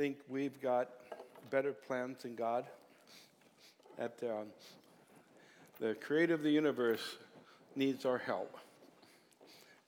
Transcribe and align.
think 0.00 0.16
we've 0.30 0.62
got 0.62 0.88
better 1.50 1.74
plans 1.74 2.22
than 2.22 2.34
God. 2.34 2.64
That 3.98 4.14
um, 4.22 4.46
the 5.78 5.94
creator 5.94 6.32
of 6.32 6.42
the 6.42 6.50
universe 6.50 7.18
needs 7.76 8.06
our 8.06 8.16
help. 8.16 8.56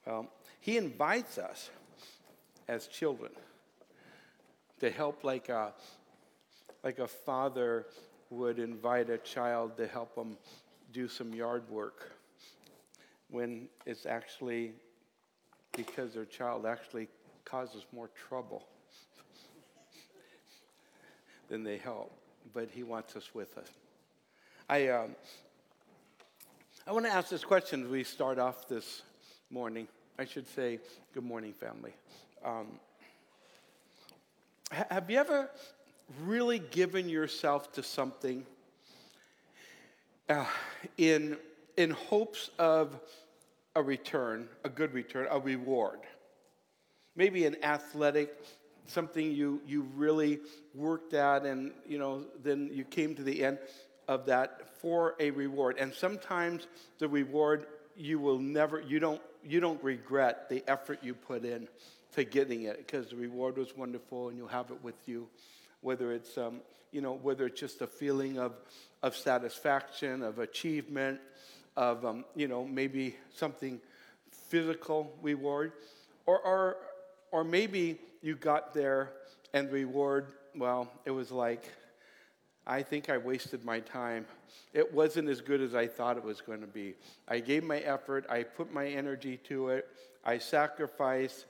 Well, 0.07 0.29
he 0.61 0.77
invites 0.77 1.39
us 1.39 1.71
as 2.69 2.89
children 2.89 3.33
to 4.81 4.91
help 4.91 5.25
like 5.25 5.49
a, 5.49 5.73
like 6.85 6.99
a 6.99 7.09
father 7.09 7.87
would 8.29 8.59
invite 8.59 9.09
a 9.09 9.17
child 9.17 9.79
to 9.79 9.87
help 9.87 10.15
them 10.15 10.37
do 10.93 11.09
some 11.09 11.33
yard 11.33 11.63
work 11.71 12.13
when 13.31 13.67
it's 13.87 14.05
actually 14.05 14.73
because 15.75 16.13
their 16.13 16.27
child 16.27 16.67
actually 16.67 17.09
causes 17.47 17.87
more 17.95 18.11
trouble 18.29 18.67
than 21.53 21.63
they 21.63 21.77
help. 21.77 22.11
But 22.55 22.71
he 22.75 22.83
wants 22.83 23.15
us 23.15 23.35
with 23.35 23.59
us. 23.59 23.69
I, 24.71 24.89
um, 24.89 25.15
I 26.87 26.93
want 26.93 27.05
to 27.05 27.13
ask 27.13 27.29
this 27.29 27.45
question 27.45 27.85
as 27.85 27.89
we 27.91 28.05
start 28.05 28.39
off 28.39 28.67
this 28.69 29.03
morning. 29.51 29.87
I 30.19 30.25
should 30.25 30.49
say, 30.49 30.81
good 31.13 31.25
morning, 31.25 31.53
family. 31.53 31.93
Um, 32.43 32.69
have 34.71 35.11
you 35.11 35.19
ever 35.19 35.51
really 36.25 36.59
given 36.59 37.07
yourself 37.07 37.71
to 37.75 37.83
something 37.83 38.47
uh, 40.31 40.47
in, 40.97 41.37
in 41.77 41.91
hopes 41.91 42.49
of 42.59 42.99
a 43.77 43.83
return, 43.83 44.49
a 44.65 44.71
good 44.71 44.95
return, 44.95 45.27
a 45.31 45.39
reward? 45.39 46.01
Maybe 47.15 47.45
an 47.45 47.63
athletic, 47.63 48.43
something 48.87 49.33
you, 49.33 49.61
you 49.67 49.87
really 49.95 50.41
worked 50.75 51.15
at, 51.15 51.45
and 51.45 51.73
you 51.87 51.99
know, 51.99 52.25
then 52.43 52.71
you 52.73 52.85
came 52.85 53.15
to 53.15 53.23
the 53.23 53.45
end 53.45 53.59
of 54.09 54.27
that 54.27 54.79
for 54.81 55.15
a 55.21 55.31
reward. 55.31 55.77
And 55.79 55.95
sometimes 55.95 56.67
the 56.99 57.09
reward 57.09 57.67
you 57.97 58.19
will 58.19 58.39
never, 58.39 58.81
you 58.81 58.99
don't, 58.99 59.21
you 59.45 59.61
don't 59.61 59.83
regret 59.83 60.49
the 60.49 60.65
effort 60.67 60.99
you 61.03 61.15
put 61.15 61.45
in 61.45 61.69
to 62.13 62.25
getting 62.25 62.65
it 62.65 62.79
because 62.79 63.09
the 63.09 63.17
reward 63.17 63.57
was 63.57 63.77
wonderful 63.77 64.29
and 64.29 64.37
you'll 64.37 64.49
have 64.49 64.71
it 64.71 64.83
with 64.83 64.97
you. 65.07 65.29
Whether 65.81 66.13
it's, 66.13 66.37
um, 66.39 66.61
you 66.91 67.01
know, 67.01 67.15
whether 67.15 67.47
it's 67.47 67.59
just 67.59 67.81
a 67.81 67.87
feeling 67.87 68.39
of, 68.39 68.53
of 69.03 69.17
satisfaction, 69.17 70.23
of 70.23 70.39
achievement, 70.39 71.21
of, 71.77 72.05
um, 72.05 72.25
you 72.37 72.49
know, 72.49 72.65
maybe 72.65 73.17
something 73.35 73.81
physical 74.31 75.13
reward, 75.23 75.73
or, 76.27 76.39
or, 76.41 76.77
or 77.31 77.45
maybe 77.45 77.99
you 78.23 78.37
got 78.37 78.73
there 78.73 79.11
and 79.53 79.69
the 79.69 79.73
reward, 79.73 80.29
well, 80.57 80.91
it 81.05 81.11
was 81.11 81.31
like, 81.31 81.71
I 82.67 82.83
think 82.83 83.11
I 83.11 83.19
wasted 83.19 83.65
my 83.65 83.81
time. 83.81 84.25
It 84.73 84.95
wasn't 84.95 85.29
as 85.29 85.41
good 85.41 85.61
as 85.61 85.75
I 85.75 85.89
thought 85.89 86.17
it 86.17 86.25
was 86.25 86.41
going 86.41 86.61
to 86.61 86.67
be. 86.67 86.95
I 87.27 87.41
gave 87.41 87.65
my 87.65 87.79
effort, 87.79 88.25
I 88.31 88.45
put 88.45 88.73
my 88.73 88.87
energy 88.87 89.37
to 89.49 89.71
it, 89.71 89.89
I 90.25 90.39
sacrificed, 90.39 91.47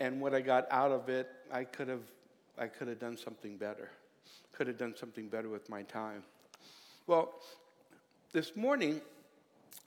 and 0.00 0.20
what 0.20 0.34
I 0.34 0.40
got 0.40 0.66
out 0.70 0.90
of 0.90 1.08
it, 1.08 1.28
I 1.52 1.64
could 1.64 1.88
have 1.88 2.02
I 2.60 2.66
could 2.66 2.88
have 2.88 2.98
done 2.98 3.16
something 3.16 3.56
better. 3.56 3.88
Could 4.50 4.66
have 4.66 4.78
done 4.78 4.94
something 4.96 5.28
better 5.28 5.48
with 5.48 5.68
my 5.70 5.82
time. 5.82 6.24
Well, 7.06 7.34
this 8.32 8.56
morning 8.56 9.00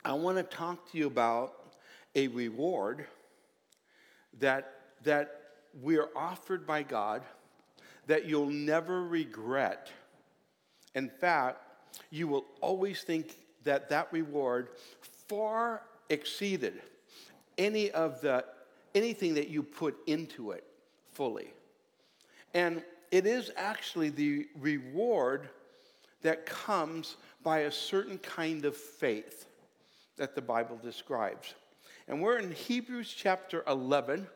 I 0.02 0.14
want 0.14 0.38
to 0.38 0.42
talk 0.42 0.90
to 0.92 0.98
you 0.98 1.06
about 1.06 1.52
a 2.14 2.28
reward 2.28 3.04
that 4.40 4.72
that 5.04 5.41
we 5.80 5.96
are 5.96 6.08
offered 6.16 6.66
by 6.66 6.82
God 6.82 7.22
that 8.06 8.26
you'll 8.26 8.50
never 8.50 9.04
regret 9.04 9.90
in 10.94 11.08
fact, 11.08 11.58
you 12.10 12.28
will 12.28 12.44
always 12.60 13.02
think 13.02 13.36
that 13.64 13.88
that 13.88 14.12
reward 14.12 14.68
far 15.28 15.82
exceeded 16.10 16.80
any 17.58 17.90
of 17.90 18.20
the 18.20 18.44
anything 18.94 19.34
that 19.34 19.48
you 19.48 19.62
put 19.62 19.96
into 20.06 20.50
it 20.50 20.64
fully. 21.12 21.52
And 22.52 22.82
it 23.10 23.26
is 23.26 23.50
actually 23.56 24.10
the 24.10 24.46
reward 24.60 25.48
that 26.20 26.44
comes 26.44 27.16
by 27.42 27.60
a 27.60 27.72
certain 27.72 28.18
kind 28.18 28.66
of 28.66 28.76
faith 28.76 29.46
that 30.16 30.34
the 30.34 30.42
Bible 30.42 30.78
describes. 30.82 31.54
And 32.06 32.20
we're 32.20 32.38
in 32.38 32.50
Hebrews 32.52 33.12
chapter 33.16 33.64
11 33.66 34.26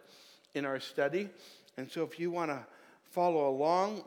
in 0.57 0.65
our 0.65 0.81
study. 0.81 1.29
And 1.77 1.91
so 1.91 2.03
if 2.03 2.19
you 2.19 2.31
want 2.31 2.51
to 2.51 2.65
follow 3.11 3.49
along, 3.49 4.03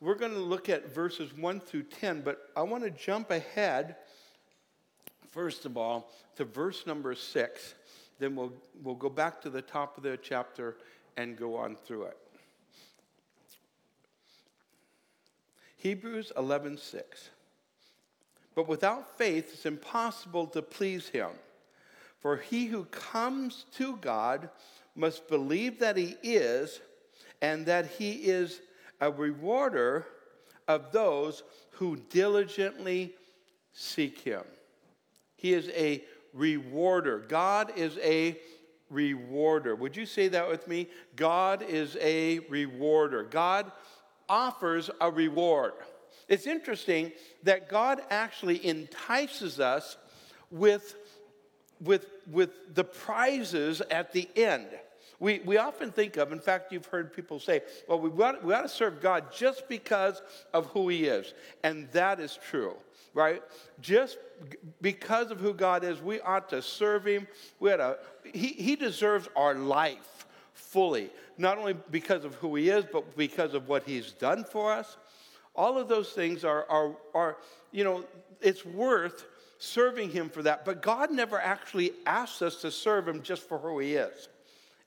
we're 0.00 0.14
going 0.14 0.32
to 0.32 0.38
look 0.38 0.68
at 0.68 0.94
verses 0.94 1.36
1 1.36 1.60
through 1.60 1.84
10, 1.84 2.22
but 2.22 2.50
I 2.56 2.62
want 2.62 2.84
to 2.84 2.90
jump 2.90 3.30
ahead, 3.30 3.96
first 5.30 5.64
of 5.66 5.76
all, 5.76 6.10
to 6.36 6.44
verse 6.44 6.86
number 6.86 7.14
6. 7.14 7.74
Then 8.18 8.36
we'll, 8.36 8.52
we'll 8.82 8.94
go 8.94 9.08
back 9.08 9.40
to 9.42 9.50
the 9.50 9.62
top 9.62 9.96
of 9.96 10.02
the 10.02 10.18
chapter 10.18 10.76
and 11.16 11.36
go 11.36 11.56
on 11.56 11.76
through 11.76 12.04
it. 12.04 12.16
Hebrews 15.76 16.30
11:6. 16.36 17.02
But 18.54 18.68
without 18.68 19.16
faith 19.16 19.50
it's 19.54 19.64
impossible 19.64 20.46
to 20.48 20.60
please 20.60 21.08
him. 21.08 21.30
For 22.20 22.36
he 22.36 22.66
who 22.66 22.84
comes 22.84 23.64
to 23.76 23.96
God 23.96 24.50
must 24.94 25.28
believe 25.28 25.78
that 25.80 25.96
he 25.96 26.16
is 26.22 26.80
and 27.40 27.66
that 27.66 27.86
he 27.86 28.12
is 28.12 28.60
a 29.00 29.10
rewarder 29.10 30.06
of 30.68 30.92
those 30.92 31.42
who 31.72 31.96
diligently 32.10 33.14
seek 33.72 34.20
him. 34.20 34.42
He 35.36 35.54
is 35.54 35.68
a 35.70 36.04
rewarder. 36.34 37.20
God 37.20 37.72
is 37.76 37.98
a 38.02 38.38
rewarder. 38.90 39.74
Would 39.74 39.96
you 39.96 40.04
say 40.04 40.28
that 40.28 40.48
with 40.48 40.68
me? 40.68 40.88
God 41.16 41.62
is 41.62 41.96
a 42.00 42.40
rewarder. 42.40 43.24
God 43.24 43.72
offers 44.28 44.90
a 45.00 45.10
reward. 45.10 45.72
It's 46.28 46.46
interesting 46.46 47.12
that 47.42 47.68
God 47.68 48.02
actually 48.10 48.64
entices 48.64 49.58
us 49.58 49.96
with, 50.50 50.94
with, 51.80 52.06
with 52.30 52.74
the 52.74 52.84
prizes 52.84 53.80
at 53.90 54.12
the 54.12 54.28
end. 54.36 54.68
We, 55.18 55.40
we 55.44 55.58
often 55.58 55.92
think 55.92 56.16
of, 56.16 56.32
in 56.32 56.40
fact, 56.40 56.72
you've 56.72 56.86
heard 56.86 57.12
people 57.12 57.38
say, 57.38 57.60
well, 57.86 58.00
we 58.00 58.08
got, 58.08 58.42
we 58.42 58.52
got 58.52 58.62
to 58.62 58.68
serve 58.68 59.02
God 59.02 59.26
just 59.30 59.68
because 59.68 60.22
of 60.54 60.66
who 60.66 60.88
He 60.88 61.04
is. 61.04 61.34
And 61.62 61.90
that 61.92 62.20
is 62.20 62.38
true, 62.48 62.74
right? 63.12 63.42
Just 63.82 64.16
because 64.80 65.30
of 65.30 65.38
who 65.38 65.52
God 65.52 65.84
is, 65.84 66.00
we 66.00 66.20
ought 66.20 66.48
to 66.50 66.62
serve 66.62 67.04
Him. 67.04 67.28
We 67.58 67.70
ought 67.72 67.76
to, 67.76 67.98
he, 68.32 68.48
he 68.48 68.76
deserves 68.76 69.28
our 69.36 69.54
life 69.54 70.26
fully, 70.54 71.10
not 71.36 71.58
only 71.58 71.74
because 71.90 72.24
of 72.24 72.34
who 72.36 72.56
He 72.56 72.70
is, 72.70 72.86
but 72.90 73.14
because 73.14 73.52
of 73.52 73.68
what 73.68 73.82
He's 73.84 74.12
done 74.12 74.44
for 74.44 74.72
us. 74.72 74.96
All 75.54 75.76
of 75.76 75.88
those 75.88 76.12
things 76.12 76.44
are, 76.44 76.64
are, 76.70 76.96
are 77.14 77.36
you 77.72 77.84
know, 77.84 78.04
it's 78.40 78.64
worth 78.64 79.26
serving 79.60 80.10
Him 80.10 80.28
for 80.28 80.42
that. 80.42 80.64
But 80.64 80.82
God 80.82 81.12
never 81.12 81.38
actually 81.38 81.92
asks 82.06 82.42
us 82.42 82.56
to 82.62 82.70
serve 82.70 83.06
Him 83.06 83.22
just 83.22 83.48
for 83.48 83.58
who 83.58 83.78
He 83.78 83.94
is. 83.94 84.28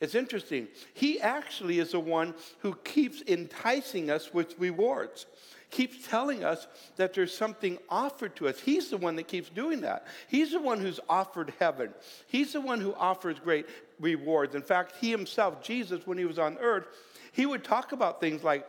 It's 0.01 0.15
interesting. 0.15 0.67
He 0.93 1.21
actually 1.21 1.79
is 1.79 1.91
the 1.91 1.99
one 1.99 2.33
who 2.59 2.75
keeps 2.83 3.23
enticing 3.25 4.09
us 4.09 4.33
with 4.33 4.59
rewards, 4.59 5.27
keeps 5.69 6.05
telling 6.07 6.43
us 6.43 6.67
that 6.97 7.13
there's 7.13 7.33
something 7.33 7.77
offered 7.87 8.35
to 8.35 8.49
us. 8.49 8.59
He's 8.59 8.89
the 8.89 8.97
one 8.97 9.15
that 9.15 9.29
keeps 9.29 9.49
doing 9.49 9.79
that. 9.81 10.07
He's 10.27 10.51
the 10.51 10.59
one 10.59 10.81
who's 10.81 10.99
offered 11.07 11.53
heaven, 11.59 11.93
He's 12.27 12.53
the 12.53 12.61
one 12.61 12.81
who 12.81 12.93
offers 12.95 13.39
great 13.39 13.67
rewards. 13.99 14.55
In 14.55 14.61
fact, 14.61 14.95
He 14.99 15.11
Himself, 15.11 15.63
Jesus, 15.63 16.05
when 16.05 16.17
He 16.17 16.25
was 16.25 16.39
on 16.39 16.57
earth, 16.57 16.87
He 17.31 17.45
would 17.45 17.63
talk 17.63 17.93
about 17.93 18.19
things 18.19 18.43
like, 18.43 18.67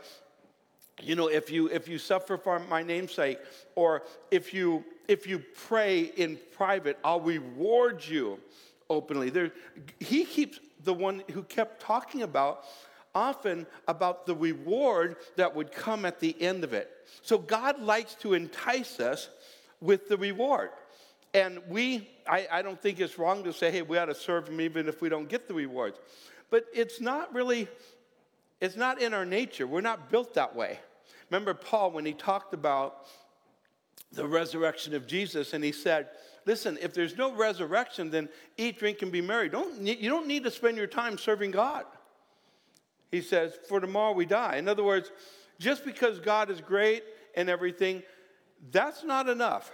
you 1.03 1.17
know, 1.17 1.29
if 1.29 1.51
you 1.51 1.69
if 1.69 1.89
you 1.89 1.99
suffer 1.99 2.37
for 2.37 2.59
my 2.61 2.83
namesake 2.83 3.39
or 3.75 4.03
if 4.31 4.55
you 4.55 4.85
if 5.09 5.27
you 5.27 5.41
pray 5.69 6.13
in 6.17 6.39
private, 6.57 6.99
I'll 7.05 7.21
reward 7.21 8.05
you 8.07 8.41
openly. 8.89 9.31
There, 9.31 9.53
he 9.99 10.25
keeps 10.25 10.61
the 10.83 10.95
one 10.95 11.23
who 11.33 11.43
kept 11.43 11.81
talking 11.81 12.23
about 12.23 12.65
often 13.15 13.67
about 13.87 14.27
the 14.27 14.35
reward 14.35 15.17
that 15.37 15.55
would 15.55 15.71
come 15.73 16.05
at 16.05 16.21
the 16.21 16.41
end 16.43 16.65
of 16.65 16.73
it. 16.73 16.91
So 17.23 17.39
God 17.39 17.81
likes 17.81 18.15
to 18.17 18.35
entice 18.35 18.99
us 18.99 19.31
with 19.81 20.09
the 20.09 20.17
reward. 20.17 20.71
And 21.33 21.61
we, 21.69 22.09
I, 22.29 22.47
I, 22.51 22.63
don't 22.63 22.81
think 22.81 23.01
it's 23.01 23.19
wrong 23.19 23.43
to 23.45 23.53
say, 23.53 23.71
hey, 23.71 23.83
we 23.83 23.99
ought 23.99 24.07
to 24.07 24.15
serve 24.15 24.49
him 24.49 24.61
even 24.61 24.89
if 24.89 25.03
we 25.03 25.09
don't 25.09 25.29
get 25.29 25.49
the 25.49 25.55
rewards. 25.55 25.99
But 26.49 26.67
it's 26.73 27.01
not 27.01 27.35
really, 27.35 27.69
it's 28.65 28.77
not 28.77 29.01
in 29.01 29.13
our 29.13 29.27
nature. 29.27 29.67
We're 29.67 29.83
not 29.83 30.11
built 30.11 30.35
that 30.35 30.57
way. 30.57 30.79
Remember 31.31 31.53
Paul 31.53 31.91
when 31.91 32.07
he 32.07 32.13
talked 32.13 32.55
about 32.55 33.07
the 34.13 34.27
resurrection 34.27 34.95
of 34.95 35.07
Jesus 35.07 35.53
and 35.53 35.63
he 35.63 35.73
said, 35.73 36.09
listen, 36.47 36.79
if 36.81 36.95
there's 36.95 37.17
no 37.17 37.35
resurrection, 37.35 38.11
then 38.11 38.29
eat, 38.57 38.79
drink, 38.79 39.03
and 39.03 39.13
be 39.13 39.21
merry. 39.21 39.49
Don't, 39.49 39.81
you 39.83 40.09
don't 40.09 40.27
need 40.27 40.45
to 40.45 40.51
spend 40.51 40.77
your 40.77 40.87
time 40.87 41.19
serving 41.19 41.51
God. 41.51 41.85
He 43.11 43.21
says, 43.21 43.53
For 43.69 43.81
tomorrow 43.81 44.13
we 44.13 44.27
die. 44.27 44.57
In 44.57 44.67
other 44.67 44.83
words, 44.83 45.13
just 45.59 45.85
because 45.85 46.19
God 46.19 46.51
is 46.51 46.61
great 46.61 47.05
and 47.37 47.49
everything, 47.49 48.03
that's 48.73 49.05
not 49.05 49.29
enough. 49.29 49.71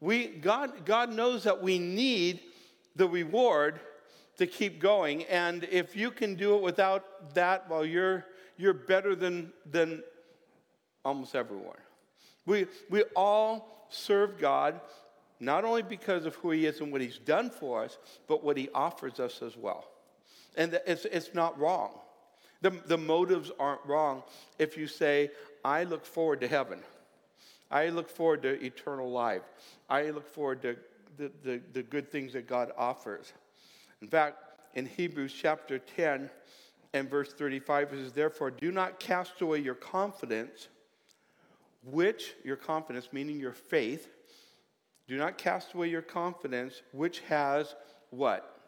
We, 0.00 0.26
God, 0.26 0.84
God 0.84 1.12
knows 1.12 1.44
that 1.44 1.62
we 1.62 1.78
need 1.78 2.40
the 2.96 3.08
reward 3.08 3.78
to 4.40 4.46
keep 4.46 4.80
going. 4.80 5.24
And 5.24 5.68
if 5.70 5.94
you 5.94 6.10
can 6.10 6.34
do 6.34 6.56
it 6.56 6.62
without 6.62 7.34
that, 7.34 7.68
well, 7.68 7.84
you're, 7.84 8.24
you're 8.56 8.72
better 8.72 9.14
than, 9.14 9.52
than 9.70 10.02
almost 11.04 11.34
everyone. 11.34 11.76
We, 12.46 12.66
we 12.88 13.02
all 13.14 13.86
serve 13.90 14.38
God 14.38 14.80
not 15.40 15.66
only 15.66 15.82
because 15.82 16.24
of 16.24 16.36
who 16.36 16.52
He 16.52 16.64
is 16.64 16.80
and 16.80 16.90
what 16.90 17.02
He's 17.02 17.18
done 17.18 17.50
for 17.50 17.84
us, 17.84 17.98
but 18.28 18.42
what 18.42 18.56
He 18.56 18.70
offers 18.74 19.20
us 19.20 19.42
as 19.42 19.58
well. 19.58 19.84
And 20.56 20.80
it's, 20.86 21.04
it's 21.04 21.34
not 21.34 21.58
wrong. 21.58 21.90
The, 22.62 22.70
the 22.86 22.98
motives 22.98 23.50
aren't 23.60 23.84
wrong 23.84 24.22
if 24.58 24.78
you 24.78 24.86
say, 24.86 25.32
I 25.62 25.84
look 25.84 26.06
forward 26.06 26.40
to 26.40 26.48
heaven. 26.48 26.80
I 27.70 27.90
look 27.90 28.08
forward 28.08 28.40
to 28.42 28.64
eternal 28.64 29.10
life. 29.10 29.42
I 29.90 30.08
look 30.10 30.26
forward 30.26 30.62
to 30.62 30.76
the, 31.18 31.30
the, 31.44 31.60
the 31.74 31.82
good 31.82 32.10
things 32.10 32.32
that 32.32 32.48
God 32.48 32.72
offers. 32.78 33.34
In 34.02 34.08
fact, 34.08 34.38
in 34.74 34.86
Hebrews 34.86 35.32
chapter 35.32 35.78
10 35.78 36.30
and 36.92 37.10
verse 37.10 37.32
35, 37.32 37.92
it 37.92 37.96
says, 37.96 38.12
Therefore, 38.12 38.50
do 38.50 38.72
not 38.72 38.98
cast 38.98 39.40
away 39.40 39.58
your 39.58 39.74
confidence, 39.74 40.68
which, 41.84 42.34
your 42.44 42.56
confidence, 42.56 43.08
meaning 43.12 43.38
your 43.38 43.52
faith, 43.52 44.08
do 45.06 45.16
not 45.16 45.38
cast 45.38 45.74
away 45.74 45.88
your 45.88 46.02
confidence, 46.02 46.82
which 46.92 47.20
has 47.20 47.74
what? 48.10 48.60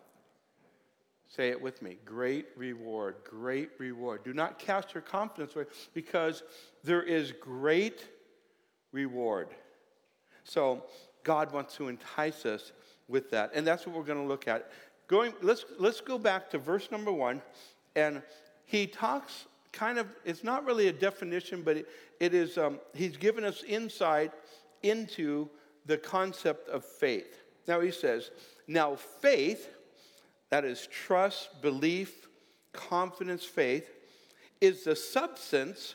Say 1.28 1.48
it 1.48 1.62
with 1.62 1.80
me. 1.80 1.98
Great 2.04 2.46
reward, 2.56 3.16
great 3.24 3.70
reward. 3.78 4.24
Do 4.24 4.34
not 4.34 4.58
cast 4.58 4.92
your 4.92 5.02
confidence 5.02 5.54
away 5.54 5.64
because 5.94 6.42
there 6.84 7.02
is 7.02 7.32
great 7.32 8.06
reward. 8.92 9.48
So 10.44 10.84
God 11.22 11.52
wants 11.52 11.76
to 11.76 11.88
entice 11.88 12.44
us 12.44 12.72
with 13.08 13.30
that. 13.30 13.52
And 13.54 13.66
that's 13.66 13.86
what 13.86 13.96
we're 13.96 14.02
going 14.02 14.20
to 14.20 14.28
look 14.28 14.48
at. 14.48 14.70
Going, 15.12 15.34
let's, 15.42 15.66
let's 15.78 16.00
go 16.00 16.16
back 16.16 16.48
to 16.52 16.58
verse 16.58 16.90
number 16.90 17.12
one. 17.12 17.42
And 17.94 18.22
he 18.64 18.86
talks 18.86 19.44
kind 19.70 19.98
of, 19.98 20.06
it's 20.24 20.42
not 20.42 20.64
really 20.64 20.88
a 20.88 20.92
definition, 20.92 21.60
but 21.60 21.76
it, 21.76 21.88
it 22.18 22.32
is, 22.32 22.56
um, 22.56 22.80
he's 22.94 23.18
given 23.18 23.44
us 23.44 23.62
insight 23.62 24.32
into 24.82 25.50
the 25.84 25.98
concept 25.98 26.70
of 26.70 26.82
faith. 26.82 27.42
Now 27.68 27.80
he 27.80 27.90
says, 27.90 28.30
now 28.66 28.96
faith 28.96 29.68
that 30.48 30.64
is 30.64 30.86
trust, 30.86 31.60
belief, 31.60 32.26
confidence, 32.72 33.44
faith, 33.44 33.90
is 34.62 34.84
the 34.84 34.96
substance 34.96 35.94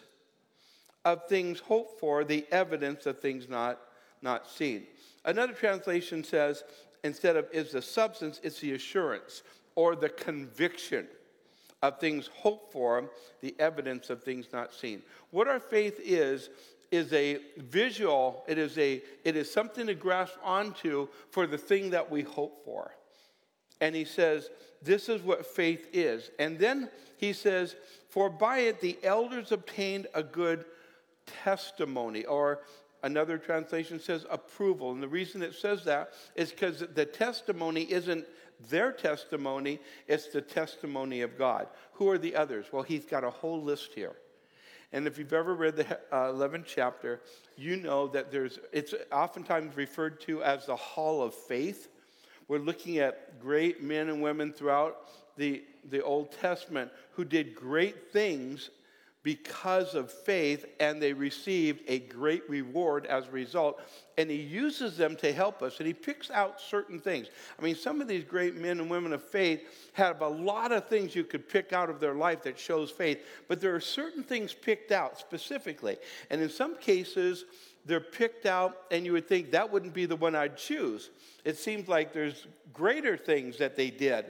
of 1.05 1.27
things 1.27 1.59
hoped 1.59 1.99
for, 1.99 2.23
the 2.23 2.45
evidence 2.51 3.07
of 3.07 3.19
things 3.19 3.49
not, 3.49 3.79
not 4.21 4.47
seen. 4.47 4.85
Another 5.25 5.53
translation 5.53 6.23
says, 6.23 6.63
instead 7.07 7.35
of 7.35 7.47
is 7.51 7.71
the 7.71 7.81
substance, 7.81 8.39
it's 8.43 8.59
the 8.59 8.73
assurance 8.73 9.41
or 9.75 9.95
the 9.95 10.09
conviction 10.09 11.07
of 11.81 11.99
things 11.99 12.29
hoped 12.33 12.71
for, 12.71 13.09
the 13.41 13.55
evidence 13.59 14.09
of 14.09 14.23
things 14.23 14.47
not 14.51 14.73
seen. 14.73 15.01
What 15.31 15.47
our 15.47 15.59
faith 15.59 15.99
is, 16.03 16.49
is 16.91 17.11
a 17.13 17.39
visual, 17.57 18.43
it 18.47 18.57
is, 18.57 18.77
a, 18.77 19.01
it 19.23 19.35
is 19.35 19.51
something 19.51 19.87
to 19.87 19.95
grasp 19.95 20.35
onto 20.43 21.07
for 21.29 21.47
the 21.47 21.57
thing 21.57 21.91
that 21.91 22.09
we 22.09 22.21
hope 22.23 22.63
for. 22.63 22.91
And 23.81 23.95
he 23.95 24.05
says, 24.05 24.49
This 24.81 25.09
is 25.09 25.21
what 25.21 25.45
faith 25.45 25.87
is. 25.93 26.31
And 26.39 26.57
then 26.57 26.89
he 27.17 27.33
says, 27.33 27.75
For 28.09 28.29
by 28.29 28.59
it 28.59 28.81
the 28.81 28.97
elders 29.03 29.51
obtained 29.51 30.07
a 30.13 30.23
good 30.23 30.65
testimony, 31.43 32.25
or 32.25 32.61
another 33.03 33.37
translation 33.37 33.99
says 33.99 34.25
approval. 34.29 34.91
And 34.91 35.01
the 35.01 35.07
reason 35.07 35.41
it 35.41 35.53
says 35.53 35.83
that 35.85 36.13
is 36.35 36.51
because 36.51 36.83
the 36.93 37.05
testimony 37.05 37.83
isn't 37.91 38.25
their 38.69 38.91
testimony, 38.91 39.79
it's 40.07 40.27
the 40.27 40.41
testimony 40.41 41.21
of 41.21 41.37
God. 41.37 41.67
Who 41.93 42.09
are 42.09 42.17
the 42.17 42.35
others? 42.35 42.65
Well, 42.71 42.83
he's 42.83 43.05
got 43.05 43.23
a 43.23 43.29
whole 43.29 43.61
list 43.61 43.93
here. 43.93 44.15
And 44.93 45.05
if 45.05 45.17
you've 45.17 45.33
ever 45.33 45.53
read 45.53 45.75
the 45.75 45.97
uh, 46.11 46.31
11th 46.31 46.65
chapter, 46.65 47.21
you 47.55 47.75
know 47.75 48.07
that 48.07 48.31
there's, 48.31 48.57
it's 48.71 48.93
oftentimes 49.11 49.75
referred 49.75 50.21
to 50.21 50.41
as 50.43 50.65
the 50.65 50.75
hall 50.75 51.21
of 51.21 51.35
faith 51.35 51.89
we're 52.47 52.59
looking 52.59 52.99
at 52.99 53.41
great 53.41 53.83
men 53.83 54.07
and 54.07 54.21
women 54.21 54.53
throughout 54.53 55.09
the, 55.35 55.63
the 55.89 56.01
Old 56.01 56.31
Testament 56.31 56.91
who 57.11 57.25
did 57.25 57.55
great 57.55 58.11
things 58.11 58.69
because 59.27 59.93
of 59.93 60.09
faith, 60.09 60.65
and 60.79 61.01
they 61.01 61.11
received 61.11 61.81
a 61.89 61.99
great 61.99 62.49
reward 62.49 63.05
as 63.07 63.27
a 63.27 63.31
result. 63.31 63.81
And 64.17 64.29
he 64.29 64.37
uses 64.37 64.95
them 64.95 65.17
to 65.17 65.33
help 65.33 65.61
us, 65.61 65.79
and 65.79 65.85
he 65.85 65.93
picks 65.93 66.31
out 66.31 66.61
certain 66.61 66.97
things. 66.97 67.27
I 67.59 67.61
mean, 67.61 67.75
some 67.75 67.99
of 67.99 68.07
these 68.07 68.23
great 68.23 68.55
men 68.55 68.79
and 68.79 68.89
women 68.89 69.11
of 69.11 69.21
faith 69.21 69.89
have 69.91 70.21
a 70.21 70.27
lot 70.29 70.71
of 70.71 70.87
things 70.87 71.13
you 71.13 71.25
could 71.25 71.49
pick 71.49 71.73
out 71.73 71.89
of 71.89 71.99
their 71.99 72.15
life 72.15 72.41
that 72.43 72.57
shows 72.57 72.89
faith, 72.89 73.19
but 73.49 73.59
there 73.59 73.75
are 73.75 73.81
certain 73.81 74.23
things 74.23 74.53
picked 74.53 74.93
out 74.93 75.19
specifically. 75.19 75.97
And 76.29 76.41
in 76.41 76.49
some 76.49 76.77
cases, 76.77 77.43
they're 77.85 77.99
picked 77.99 78.45
out, 78.45 78.77
and 78.91 79.05
you 79.05 79.11
would 79.11 79.27
think 79.27 79.51
that 79.51 79.69
wouldn't 79.69 79.93
be 79.93 80.05
the 80.05 80.15
one 80.15 80.35
I'd 80.35 80.55
choose. 80.55 81.09
It 81.43 81.57
seems 81.57 81.89
like 81.89 82.13
there's 82.13 82.47
greater 82.73 83.17
things 83.17 83.57
that 83.57 83.75
they 83.75 83.89
did. 83.89 84.27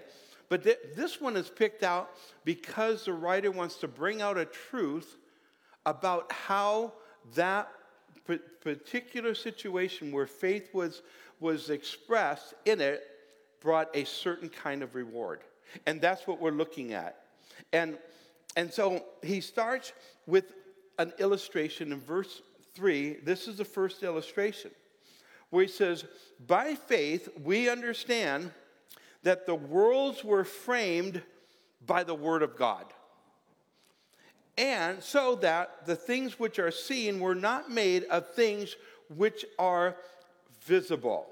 But 0.50 0.64
th- 0.64 0.80
this 0.96 1.20
one 1.20 1.36
is 1.36 1.50
picked 1.50 1.84
out 1.84 2.12
because 2.46 3.06
the 3.06 3.14
writer 3.14 3.52
wants 3.52 3.76
to 3.78 3.88
bring 3.88 4.22
out 4.22 4.38
a 4.38 4.46
truth 4.46 5.18
about 5.86 6.32
how 6.32 6.94
that 7.36 7.70
p- 8.28 8.40
particular 8.62 9.36
situation 9.36 10.12
where 10.12 10.28
faith 10.28 10.74
was, 10.74 11.02
was 11.40 11.70
expressed 11.70 12.54
in 12.66 12.80
it 12.82 13.04
brought 13.60 13.90
a 13.96 14.06
certain 14.06 14.50
kind 14.50 14.84
of 14.84 14.96
reward. 14.96 15.42
And 15.86 16.00
that's 16.00 16.28
what 16.28 16.40
we're 16.40 16.52
looking 16.52 16.94
at. 16.94 17.24
And, 17.74 17.98
and 18.56 18.72
so 18.72 19.04
he 19.24 19.42
starts 19.42 19.92
with 20.26 20.54
an 21.00 21.14
illustration 21.20 21.92
in 21.92 22.00
verse 22.00 22.42
3, 22.74 23.18
this 23.24 23.48
is 23.48 23.58
the 23.58 23.66
first 23.66 24.04
illustration, 24.04 24.72
where 25.50 25.64
he 25.64 25.70
says, 25.70 26.06
By 26.46 26.76
faith 26.76 27.28
we 27.44 27.70
understand 27.70 28.52
that 29.28 29.46
the 29.46 29.56
worlds 29.56 30.24
were 30.24 30.46
framed 30.46 31.22
by 31.86 32.02
the 32.02 32.16
Word 32.16 32.42
of 32.42 32.56
God. 32.56 32.86
And 34.58 35.04
so 35.04 35.36
that 35.36 35.86
the 35.86 35.98
things 35.98 36.40
which 36.40 36.60
are 36.60 36.72
seen 36.72 37.20
were 37.20 37.36
not 37.36 37.70
made 37.70 38.06
of 38.06 38.34
things 38.36 38.78
which 39.14 39.44
are 39.60 39.98
visible. 40.64 41.28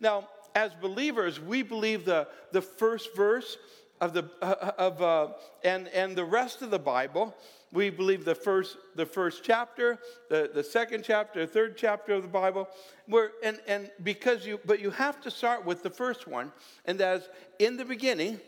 Now, 0.00 0.28
as 0.54 0.72
believers, 0.82 1.40
we 1.40 1.62
believe 1.62 2.04
the, 2.04 2.28
the 2.52 2.60
first 2.60 3.16
verse 3.16 3.56
of 4.02 4.12
the, 4.12 4.30
uh, 4.42 4.72
of, 4.76 5.00
uh, 5.00 5.28
and, 5.64 5.88
and 5.88 6.14
the 6.14 6.26
rest 6.26 6.60
of 6.60 6.70
the 6.70 6.78
Bible 6.78 7.34
we 7.72 7.88
believe 7.90 8.24
the 8.24 8.34
first, 8.34 8.76
the 8.96 9.06
first 9.06 9.44
chapter, 9.44 9.98
the, 10.28 10.50
the 10.52 10.64
second 10.64 11.04
chapter, 11.04 11.46
third 11.46 11.76
chapter 11.76 12.14
of 12.14 12.22
the 12.22 12.28
Bible. 12.28 12.68
Where, 13.06 13.30
and, 13.44 13.60
and 13.66 13.90
because 14.02 14.44
you, 14.44 14.58
but 14.64 14.80
you 14.80 14.90
have 14.90 15.20
to 15.22 15.30
start 15.30 15.64
with 15.64 15.82
the 15.82 15.90
first 15.90 16.26
one, 16.26 16.52
and 16.84 17.00
as 17.00 17.28
in 17.58 17.76
the 17.76 17.84
beginning, 17.84 18.40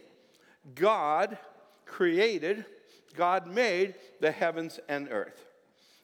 God 0.74 1.38
created, 1.86 2.64
God 3.16 3.46
made 3.46 3.94
the 4.20 4.32
heavens 4.32 4.80
and 4.88 5.08
earth. 5.10 5.46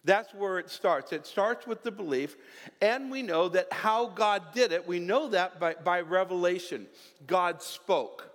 That's 0.05 0.33
where 0.33 0.59
it 0.59 0.71
starts. 0.71 1.13
It 1.13 1.27
starts 1.27 1.67
with 1.67 1.83
the 1.83 1.91
belief, 1.91 2.37
and 2.81 3.11
we 3.11 3.23
know 3.23 3.49
that 3.49 3.73
how 3.73 4.07
God 4.07 4.43
did 4.55 4.71
it, 4.71 4.87
we 4.87 5.01
know 5.01 5.29
that 5.31 5.59
by, 5.59 5.75
by 5.75 6.01
revelation. 6.03 6.87
God 7.27 7.63
spoke. 7.63 8.31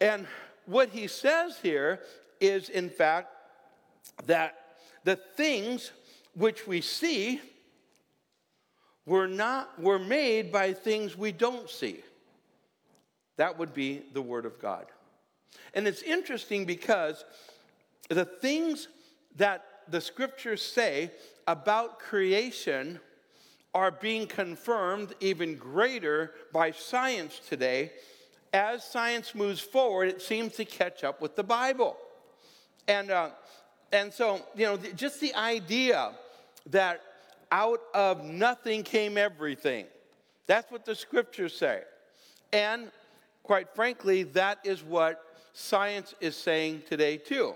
And 0.00 0.26
what 0.66 0.90
he 0.90 1.06
says 1.06 1.58
here 1.62 2.00
is, 2.40 2.68
in 2.68 2.90
fact, 2.90 3.28
that 4.26 4.56
the 5.04 5.16
things 5.16 5.92
which 6.34 6.66
we 6.66 6.80
see 6.80 7.40
were 9.06 9.26
not 9.26 9.80
were 9.80 9.98
made 9.98 10.52
by 10.52 10.72
things 10.72 11.16
we 11.16 11.32
don't 11.32 11.70
see. 11.70 12.02
That 13.36 13.58
would 13.58 13.72
be 13.72 14.02
the 14.12 14.22
Word 14.22 14.44
of 14.44 14.60
God. 14.60 14.86
And 15.74 15.88
it's 15.88 16.02
interesting 16.02 16.64
because 16.64 17.24
the 18.08 18.24
things 18.24 18.88
that 19.36 19.64
the 19.88 20.00
scriptures 20.00 20.62
say 20.62 21.10
about 21.46 21.98
creation 21.98 23.00
are 23.74 23.90
being 23.90 24.26
confirmed 24.26 25.14
even 25.20 25.56
greater 25.56 26.34
by 26.52 26.70
science 26.70 27.40
today. 27.48 27.92
As 28.52 28.82
science 28.82 29.34
moves 29.34 29.60
forward, 29.60 30.08
it 30.08 30.22
seems 30.22 30.54
to 30.56 30.64
catch 30.64 31.04
up 31.04 31.20
with 31.20 31.36
the 31.36 31.44
Bible. 31.44 31.96
And, 32.88 33.10
uh, 33.10 33.30
and 33.92 34.12
so, 34.12 34.40
you 34.56 34.64
know, 34.64 34.78
just 34.96 35.20
the 35.20 35.34
idea 35.34 36.10
that 36.70 37.02
out 37.52 37.80
of 37.94 38.24
nothing 38.24 38.82
came 38.82 39.16
everything. 39.16 39.86
That's 40.46 40.72
what 40.72 40.84
the 40.84 40.94
scriptures 40.94 41.56
say. 41.56 41.82
And 42.52 42.90
quite 43.42 43.74
frankly, 43.74 44.22
that 44.24 44.58
is 44.64 44.82
what 44.82 45.22
science 45.52 46.14
is 46.20 46.34
saying 46.34 46.82
today, 46.88 47.18
too. 47.18 47.54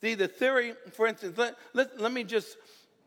The, 0.00 0.14
the 0.14 0.28
theory, 0.28 0.74
for 0.92 1.06
instance, 1.06 1.36
let, 1.36 1.56
let, 1.74 2.00
let 2.00 2.12
me 2.12 2.24
just, 2.24 2.56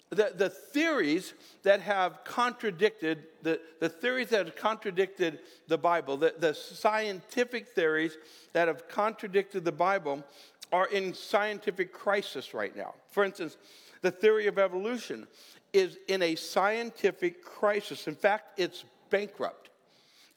the, 0.10 0.32
the 0.36 0.50
theories 0.50 1.34
that 1.64 1.82
have 1.82 2.24
contradicted, 2.24 3.24
the, 3.42 3.60
the 3.80 3.90
theories 3.90 4.30
that 4.30 4.46
have 4.46 4.56
contradicted 4.56 5.40
the 5.68 5.78
Bible, 5.78 6.18
the, 6.18 6.34
the 6.38 6.54
scientific 6.54 7.70
theories 7.70 8.18
that 8.54 8.68
have 8.68 8.88
contradicted 8.88 9.66
the 9.66 9.72
Bible 9.72 10.24
are 10.74 10.88
in 10.88 11.14
scientific 11.14 11.94
crisis 11.94 12.54
right 12.54 12.76
now. 12.76 12.96
For 13.12 13.24
instance, 13.24 13.58
the 14.02 14.12
theory 14.12 14.48
of 14.48 14.58
evolution 14.58 15.28
is 15.72 16.00
in 16.08 16.22
a 16.24 16.36
scientific 16.36 17.46
crisis. 17.46 18.08
In 18.08 18.16
fact, 18.16 18.60
it's 18.60 18.84
bankrupt. 19.12 19.70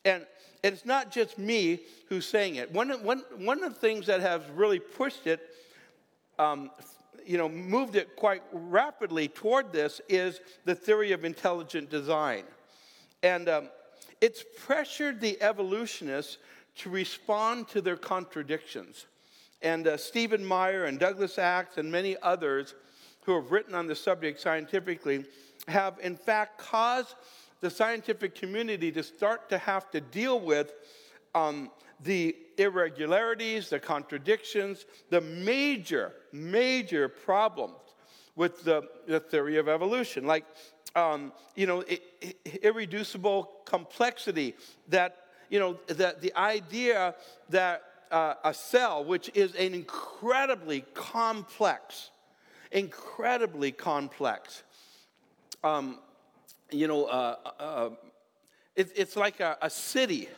And 0.05 0.27
it's 0.63 0.85
not 0.85 1.11
just 1.11 1.39
me 1.39 1.81
who's 2.09 2.27
saying 2.27 2.57
it. 2.57 2.71
One, 2.71 2.91
one, 3.03 3.23
one 3.39 3.65
of 3.65 3.75
the 3.75 3.81
things 3.81 4.07
that 4.07 4.21
has 4.21 4.43
really 4.55 4.79
pushed 4.79 5.27
it, 5.27 5.41
um, 6.39 6.71
you 7.27 7.39
know, 7.39 7.49
moved 7.49 7.97
it 7.97 8.15
quite 8.15 8.43
rapidly 8.53 9.29
toward 9.29 9.73
this 9.73 10.01
is 10.09 10.41
the 10.67 10.75
theory 10.75 11.13
of 11.13 11.25
intelligent 11.25 11.91
design. 11.91 12.45
And 13.23 13.49
um, 13.49 13.69
it's 14.21 14.45
pressured 14.59 15.21
the 15.21 15.41
evolutionists 15.43 16.37
to 16.77 16.91
respond 16.91 17.69
to 17.69 17.81
their 17.81 17.97
contradictions. 17.97 19.07
And 19.63 19.87
uh, 19.87 19.97
Stephen 19.97 20.45
Meyer 20.45 20.85
and 20.85 20.99
Douglas 20.99 21.39
Axe 21.39 21.79
and 21.79 21.91
many 21.91 22.17
others 22.23 22.75
who 23.23 23.35
have 23.35 23.51
written 23.51 23.75
on 23.75 23.87
the 23.87 23.95
subject 23.95 24.41
scientifically 24.41 25.25
have, 25.69 25.99
in 26.01 26.17
fact, 26.17 26.59
caused 26.59 27.15
the 27.61 27.71
scientific 27.71 28.35
community 28.35 28.93
to 28.93 29.03
start 29.03 29.49
to 29.49 29.59
have 29.59 29.91
to 29.91 30.01
deal 30.01 30.39
with 30.41 30.73
um, 31.35 31.71
the 32.03 32.37
irregularities, 32.59 33.69
the 33.71 33.81
contradictions, 33.81 34.87
the 35.11 35.21
major, 35.21 36.13
major 36.33 37.09
problems 37.09 37.75
with 38.37 38.63
the, 38.65 38.83
the 39.07 39.19
theory 39.19 39.57
of 39.57 39.69
evolution, 39.69 40.27
like 40.27 40.45
um, 40.95 41.33
you 41.55 41.67
know, 41.67 41.85
irreducible 42.63 43.51
complexity. 43.65 44.55
That 44.89 45.17
you 45.51 45.59
know, 45.59 45.79
that 45.89 46.21
the 46.21 46.35
idea 46.37 47.15
that 47.51 47.83
uh, 48.11 48.35
a 48.45 48.55
cell, 48.55 49.05
which 49.05 49.31
is 49.35 49.55
an 49.55 49.75
incredibly 49.75 50.83
complex, 50.95 52.11
incredibly 52.73 53.73
complex, 53.73 54.63
um, 55.65 55.99
you 56.71 56.87
know, 56.87 57.05
uh, 57.07 57.37
uh, 57.59 57.91
it, 58.75 58.91
it's 58.97 59.17
like 59.17 59.41
a, 59.41 59.57
a 59.63 59.71
city. 59.71 60.29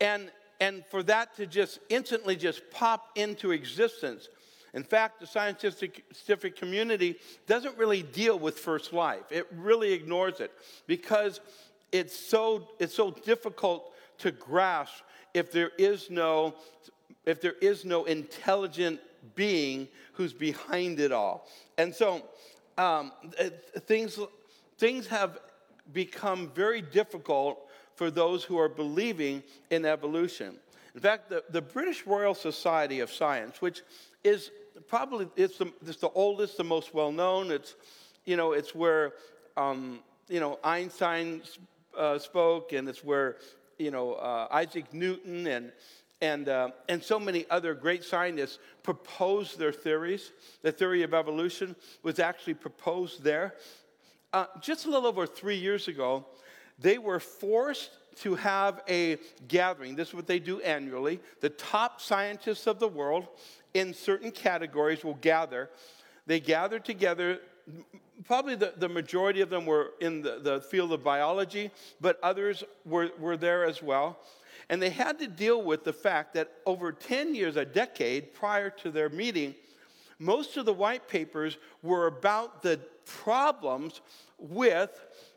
And, 0.00 0.30
and 0.60 0.84
for 0.86 1.02
that 1.04 1.36
to 1.36 1.46
just 1.46 1.78
instantly 1.88 2.36
just 2.36 2.70
pop 2.70 3.10
into 3.16 3.50
existence. 3.50 4.28
In 4.72 4.84
fact, 4.84 5.20
the 5.20 5.26
scientific 5.26 6.56
community 6.56 7.16
doesn't 7.46 7.76
really 7.76 8.02
deal 8.02 8.38
with 8.38 8.58
first 8.58 8.92
life. 8.92 9.24
It 9.30 9.46
really 9.56 9.92
ignores 9.92 10.40
it 10.40 10.52
because 10.86 11.40
it's 11.90 12.16
so, 12.16 12.68
it's 12.78 12.94
so 12.94 13.10
difficult 13.10 13.92
to 14.18 14.30
grasp 14.30 15.02
if 15.34 15.52
there 15.52 15.70
is 15.78 16.10
no, 16.10 16.54
if 17.26 17.40
there 17.40 17.56
is 17.60 17.84
no 17.84 18.04
intelligent 18.04 19.00
being 19.34 19.88
who's 20.12 20.32
behind 20.32 21.00
it 21.00 21.12
all. 21.12 21.46
And 21.78 21.94
so 21.94 22.22
um, 22.78 23.12
things 23.86 24.18
things 24.78 25.06
have 25.06 25.38
become 25.92 26.50
very 26.54 26.80
difficult 26.80 27.68
for 27.94 28.10
those 28.10 28.44
who 28.44 28.58
are 28.58 28.68
believing 28.68 29.42
in 29.70 29.84
evolution. 29.84 30.56
In 30.94 31.00
fact, 31.00 31.28
the, 31.28 31.44
the 31.50 31.60
British 31.60 32.06
Royal 32.06 32.34
Society 32.34 33.00
of 33.00 33.12
Science, 33.12 33.60
which 33.60 33.82
is 34.24 34.50
probably 34.88 35.28
it's 35.36 35.58
the, 35.58 35.72
it's 35.86 35.98
the 35.98 36.08
oldest, 36.10 36.56
the 36.56 36.64
most 36.64 36.94
well 36.94 37.12
known. 37.12 37.50
It's 37.50 37.76
you 38.24 38.36
know 38.36 38.52
it's 38.52 38.74
where 38.74 39.12
um, 39.56 40.00
you 40.28 40.40
know 40.40 40.58
Einstein 40.64 41.42
uh, 41.96 42.18
spoke, 42.18 42.72
and 42.72 42.88
it's 42.88 43.04
where 43.04 43.36
you 43.80 43.90
know 43.90 44.14
uh, 44.14 44.46
Isaac 44.50 44.92
Newton 44.92 45.46
and 45.46 45.72
and 46.20 46.48
uh, 46.48 46.70
and 46.88 47.02
so 47.02 47.18
many 47.18 47.46
other 47.50 47.74
great 47.74 48.04
scientists 48.04 48.58
proposed 48.82 49.58
their 49.58 49.72
theories. 49.72 50.32
The 50.62 50.70
theory 50.70 51.02
of 51.02 51.14
evolution 51.14 51.74
was 52.02 52.18
actually 52.18 52.54
proposed 52.54 53.24
there. 53.24 53.54
Uh, 54.32 54.46
just 54.60 54.86
a 54.86 54.90
little 54.90 55.08
over 55.08 55.26
three 55.26 55.56
years 55.56 55.88
ago, 55.88 56.26
they 56.78 56.98
were 56.98 57.18
forced 57.18 57.90
to 58.16 58.34
have 58.34 58.82
a 58.88 59.16
gathering. 59.48 59.96
This 59.96 60.08
is 60.08 60.14
what 60.14 60.26
they 60.26 60.38
do 60.38 60.60
annually. 60.60 61.20
The 61.40 61.48
top 61.48 62.00
scientists 62.00 62.66
of 62.66 62.78
the 62.78 62.88
world 62.88 63.26
in 63.72 63.94
certain 63.94 64.30
categories 64.30 65.02
will 65.04 65.14
gather. 65.14 65.70
They 66.26 66.38
gather 66.38 66.78
together. 66.78 67.40
Probably 68.24 68.54
the, 68.54 68.74
the 68.76 68.88
majority 68.88 69.40
of 69.40 69.50
them 69.50 69.66
were 69.66 69.92
in 70.00 70.22
the, 70.22 70.38
the 70.40 70.60
field 70.60 70.92
of 70.92 71.02
biology, 71.02 71.70
but 72.00 72.18
others 72.22 72.64
were, 72.84 73.10
were 73.18 73.36
there 73.36 73.64
as 73.64 73.82
well. 73.82 74.18
And 74.68 74.80
they 74.80 74.90
had 74.90 75.18
to 75.18 75.26
deal 75.26 75.62
with 75.62 75.84
the 75.84 75.92
fact 75.92 76.34
that 76.34 76.52
over 76.64 76.92
10 76.92 77.34
years, 77.34 77.56
a 77.56 77.64
decade 77.64 78.32
prior 78.34 78.70
to 78.70 78.90
their 78.90 79.08
meeting, 79.08 79.54
most 80.18 80.56
of 80.56 80.66
the 80.66 80.72
white 80.72 81.08
papers 81.08 81.56
were 81.82 82.06
about 82.06 82.62
the 82.62 82.78
problems 83.04 84.00
with 84.38 84.90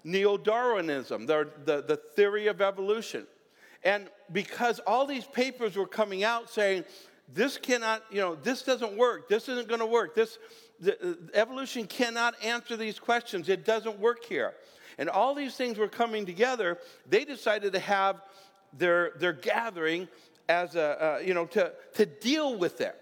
neo 0.03 0.37
Darwinism, 0.37 1.25
the, 1.25 1.49
the, 1.65 1.81
the 1.81 1.95
theory 1.95 2.47
of 2.47 2.61
evolution. 2.61 3.25
And 3.83 4.09
because 4.31 4.79
all 4.79 5.05
these 5.05 5.25
papers 5.25 5.75
were 5.75 5.87
coming 5.87 6.23
out 6.23 6.49
saying, 6.49 6.85
this 7.33 7.57
cannot, 7.57 8.03
you 8.11 8.19
know, 8.19 8.35
this 8.35 8.63
doesn't 8.63 8.95
work, 8.95 9.29
this 9.29 9.49
isn't 9.49 9.67
going 9.67 9.79
to 9.79 9.85
work, 9.85 10.13
this, 10.15 10.37
the, 10.83 11.11
uh, 11.11 11.13
evolution 11.33 11.87
cannot 11.87 12.35
answer 12.43 12.77
these 12.77 12.99
questions, 12.99 13.49
it 13.49 13.65
doesn't 13.65 13.99
work 13.99 14.25
here. 14.25 14.53
And 14.97 15.09
all 15.09 15.33
these 15.33 15.55
things 15.55 15.77
were 15.77 15.87
coming 15.87 16.25
together, 16.25 16.77
they 17.09 17.25
decided 17.25 17.73
to 17.73 17.79
have 17.79 18.21
their, 18.77 19.11
their 19.17 19.33
gathering 19.33 20.07
as 20.49 20.75
a, 20.75 21.03
uh, 21.03 21.19
you 21.19 21.33
know, 21.33 21.45
to, 21.47 21.71
to 21.95 22.05
deal 22.05 22.57
with 22.57 22.81
it. 22.81 22.95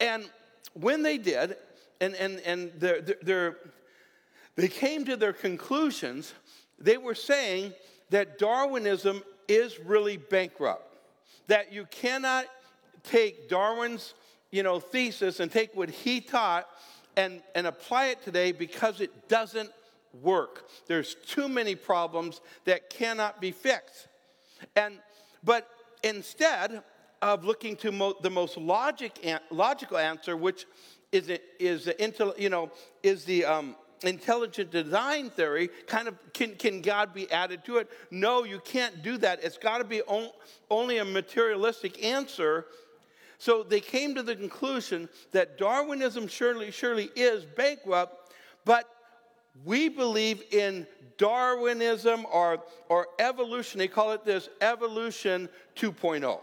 And 0.00 0.28
when 0.74 1.02
they 1.02 1.18
did, 1.18 1.56
and, 2.00 2.14
and, 2.14 2.40
and 2.40 2.72
they're, 2.78 3.02
they're, 3.22 3.56
they 4.56 4.68
came 4.68 5.04
to 5.04 5.16
their 5.16 5.32
conclusions, 5.32 6.32
they 6.78 6.96
were 6.96 7.14
saying 7.14 7.72
that 8.10 8.38
Darwinism 8.38 9.22
is 9.48 9.78
really 9.80 10.16
bankrupt. 10.16 10.88
That 11.48 11.72
you 11.72 11.86
cannot 11.90 12.46
take 13.02 13.48
Darwin's 13.48 14.14
you 14.52 14.62
know, 14.62 14.78
thesis 14.78 15.40
and 15.40 15.50
take 15.50 15.74
what 15.74 15.90
he 15.90 16.20
taught 16.20 16.68
and, 17.16 17.42
and 17.54 17.66
apply 17.66 18.06
it 18.06 18.22
today 18.22 18.52
because 18.52 19.00
it 19.00 19.28
doesn't 19.28 19.70
work. 20.20 20.68
There's 20.86 21.14
too 21.26 21.48
many 21.48 21.74
problems 21.74 22.40
that 22.64 22.90
cannot 22.90 23.40
be 23.40 23.50
fixed. 23.50 24.08
And, 24.76 24.98
but 25.42 25.68
instead 26.02 26.82
of 27.20 27.44
looking 27.44 27.76
to 27.76 27.92
mo- 27.92 28.16
the 28.20 28.30
most 28.30 28.56
logic 28.56 29.18
an- 29.24 29.40
logical 29.50 29.96
answer, 29.96 30.36
which 30.36 30.66
is, 31.12 31.30
is, 31.58 31.84
the, 31.84 32.34
you 32.38 32.48
know, 32.48 32.70
is 33.02 33.24
the 33.24 33.44
um, 33.44 33.76
intelligent 34.02 34.70
design 34.70 35.30
theory, 35.30 35.68
kind 35.86 36.08
of 36.08 36.16
can, 36.32 36.54
can 36.56 36.80
God 36.82 37.14
be 37.14 37.30
added 37.30 37.64
to 37.66 37.78
it? 37.78 37.88
No, 38.10 38.44
you 38.44 38.60
can't 38.60 39.02
do 39.02 39.16
that. 39.18 39.42
It's 39.42 39.58
got 39.58 39.78
to 39.78 39.84
be 39.84 40.02
on, 40.02 40.30
only 40.70 40.98
a 40.98 41.04
materialistic 41.04 42.04
answer. 42.04 42.66
So 43.42 43.64
they 43.64 43.80
came 43.80 44.14
to 44.14 44.22
the 44.22 44.36
conclusion 44.36 45.08
that 45.32 45.58
Darwinism 45.58 46.28
surely, 46.28 46.70
surely 46.70 47.10
is 47.16 47.44
bankrupt, 47.44 48.32
but 48.64 48.88
we 49.64 49.88
believe 49.88 50.44
in 50.52 50.86
Darwinism 51.18 52.24
or, 52.32 52.62
or 52.88 53.08
evolution. 53.18 53.80
They 53.80 53.88
call 53.88 54.12
it 54.12 54.24
this 54.24 54.48
evolution 54.60 55.48
2.0. 55.74 56.38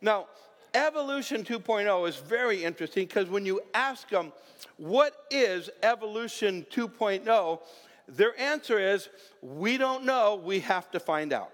Now, 0.00 0.26
evolution 0.74 1.44
2.0 1.44 2.08
is 2.08 2.16
very 2.16 2.64
interesting 2.64 3.06
because 3.06 3.28
when 3.28 3.46
you 3.46 3.60
ask 3.72 4.08
them, 4.08 4.32
what 4.78 5.14
is 5.30 5.70
evolution 5.84 6.66
2.0? 6.72 7.60
Their 8.08 8.36
answer 8.36 8.80
is, 8.80 9.08
we 9.40 9.78
don't 9.78 10.02
know, 10.02 10.42
we 10.44 10.58
have 10.58 10.90
to 10.90 10.98
find 10.98 11.32
out. 11.32 11.52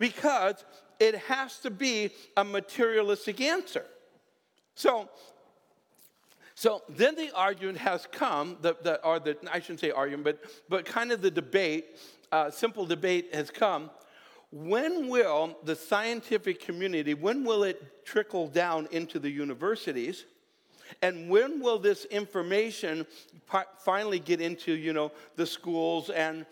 because 0.00 0.64
it 0.98 1.16
has 1.16 1.58
to 1.60 1.70
be 1.70 2.10
a 2.36 2.44
materialistic 2.44 3.40
answer. 3.40 3.84
So, 4.74 5.08
so 6.54 6.82
then 6.88 7.14
the 7.16 7.34
argument 7.34 7.78
has 7.78 8.06
come, 8.10 8.56
the, 8.60 8.76
the, 8.82 9.04
or 9.04 9.18
the, 9.18 9.36
I 9.52 9.60
shouldn't 9.60 9.80
say 9.80 9.90
argument, 9.90 10.24
but, 10.24 10.52
but 10.68 10.84
kind 10.84 11.12
of 11.12 11.22
the 11.22 11.30
debate, 11.30 11.98
uh, 12.30 12.50
simple 12.50 12.86
debate 12.86 13.34
has 13.34 13.50
come 13.50 13.90
when 14.52 15.08
will 15.08 15.56
the 15.64 15.74
scientific 15.74 16.60
community, 16.60 17.14
when 17.14 17.42
will 17.42 17.64
it 17.64 18.04
trickle 18.04 18.46
down 18.46 18.86
into 18.92 19.18
the 19.18 19.30
universities? 19.30 20.26
And 21.00 21.30
when 21.30 21.60
will 21.60 21.78
this 21.78 22.04
information 22.04 23.06
finally 23.78 24.18
get 24.18 24.42
into, 24.42 24.72
you 24.72 24.92
know, 24.92 25.10
the 25.36 25.46
schools 25.46 26.10
and, 26.10 26.44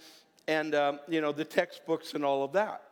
and 0.49 0.75
um, 0.75 1.01
you 1.09 1.21
know, 1.21 1.31
the 1.31 1.45
textbooks 1.45 2.15
and 2.15 2.25
all 2.25 2.43
of 2.43 2.53
that? 2.53 2.83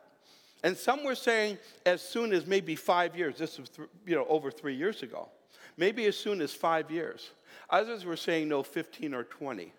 And 0.63 0.75
some 0.77 1.03
were 1.03 1.15
saying 1.15 1.57
as 1.85 2.01
soon 2.01 2.33
as 2.33 2.45
maybe 2.45 2.75
five 2.75 3.15
years. 3.15 3.37
This 3.37 3.57
was, 3.57 3.69
th- 3.69 3.87
you 4.05 4.15
know, 4.15 4.25
over 4.27 4.51
three 4.51 4.75
years 4.75 5.03
ago. 5.03 5.29
Maybe 5.77 6.05
as 6.05 6.17
soon 6.17 6.41
as 6.41 6.53
five 6.53 6.91
years. 6.91 7.29
Others 7.69 8.03
were 8.03 8.17
saying 8.17 8.49
no, 8.49 8.63
15 8.63 9.13
or 9.13 9.23
20. 9.23 9.63
And 9.63 9.71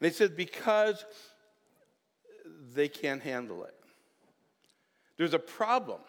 they 0.00 0.10
said 0.10 0.36
because 0.36 1.04
they 2.74 2.88
can't 2.88 3.22
handle 3.22 3.64
it. 3.64 3.74
There's 5.16 5.34
a 5.34 5.38
problem. 5.38 6.00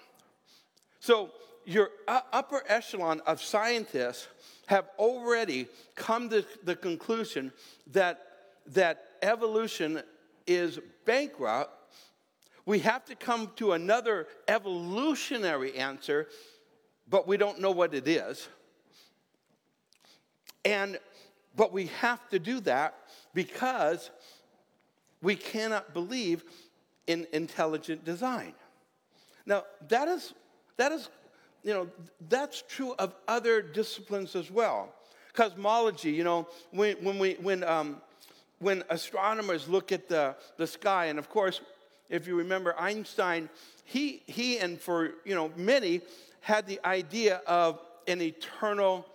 So 1.00 1.32
your 1.66 1.90
upper 2.08 2.64
echelon 2.68 3.22
of 3.22 3.42
scientists 3.42 4.28
have 4.68 4.86
already 4.98 5.68
come 5.96 6.30
to 6.30 6.46
the 6.64 6.76
conclusion 6.76 7.52
that, 7.92 8.22
that 8.68 9.04
evolution 9.22 10.02
is 10.48 10.80
bankrupt. 11.06 11.72
We 12.66 12.80
have 12.80 13.06
to 13.06 13.16
come 13.16 13.52
to 13.58 13.74
another 13.74 14.28
evolutionary 14.48 15.76
answer, 15.76 16.28
but 17.10 17.28
we 17.28 17.38
don't 17.38 17.60
know 17.60 17.72
what 17.72 17.94
it 17.94 18.08
is. 18.08 18.48
And 20.64 20.98
but 21.56 21.72
we 21.72 21.86
have 22.02 22.28
to 22.30 22.40
do 22.40 22.60
that 22.62 22.96
because 23.34 24.10
we 25.22 25.36
cannot 25.36 25.94
believe 25.94 26.44
in 27.08 27.28
intelligent 27.32 28.04
design. 28.04 28.54
Now, 29.46 29.64
that 29.88 30.08
is 30.08 30.34
that 30.78 30.92
is 30.92 31.10
you 31.66 31.74
know, 31.74 31.88
that's 32.30 32.64
true 32.70 32.94
of 33.00 33.16
other 33.28 33.60
disciplines 33.62 34.36
as 34.36 34.52
well. 34.52 34.94
Cosmology, 35.34 36.12
you 36.12 36.24
know, 36.24 36.48
when, 36.70 36.96
when, 36.98 37.18
we, 37.18 37.34
when, 37.42 37.64
um, 37.64 37.98
when 38.60 38.84
astronomers 38.90 39.68
look 39.68 39.92
at 39.92 40.08
the, 40.08 40.36
the 40.58 40.68
sky, 40.68 41.06
and 41.06 41.18
of 41.18 41.28
course, 41.28 41.62
if 42.10 42.28
you 42.28 42.36
remember 42.36 42.76
Einstein, 42.80 43.50
he, 43.84 44.24
he 44.26 44.60
and 44.60 44.80
for, 44.80 45.12
you 45.26 45.36
know, 45.36 45.52
many 45.56 46.02
had 46.42 46.68
the 46.68 46.80
idea 46.86 47.42
of 47.48 47.80
an 48.08 48.22
eternal 48.22 49.06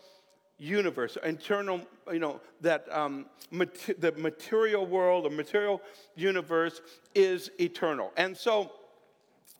universe, 0.59 1.17
eternal, 1.23 1.81
you 2.13 2.19
know, 2.19 2.41
that 2.61 2.87
um, 2.93 3.27
mat- 3.51 4.01
the 4.01 4.13
material 4.13 4.87
world, 4.87 5.25
the 5.25 5.31
material 5.31 5.81
universe 6.17 6.81
is 7.15 7.51
eternal. 7.61 8.13
And 8.17 8.37
so, 8.37 8.73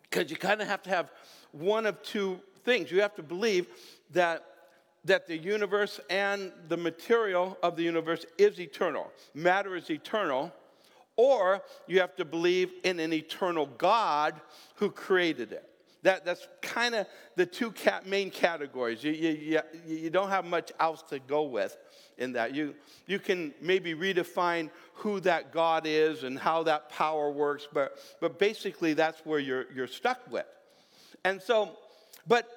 because 0.03 0.31
you 0.31 0.37
kind 0.37 0.61
of 0.61 0.69
have 0.69 0.83
to 0.83 0.91
have 0.91 1.11
one 1.53 1.87
of 1.87 2.03
two 2.03 2.41
things. 2.65 2.91
You 2.91 3.01
have 3.03 3.15
to 3.17 3.23
believe 3.23 3.67
that, 4.13 4.45
that 5.05 5.27
the 5.27 5.37
universe 5.37 6.01
and 6.11 6.53
the 6.69 6.77
material 6.77 7.57
of 7.63 7.77
the 7.77 7.83
universe 7.83 8.25
is 8.39 8.61
eternal, 8.61 9.11
matter 9.35 9.77
is 9.77 9.91
eternal, 9.91 10.53
or 11.21 11.61
you 11.87 12.01
have 12.01 12.17
to 12.17 12.25
believe 12.25 12.71
in 12.83 12.99
an 12.99 13.13
eternal 13.13 13.67
God 13.67 14.41
who 14.77 14.91
created 14.91 15.53
it. 15.53 15.69
That, 16.03 16.25
that's 16.25 16.49
kind 16.63 16.95
of 16.95 17.07
the 17.37 17.45
two 17.45 17.73
cat, 17.73 18.07
main 18.07 18.31
categories. 18.31 19.05
You, 19.05 19.13
you, 19.13 19.31
you, 19.87 19.97
you 19.97 20.09
don't 20.09 20.31
have 20.31 20.47
much 20.47 20.73
else 20.81 21.03
to 21.11 21.19
go 21.19 21.43
with 21.43 21.77
in 22.17 22.33
that. 22.33 22.55
You, 22.55 22.75
you 23.07 23.19
can 23.19 23.53
maybe 23.61 23.95
redefine 23.95 24.71
who 24.95 25.21
that 25.21 25.53
God 25.53 25.83
is 25.85 26.25
and 26.25 26.39
how 26.39 26.63
that 26.63 26.89
power 26.89 27.31
works, 27.31 27.69
but, 27.71 27.99
but 28.19 28.39
basically 28.39 28.95
that's 28.95 29.21
where 29.27 29.41
you're, 29.41 29.67
you're 29.75 29.87
stuck 29.87 30.21
with. 30.33 30.47
And 31.23 31.43
so, 31.43 31.77
but, 32.27 32.49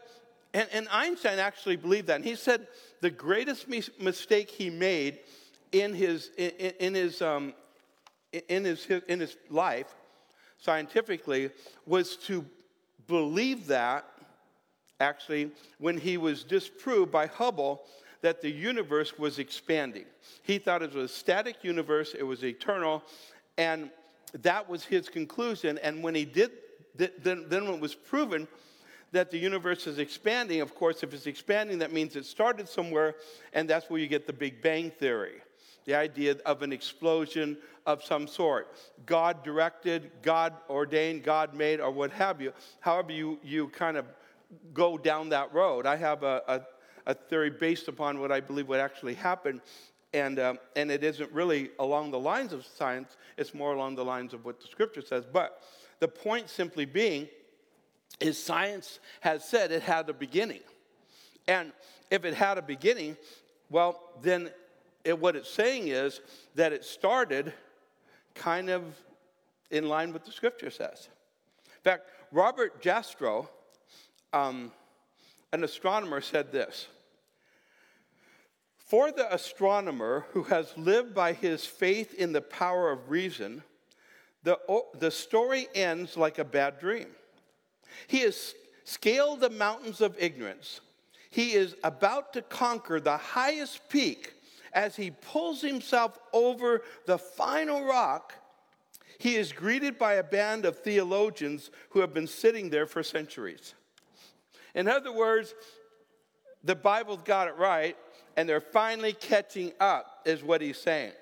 and, 0.54 0.70
and 0.72 0.88
Einstein 0.90 1.38
actually 1.38 1.76
believed 1.76 2.08
that. 2.08 2.16
And 2.16 2.26
he 2.26 2.36
said 2.36 2.68
the 3.02 3.10
greatest 3.10 3.68
mistake 4.00 4.50
he 4.50 4.70
made 4.70 5.20
in 5.74 5.94
his, 5.94 6.32
in, 6.38 6.52
in 6.80 6.94
his, 6.94 7.22
um, 7.22 7.54
in, 8.34 8.66
his, 8.66 8.88
in 9.08 9.20
his 9.20 9.38
life, 9.50 9.94
scientifically, 10.58 11.52
was 11.86 12.16
to 12.18 12.46
believe 13.08 13.68
that, 13.68 14.06
actually, 15.00 15.52
when 15.78 15.98
he 15.98 16.18
was 16.18 16.44
disproved 16.44 17.12
by 17.12 17.28
Hubble 17.28 17.84
that 18.22 18.42
the 18.42 18.50
universe 18.50 19.20
was 19.20 19.38
expanding. 19.38 20.06
He 20.44 20.58
thought 20.58 20.82
it 20.82 20.94
was 20.94 21.12
a 21.12 21.14
static 21.14 21.58
universe, 21.64 22.16
it 22.18 22.24
was 22.24 22.44
eternal, 22.44 23.04
and 23.58 23.90
that 24.42 24.68
was 24.70 24.86
his 24.86 25.10
conclusion. 25.10 25.78
And 25.84 26.02
when 26.02 26.16
he 26.16 26.24
did, 26.24 26.52
then, 26.96 27.46
then 27.50 27.66
when 27.66 27.76
it 27.76 27.82
was 27.82 27.94
proven 27.94 28.48
that 29.12 29.30
the 29.30 29.38
universe 29.38 29.88
is 29.88 30.00
expanding, 30.00 30.62
of 30.62 30.74
course, 30.74 31.04
if 31.04 31.14
it's 31.14 31.28
expanding, 31.28 31.80
that 31.80 31.92
means 31.92 32.16
it 32.16 32.26
started 32.26 32.70
somewhere, 32.70 33.16
and 33.52 33.70
that's 33.70 33.90
where 33.90 34.00
you 34.00 34.08
get 34.08 34.26
the 34.26 34.34
Big 34.34 34.62
Bang 34.62 34.90
Theory 34.90 35.42
the 35.86 35.96
idea 35.96 36.36
of 36.46 36.62
an 36.62 36.72
explosion 36.72 37.58
of 37.86 38.04
some 38.04 38.28
sort. 38.28 38.76
God 39.06 39.44
directed, 39.44 40.12
God 40.22 40.54
ordained, 40.70 41.24
God 41.24 41.54
made, 41.54 41.80
or 41.80 41.92
what 41.92 42.12
have 42.12 42.42
you. 42.42 42.54
However, 42.80 43.12
you, 43.12 43.40
you 43.44 43.68
kind 43.70 43.98
of 43.98 44.06
go 44.74 44.98
down 44.98 45.30
that 45.30 45.54
road. 45.54 45.86
I 45.86 45.96
have 45.96 46.24
a, 46.24 46.42
a, 46.48 46.62
a 47.12 47.14
theory 47.14 47.50
based 47.50 47.88
upon 47.88 48.20
what 48.20 48.32
I 48.32 48.40
believe 48.40 48.68
would 48.68 48.80
actually 48.80 49.16
happen. 49.16 49.62
And, 50.14 50.40
um, 50.40 50.60
and 50.76 50.92
it 50.92 51.04
isn't 51.04 51.32
really 51.32 51.72
along 51.80 52.12
the 52.12 52.20
lines 52.20 52.54
of 52.54 52.66
science, 52.66 53.18
it's 53.38 53.54
more 53.54 53.74
along 53.74 53.96
the 53.96 54.06
lines 54.06 54.34
of 54.34 54.46
what 54.46 54.62
the 54.62 54.68
scripture 54.68 55.02
says. 55.02 55.26
But 55.32 55.62
the 56.00 56.08
point 56.08 56.50
simply 56.50 56.86
being 56.86 57.28
is 58.20 58.42
science 58.42 59.00
has 59.22 59.44
said 59.44 59.72
it 59.72 59.82
had 59.82 60.08
a 60.10 60.14
beginning. 60.14 60.62
And 61.48 61.74
if 62.12 62.26
it 62.26 62.36
had 62.36 62.58
a 62.58 62.62
beginning, 62.62 63.18
well, 63.70 64.00
then 64.22 64.52
it, 65.04 65.20
what 65.20 65.36
it's 65.36 65.50
saying 65.50 65.90
is 65.90 66.22
that 66.56 66.74
it 66.74 66.84
started 66.84 67.54
kind 68.36 68.70
of 68.70 68.84
in 69.72 69.88
line 69.88 70.14
with 70.14 70.26
the 70.26 70.32
scripture 70.32 70.70
says. 70.70 71.10
In 71.66 71.82
fact, 71.84 72.10
Robert 72.32 72.82
Jastrow, 72.82 73.48
um, 74.32 74.72
an 75.52 75.64
astronomer, 75.64 76.22
said 76.22 76.52
this 76.52 76.88
For 78.78 79.12
the 79.12 79.34
astronomer 79.34 80.26
who 80.32 80.44
has 80.44 80.76
lived 80.78 81.14
by 81.14 81.34
his 81.34 81.66
faith 81.66 82.14
in 82.14 82.32
the 82.32 82.42
power 82.42 82.92
of 82.92 83.10
reason, 83.10 83.64
the, 84.44 84.58
the 84.98 85.12
story 85.12 85.68
ends 85.76 86.18
like 86.18 86.40
a 86.40 86.44
bad 86.44 86.80
dream. 86.80 87.08
He 88.08 88.20
has 88.20 88.56
scaled 88.84 89.40
the 89.40 89.50
mountains 89.50 90.02
of 90.02 90.16
ignorance. 90.20 90.82
He 91.30 91.54
is 91.54 91.76
about 91.84 92.34
to 92.34 92.42
conquer 92.42 93.00
the 93.00 93.18
highest 93.18 93.90
peak 93.90 94.34
as 94.74 94.96
he 94.96 95.12
pulls 95.12 95.62
himself 95.62 96.18
over 96.32 96.82
the 97.06 97.18
final 97.18 97.84
rock. 97.84 98.34
He 99.20 99.36
is 99.36 99.52
greeted 99.52 99.98
by 99.98 100.16
a 100.16 100.24
band 100.24 100.66
of 100.66 100.80
theologians 100.80 101.72
who 101.92 102.00
have 102.00 102.14
been 102.14 102.28
sitting 102.28 102.70
there 102.70 102.86
for 102.86 103.04
centuries. 103.04 103.74
In 104.76 104.88
other 104.88 105.14
words, 105.14 105.54
the 106.64 106.76
Bible's 106.76 107.22
got 107.24 107.48
it 107.48 107.56
right, 107.58 107.96
and 108.36 108.50
they're 108.50 108.62
finally 108.62 109.14
catching 109.14 109.72
up, 109.80 110.22
is 110.26 110.44
what 110.44 110.62
he's 110.62 110.78
saying. 110.78 111.14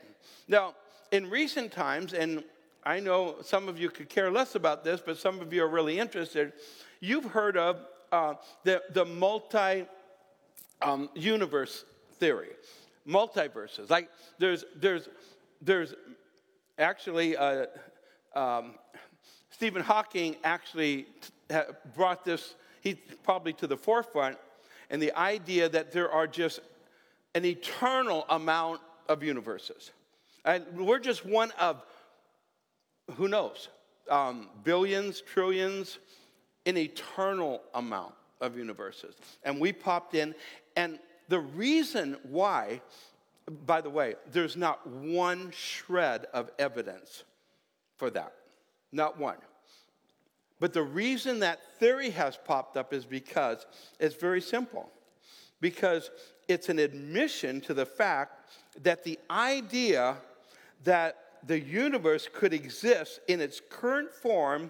Now, 0.48 0.76
in 1.12 1.30
recent 1.30 1.72
times, 1.72 2.14
and 2.14 2.44
I 2.84 3.00
know 3.00 3.36
some 3.44 3.68
of 3.68 3.80
you 3.80 3.90
could 3.90 4.10
care 4.10 4.32
less 4.32 4.56
about 4.56 4.84
this, 4.84 5.02
but 5.06 5.18
some 5.18 5.40
of 5.40 5.54
you 5.54 5.64
are 5.64 5.68
really 5.68 6.00
interested. 6.00 6.54
You've 7.00 7.26
heard 7.26 7.58
of 7.58 7.80
uh, 8.12 8.36
the, 8.64 8.82
the 8.92 9.06
multi 9.06 9.86
um, 10.82 11.10
universe 11.14 11.86
theory, 12.14 12.50
multiverses. 13.08 13.90
Like 13.90 14.10
there's, 14.38 14.66
there's, 14.76 15.10
there's 15.62 15.94
actually, 16.78 17.38
uh, 17.38 17.66
um, 18.36 18.76
Stephen 19.50 19.82
Hawking 19.82 20.36
actually 20.44 21.06
brought 21.96 22.24
this, 22.26 22.56
he 22.82 22.96
probably 22.96 23.54
to 23.54 23.68
the 23.68 23.78
forefront, 23.78 24.38
and 24.90 25.02
the 25.02 25.18
idea 25.18 25.70
that 25.70 25.92
there 25.92 26.12
are 26.12 26.28
just 26.28 26.60
an 27.36 27.46
eternal 27.46 28.26
amount 28.30 28.82
of 29.08 29.24
universes. 29.24 29.92
And 30.44 30.66
we're 30.76 31.00
just 31.00 31.26
one 31.26 31.52
of 31.60 31.84
who 33.16 33.28
knows, 33.28 33.70
um, 34.10 34.50
billions, 34.64 35.22
trillions, 35.22 36.00
an 36.66 36.78
eternal 36.78 37.62
amount 37.74 38.14
of 38.40 38.58
universes. 38.58 39.16
And 39.44 39.60
we 39.60 39.72
popped 39.74 40.16
in, 40.16 40.34
and 40.76 41.00
the 41.32 41.40
reason 41.40 42.18
why, 42.24 42.82
by 43.66 43.80
the 43.80 43.90
way, 43.90 44.16
there's 44.34 44.58
not 44.58 44.86
one 44.86 45.50
shred 45.52 46.28
of 46.34 46.52
evidence 46.60 47.24
for 47.96 48.10
that. 48.10 48.34
Not 48.92 49.18
one. 49.18 49.38
But 50.60 50.74
the 50.74 50.84
reason 50.84 51.40
that 51.40 51.60
theory 51.80 52.10
has 52.10 52.38
popped 52.38 52.76
up 52.76 52.92
is 52.94 53.06
because 53.06 53.66
it's 53.98 54.16
very 54.16 54.42
simple. 54.42 54.92
Because 55.62 56.12
it's 56.50 56.68
an 56.68 56.80
admission 56.80 57.62
to 57.62 57.74
the 57.74 57.86
fact 57.86 58.52
that 58.84 59.06
the 59.06 59.18
idea 59.30 60.18
that 60.84 61.16
the 61.48 61.62
universe 61.62 62.28
could 62.34 62.54
exist 62.54 63.22
in 63.30 63.40
its 63.40 63.62
current 63.70 64.12
form 64.12 64.70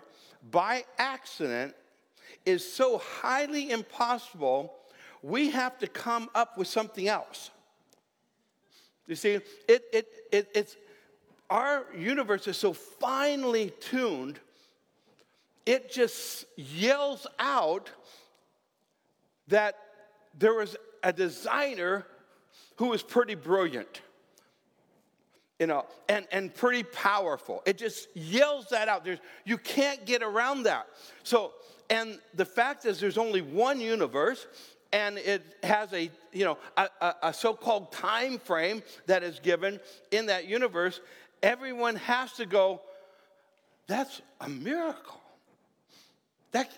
by 0.51 0.85
accident 0.99 1.73
is 2.45 2.71
so 2.71 2.99
highly 2.99 3.71
impossible, 3.71 4.75
we 5.21 5.51
have 5.51 5.77
to 5.79 5.87
come 5.87 6.29
up 6.33 6.57
with 6.57 6.67
something 6.67 7.07
else. 7.07 7.51
You 9.07 9.15
see, 9.15 9.31
it, 9.31 9.45
it, 9.67 10.07
it, 10.31 10.49
it's, 10.53 10.77
our 11.49 11.85
universe 11.97 12.47
is 12.47 12.57
so 12.57 12.73
finely 12.73 13.73
tuned 13.79 14.39
it 15.65 15.91
just 15.91 16.45
yells 16.55 17.27
out 17.39 17.91
that 19.47 19.75
there 20.37 20.53
was 20.53 20.75
a 21.03 21.13
designer 21.13 22.05
who 22.77 22.87
was 22.87 23.03
pretty 23.03 23.35
brilliant 23.35 24.01
you 25.59 25.67
know, 25.67 25.85
and, 26.09 26.25
and 26.31 26.51
pretty 26.55 26.81
powerful. 26.81 27.61
It 27.67 27.77
just 27.77 28.07
yells 28.15 28.69
that 28.71 28.87
out. 28.87 29.05
There's, 29.05 29.19
you 29.45 29.59
can't 29.59 30.07
get 30.07 30.23
around 30.23 30.63
that. 30.63 30.87
So, 31.21 31.51
and 31.87 32.17
the 32.33 32.45
fact 32.45 32.83
is, 32.83 32.99
there's 32.99 33.19
only 33.19 33.41
one 33.41 33.79
universe, 33.79 34.47
and 34.93 35.17
it 35.17 35.41
has 35.63 35.93
a, 35.93 36.09
you 36.33 36.45
know, 36.45 36.57
a, 36.75 36.87
a, 36.99 37.15
a 37.23 37.33
so-called 37.33 37.91
time 37.91 38.39
frame 38.39 38.83
that 39.05 39.23
is 39.23 39.39
given 39.39 39.79
in 40.11 40.25
that 40.27 40.47
universe. 40.47 40.99
Everyone 41.41 41.95
has 41.95 42.33
to 42.33 42.45
go, 42.45 42.81
that's 43.87 44.21
a 44.41 44.49
miracle. 44.49 45.21
That, 46.51 46.71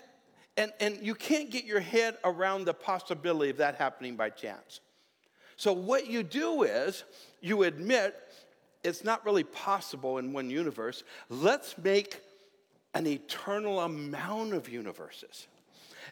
and, 0.56 0.72
and 0.80 0.98
you 1.02 1.14
can't 1.14 1.50
get 1.50 1.64
your 1.64 1.80
head 1.80 2.16
around 2.24 2.64
the 2.64 2.74
possibility 2.74 3.50
of 3.50 3.56
that 3.58 3.76
happening 3.76 4.16
by 4.16 4.30
chance. 4.30 4.80
So, 5.56 5.72
what 5.72 6.08
you 6.08 6.22
do 6.22 6.62
is 6.64 7.04
you 7.40 7.62
admit 7.62 8.14
it's 8.82 9.04
not 9.04 9.24
really 9.24 9.44
possible 9.44 10.18
in 10.18 10.32
one 10.32 10.50
universe. 10.50 11.04
Let's 11.28 11.78
make 11.78 12.20
an 12.92 13.06
eternal 13.06 13.80
amount 13.80 14.54
of 14.54 14.68
universes. 14.68 15.46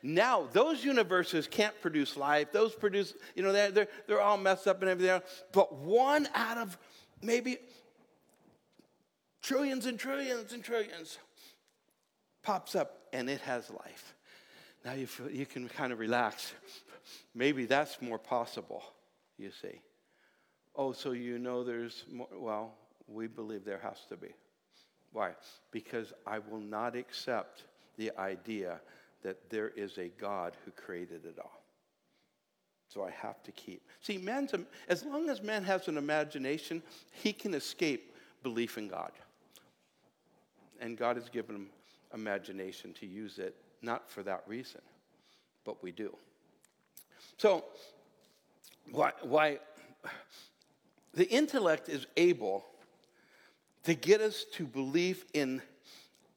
Now, 0.02 0.48
those 0.52 0.84
universes 0.84 1.46
can't 1.46 1.80
produce 1.80 2.16
life. 2.16 2.50
Those 2.50 2.74
produce, 2.74 3.14
you 3.36 3.42
know, 3.42 3.52
they're, 3.52 3.70
they're, 3.70 3.88
they're 4.08 4.20
all 4.20 4.36
messed 4.36 4.66
up 4.66 4.80
and 4.82 4.90
everything 4.90 5.12
else. 5.12 5.44
But 5.52 5.74
one 5.74 6.28
out 6.34 6.58
of 6.58 6.76
maybe 7.22 7.58
trillions 9.42 9.86
and 9.86 9.98
trillions 9.98 10.52
and 10.52 10.64
trillions 10.64 11.18
pops 12.42 12.74
up 12.74 12.98
and 13.12 13.30
it 13.30 13.40
has 13.42 13.70
life. 13.70 14.14
Now 14.84 14.94
you, 14.94 15.06
feel, 15.06 15.30
you 15.30 15.46
can 15.46 15.68
kind 15.68 15.92
of 15.92 16.00
relax. 16.00 16.52
Maybe 17.34 17.66
that's 17.66 18.02
more 18.02 18.18
possible, 18.18 18.82
you 19.38 19.50
see. 19.50 19.80
Oh, 20.74 20.92
so 20.92 21.12
you 21.12 21.38
know 21.38 21.62
there's 21.62 22.04
more? 22.10 22.28
Well, 22.34 22.74
we 23.06 23.28
believe 23.28 23.64
there 23.64 23.80
has 23.82 23.98
to 24.08 24.16
be. 24.16 24.28
Why? 25.12 25.32
Because 25.70 26.12
I 26.26 26.38
will 26.38 26.60
not 26.60 26.96
accept 26.96 27.64
the 27.98 28.10
idea 28.18 28.80
that 29.22 29.50
there 29.50 29.68
is 29.68 29.98
a 29.98 30.08
God 30.20 30.56
who 30.64 30.70
created 30.72 31.24
it 31.24 31.38
all. 31.38 31.62
So 32.88 33.02
I 33.02 33.10
have 33.10 33.42
to 33.44 33.52
keep. 33.52 33.82
See, 34.00 34.18
man's, 34.18 34.52
as 34.88 35.04
long 35.04 35.30
as 35.30 35.42
man 35.42 35.64
has 35.64 35.88
an 35.88 35.96
imagination, 35.96 36.82
he 37.10 37.32
can 37.32 37.54
escape 37.54 38.14
belief 38.42 38.76
in 38.76 38.88
God. 38.88 39.12
And 40.80 40.98
God 40.98 41.16
has 41.16 41.28
given 41.28 41.56
him 41.56 41.66
imagination 42.12 42.92
to 42.94 43.06
use 43.06 43.38
it, 43.38 43.54
not 43.80 44.10
for 44.10 44.22
that 44.24 44.42
reason, 44.46 44.82
but 45.64 45.82
we 45.82 45.90
do. 45.90 46.14
So, 47.38 47.64
why, 48.90 49.12
why 49.22 49.58
the 51.14 51.28
intellect 51.30 51.88
is 51.88 52.06
able 52.16 52.64
to 53.84 53.94
get 53.94 54.20
us 54.20 54.44
to 54.52 54.64
believe 54.64 55.24
in 55.32 55.62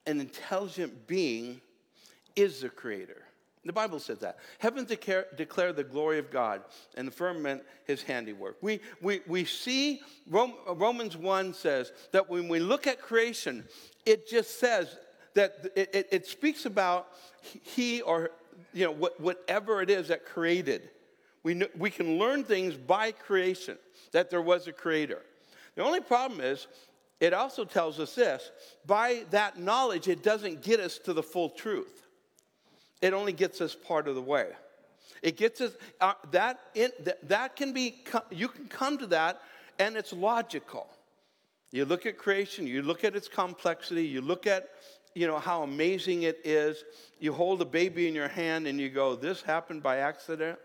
an 0.05 0.19
intelligent 0.19 1.07
being 1.07 1.59
is 2.35 2.61
the 2.61 2.69
creator. 2.69 3.23
The 3.65 3.73
Bible 3.73 3.99
says 3.99 4.19
that. 4.19 4.37
Heaven 4.59 4.85
declare, 4.85 5.25
the 5.35 5.83
glory 5.83 6.19
of 6.19 6.29
God, 6.29 6.61
and 6.95 7.07
the 7.07 7.11
firmament 7.11 7.63
his 7.85 8.03
handiwork. 8.03 8.57
We, 8.61 8.79
we, 9.01 9.21
we 9.27 9.43
see 9.43 10.01
Romans 10.29 11.17
1 11.17 11.53
says 11.55 11.91
that 12.11 12.29
when 12.29 12.47
we 12.47 12.59
look 12.59 12.85
at 12.85 13.01
creation, 13.01 13.65
it 14.05 14.29
just 14.29 14.59
says 14.59 14.95
that 15.33 15.71
it, 15.75 15.89
it, 15.95 16.07
it 16.11 16.27
speaks 16.27 16.65
about 16.65 17.07
he 17.41 18.01
or 18.01 18.31
you 18.71 18.85
know 18.85 18.91
what, 18.91 19.19
whatever 19.19 19.81
it 19.81 19.89
is 19.89 20.09
that 20.09 20.25
created. 20.25 20.89
We, 21.43 21.55
know, 21.55 21.67
we 21.77 21.89
can 21.89 22.17
learn 22.17 22.43
things 22.43 22.75
by 22.75 23.11
creation 23.11 23.77
that 24.11 24.29
there 24.29 24.41
was 24.41 24.67
a 24.67 24.71
creator. 24.71 25.21
The 25.75 25.83
only 25.83 26.01
problem 26.01 26.41
is, 26.41 26.67
it 27.19 27.33
also 27.33 27.65
tells 27.65 27.99
us 27.99 28.15
this 28.15 28.51
by 28.85 29.23
that 29.31 29.59
knowledge, 29.59 30.07
it 30.07 30.21
doesn't 30.23 30.61
get 30.61 30.79
us 30.79 30.97
to 30.99 31.13
the 31.13 31.23
full 31.23 31.49
truth, 31.49 32.04
it 33.01 33.13
only 33.13 33.33
gets 33.33 33.61
us 33.61 33.75
part 33.75 34.07
of 34.07 34.15
the 34.15 34.21
way. 34.21 34.49
It 35.21 35.37
gets 35.37 35.61
us 35.61 35.73
uh, 36.01 36.13
that, 36.31 36.59
in, 36.73 36.91
that, 37.03 37.27
that 37.29 37.55
can 37.55 37.73
be, 37.73 38.03
you 38.31 38.47
can 38.47 38.67
come 38.67 38.97
to 38.97 39.07
that 39.07 39.41
and 39.79 39.95
it's 39.95 40.13
logical. 40.13 40.87
You 41.71 41.85
look 41.85 42.05
at 42.05 42.17
creation, 42.17 42.67
you 42.67 42.81
look 42.81 43.03
at 43.03 43.15
its 43.15 43.27
complexity, 43.27 44.05
you 44.05 44.21
look 44.21 44.47
at 44.47 44.69
you 45.13 45.27
know 45.27 45.39
how 45.39 45.63
amazing 45.63 46.23
it 46.23 46.41
is. 46.43 46.83
You 47.21 47.31
hold 47.31 47.61
a 47.61 47.65
baby 47.65 48.09
in 48.09 48.13
your 48.13 48.27
hand 48.27 48.67
and 48.67 48.81
you 48.81 48.89
go, 48.89 49.15
This 49.15 49.41
happened 49.41 49.81
by 49.81 49.97
accident 49.97 50.59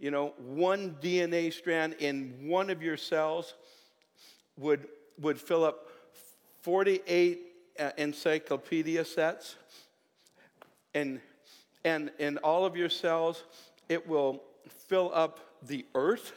you 0.00 0.10
know, 0.10 0.32
one 0.38 0.96
DNA 1.02 1.52
strand 1.52 1.94
in 1.98 2.34
one 2.42 2.70
of 2.70 2.82
your 2.82 2.96
cells 2.96 3.54
would, 4.56 4.86
would 5.20 5.40
fill 5.40 5.64
up 5.64 5.88
48 6.62 7.40
uh, 7.78 7.90
encyclopedia 7.96 9.04
sets. 9.04 9.56
And, 10.94 11.20
and 11.84 12.10
in 12.18 12.38
all 12.38 12.64
of 12.64 12.76
your 12.76 12.88
cells, 12.88 13.44
it 13.88 14.06
will 14.06 14.42
fill 14.68 15.10
up 15.14 15.40
the 15.62 15.84
earth. 15.94 16.32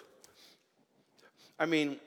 I 1.59 1.65
mean, 1.65 1.97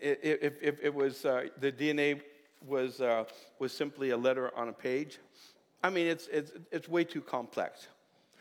if, 0.00 0.54
if 0.62 0.82
it 0.82 0.94
was 0.94 1.24
uh, 1.24 1.48
the 1.58 1.72
DNA 1.72 2.20
was, 2.66 3.00
uh, 3.00 3.24
was 3.58 3.72
simply 3.72 4.10
a 4.10 4.16
letter 4.16 4.56
on 4.56 4.68
a 4.68 4.72
page, 4.72 5.18
I 5.82 5.90
mean, 5.90 6.06
it's, 6.06 6.28
it's, 6.32 6.52
it's 6.72 6.88
way 6.88 7.04
too 7.04 7.20
complex. 7.20 7.88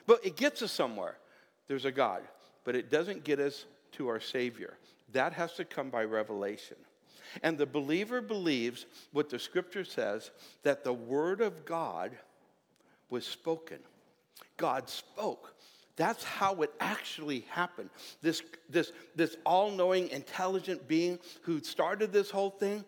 But 0.08 0.26
it 0.26 0.36
gets 0.36 0.62
us 0.62 0.72
somewhere. 0.72 1.18
There's 1.68 1.86
a 1.86 1.92
God 1.92 2.24
but 2.66 2.76
it 2.76 2.92
doesn't 2.92 3.24
get 3.24 3.40
us 3.40 3.66
to 3.94 4.10
our 4.10 4.20
Savior. 4.20 4.78
That 5.14 5.32
has 5.34 5.54
to 5.54 5.64
come 5.64 5.90
by 5.90 6.04
revelation. 6.04 6.76
And 7.44 7.58
the 7.58 7.66
believer 7.66 8.22
believes 8.22 8.86
what 9.14 9.30
the 9.30 9.40
scripture 9.40 9.86
says 9.86 10.32
that 10.64 10.84
the 10.84 10.94
word 10.94 11.40
of 11.40 11.64
God 11.64 12.12
was 13.16 13.26
spoken. 13.26 13.80
God 14.58 14.90
spoke. 14.90 15.56
That's 15.96 16.22
how 16.22 16.62
it 16.64 16.72
actually 16.82 17.46
happened. 17.50 17.90
This, 18.22 18.42
this, 18.70 18.92
this 19.16 19.38
all 19.46 19.72
knowing, 19.72 20.10
intelligent 20.10 20.86
being 20.86 21.18
who 21.44 21.62
started 21.62 22.12
this 22.12 22.30
whole 22.30 22.50
thing, 22.50 22.84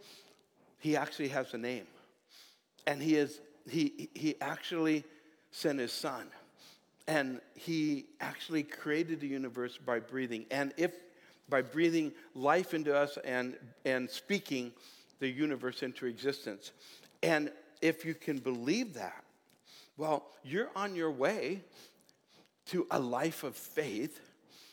he 0.80 0.98
actually 0.98 1.30
has 1.30 1.54
a 1.54 1.58
name. 1.58 1.88
And 2.86 3.02
he, 3.02 3.16
is, 3.16 3.40
he, 3.70 4.10
he 4.14 4.36
actually 4.42 5.06
sent 5.52 5.80
his 5.80 5.94
son 5.94 6.28
and 7.08 7.40
he 7.56 8.08
actually 8.20 8.64
created 8.64 9.22
the 9.22 9.28
universe 9.28 9.78
by 9.78 9.98
breathing. 10.02 10.46
And 10.52 10.74
if 10.76 10.92
by 11.48 11.62
breathing 11.62 12.12
life 12.36 12.74
into 12.74 12.94
us 12.94 13.18
and, 13.24 13.56
and 13.86 14.10
speaking 14.10 14.74
the 15.20 15.30
universe 15.30 15.82
into 15.82 16.06
existence. 16.06 16.74
And 17.24 17.50
if 17.82 18.04
you 18.04 18.14
can 18.14 18.40
believe 18.40 18.94
that, 18.96 19.24
well, 19.98 20.28
you're 20.44 20.70
on 20.76 20.96
your 20.96 21.12
way 21.12 21.62
to 22.68 22.86
a 22.92 23.00
life 23.00 23.44
of 23.44 23.56
faith 23.56 24.20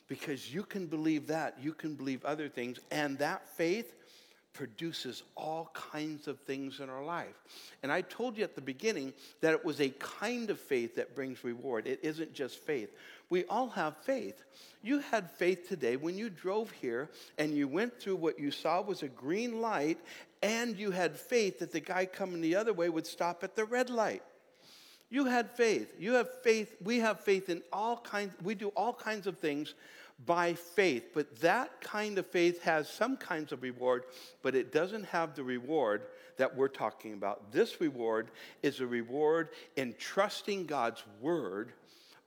because 0.07 0.53
you 0.53 0.63
can 0.63 0.87
believe 0.87 1.29
that. 1.29 1.57
You 1.61 1.73
can 1.73 1.95
believe 1.95 2.25
other 2.25 2.49
things. 2.49 2.79
And 2.91 3.19
that 3.19 3.49
faith 3.57 3.93
produces 4.53 5.25
all 5.37 5.71
kinds 5.75 6.29
of 6.29 6.39
things 6.41 6.79
in 6.79 6.89
our 6.89 7.05
life. 7.05 7.35
And 7.83 7.91
I 7.91 8.03
told 8.03 8.37
you 8.39 8.45
at 8.45 8.55
the 8.55 8.61
beginning 8.61 9.13
that 9.41 9.53
it 9.53 9.65
was 9.65 9.81
a 9.81 9.89
kind 9.99 10.49
of 10.51 10.61
faith 10.61 10.95
that 10.95 11.15
brings 11.15 11.43
reward. 11.43 11.87
It 11.87 12.01
isn't 12.03 12.33
just 12.33 12.59
faith. 12.59 12.91
We 13.31 13.45
all 13.47 13.69
have 13.71 13.97
faith. 13.97 14.45
You 14.83 15.01
had 15.01 15.31
faith 15.31 15.69
today 15.69 15.97
when 15.97 16.17
you 16.17 16.31
drove 16.31 16.71
here 16.71 17.11
and 17.37 17.53
you 17.53 17.67
went 17.67 17.99
through 17.99 18.17
what 18.17 18.39
you 18.39 18.53
saw 18.53 18.81
was 18.81 19.03
a 19.03 19.09
green 19.09 19.61
light, 19.61 19.99
and 20.43 20.77
you 20.77 20.91
had 20.93 21.17
faith 21.17 21.59
that 21.59 21.73
the 21.73 21.81
guy 21.81 22.07
coming 22.07 22.41
the 22.41 22.55
other 22.55 22.73
way 22.73 22.89
would 22.89 23.07
stop 23.07 23.43
at 23.43 23.57
the 23.57 23.65
red 23.65 23.91
light. 23.91 24.23
You 25.15 25.27
had 25.27 25.53
faith. 25.53 25.95
You 25.97 26.15
have 26.15 26.43
faith. 26.43 26.75
We 26.83 26.99
have 26.99 27.21
faith 27.21 27.49
in 27.49 27.63
all 27.73 27.99
kinds, 27.99 28.35
we 28.43 28.57
do 28.57 28.71
all 28.71 28.93
kinds 28.93 29.29
of 29.29 29.39
things 29.39 29.75
by 30.27 30.55
faith. 30.55 31.11
But 31.15 31.39
that 31.41 31.81
kind 31.81 32.19
of 32.19 32.27
faith 32.27 32.61
has 32.63 32.89
some 32.89 33.17
kinds 33.17 33.53
of 33.53 33.63
reward, 33.63 34.07
but 34.43 34.57
it 34.57 34.73
doesn't 34.73 35.05
have 35.05 35.37
the 35.37 35.45
reward 35.45 36.03
that 36.37 36.57
we're 36.57 36.67
talking 36.67 37.13
about. 37.13 37.53
This 37.53 37.81
reward 37.81 38.33
is 38.65 38.81
a 38.81 38.89
reward 38.89 39.51
in 39.77 39.95
trusting 40.01 40.67
God's 40.67 41.05
word, 41.21 41.75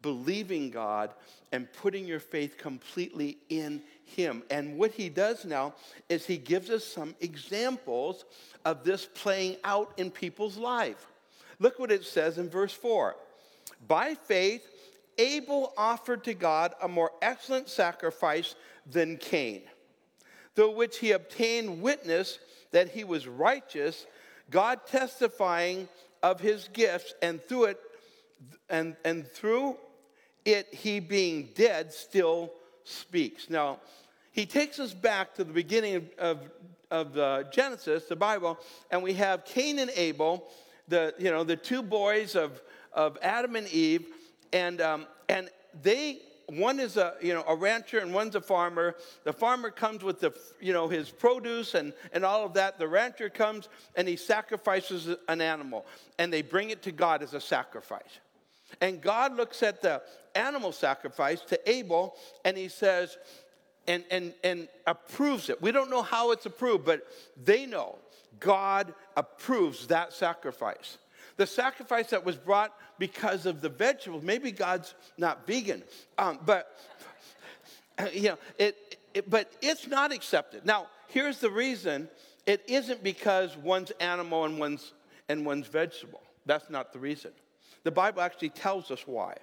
believing 0.01 0.69
God, 0.69 1.11
and 1.51 1.67
putting 1.73 2.05
your 2.05 2.21
faith 2.21 2.57
completely 2.57 3.37
in 3.49 3.81
Him. 4.05 4.43
And 4.49 4.77
what 4.77 4.91
He 4.91 5.09
does 5.09 5.43
now 5.43 5.75
is 6.07 6.25
He 6.25 6.37
gives 6.37 6.69
us 6.69 6.85
some 6.85 7.15
examples 7.19 8.23
of 8.63 8.85
this 8.85 9.09
playing 9.13 9.57
out 9.65 9.91
in 9.97 10.09
people's 10.09 10.55
life. 10.55 11.05
Look 11.59 11.79
what 11.79 11.91
it 11.91 12.03
says 12.03 12.37
in 12.37 12.49
verse 12.49 12.73
4. 12.73 13.15
By 13.87 14.15
faith, 14.15 14.67
Abel 15.17 15.73
offered 15.77 16.23
to 16.25 16.33
God 16.33 16.73
a 16.81 16.87
more 16.87 17.11
excellent 17.21 17.69
sacrifice 17.69 18.55
than 18.85 19.17
Cain, 19.17 19.61
through 20.55 20.75
which 20.75 20.99
he 20.99 21.11
obtained 21.11 21.81
witness 21.81 22.39
that 22.71 22.89
he 22.89 23.03
was 23.03 23.27
righteous, 23.27 24.05
God 24.51 24.81
testifying 24.87 25.89
of 26.21 26.39
his 26.39 26.69
gifts, 26.73 27.13
and 27.21 27.41
through 27.43 27.65
it, 27.65 27.79
and, 28.69 28.95
and 29.03 29.27
through 29.27 29.77
it, 30.45 30.73
he 30.73 30.99
being 30.99 31.49
dead 31.55 31.91
still 31.91 32.51
speaks. 32.83 33.49
Now, 33.49 33.79
he 34.31 34.45
takes 34.45 34.79
us 34.79 34.93
back 34.93 35.33
to 35.35 35.43
the 35.43 35.53
beginning 35.53 35.95
of, 35.95 36.03
of, 36.19 36.39
of 36.91 37.13
the 37.13 37.47
Genesis, 37.51 38.05
the 38.05 38.15
Bible, 38.15 38.59
and 38.91 39.01
we 39.01 39.13
have 39.13 39.45
Cain 39.45 39.79
and 39.79 39.91
Abel, 39.95 40.47
the, 40.87 41.13
you 41.17 41.31
know, 41.31 41.43
the 41.43 41.55
two 41.55 41.81
boys 41.81 42.35
of, 42.35 42.61
of 42.93 43.17
Adam 43.21 43.55
and 43.55 43.67
Eve, 43.69 44.07
and, 44.53 44.81
um, 44.81 45.05
and 45.29 45.49
they 45.81 46.21
one 46.47 46.79
is 46.79 46.95
a 46.95 47.15
you 47.21 47.33
know 47.33 47.43
a 47.47 47.55
rancher 47.55 47.99
and 47.99 48.13
one's 48.13 48.35
a 48.35 48.41
farmer. 48.41 48.95
The 49.25 49.33
farmer 49.33 49.69
comes 49.69 50.03
with 50.03 50.21
the 50.21 50.33
you 50.61 50.71
know 50.71 50.87
his 50.87 51.09
produce 51.09 51.75
and 51.75 51.93
and 52.13 52.23
all 52.23 52.45
of 52.45 52.53
that. 52.53 52.79
The 52.79 52.87
rancher 52.87 53.29
comes 53.29 53.67
and 53.95 54.07
he 54.07 54.15
sacrifices 54.15 55.09
an 55.27 55.41
animal 55.41 55.85
and 56.17 56.31
they 56.31 56.41
bring 56.41 56.69
it 56.69 56.81
to 56.83 56.91
god 56.91 57.21
as 57.21 57.33
a 57.33 57.41
sacrifice. 57.41 58.19
And 58.79 59.01
god 59.01 59.35
looks 59.35 59.61
at 59.61 59.81
the 59.81 60.01
animal 60.35 60.71
sacrifice 60.71 61.41
to 61.41 61.69
abel 61.69 62.15
and 62.45 62.55
he 62.55 62.69
says 62.69 63.17
and 63.85 64.05
and 64.09 64.33
and 64.41 64.69
approves 64.85 65.49
it. 65.49 65.61
We 65.61 65.73
don't 65.73 65.89
know 65.89 66.01
how 66.01 66.31
it's 66.31 66.45
approved 66.45 66.85
but 66.85 67.05
they 67.43 67.65
know 67.65 67.97
god 68.39 68.93
approves 69.15 69.87
that 69.87 70.13
sacrifice 70.13 70.97
the 71.37 71.45
sacrifice 71.45 72.09
that 72.09 72.25
was 72.25 72.35
brought 72.35 72.73
because 72.99 73.45
of 73.45 73.61
the 73.61 73.69
vegetables. 73.69 74.23
Maybe 74.23 74.51
God's 74.51 74.93
not 75.17 75.47
vegan, 75.47 75.83
um, 76.17 76.39
but 76.45 76.75
you 78.13 78.29
know, 78.29 78.37
it, 78.57 78.97
it, 79.13 79.29
but 79.29 79.51
it's 79.61 79.87
not 79.87 80.11
accepted. 80.11 80.65
Now, 80.65 80.87
here's 81.07 81.39
the 81.39 81.51
reason: 81.51 82.09
it 82.45 82.63
isn't 82.67 83.03
because 83.03 83.55
one's 83.55 83.91
animal 83.99 84.45
and 84.45 84.59
one's 84.59 84.93
and 85.29 85.45
one's 85.45 85.67
vegetable. 85.67 86.21
That's 86.45 86.69
not 86.69 86.91
the 86.91 86.99
reason. 86.99 87.31
The 87.83 87.91
Bible 87.91 88.21
actually 88.21 88.49
tells 88.49 88.91
us 88.91 89.05
why. 89.05 89.35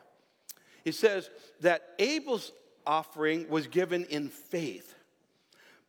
It 0.85 0.94
says 0.94 1.30
that 1.61 1.94
Abel's 1.98 2.52
offering 2.87 3.48
was 3.48 3.66
given 3.68 4.04
in 4.07 4.28
faith, 4.28 4.94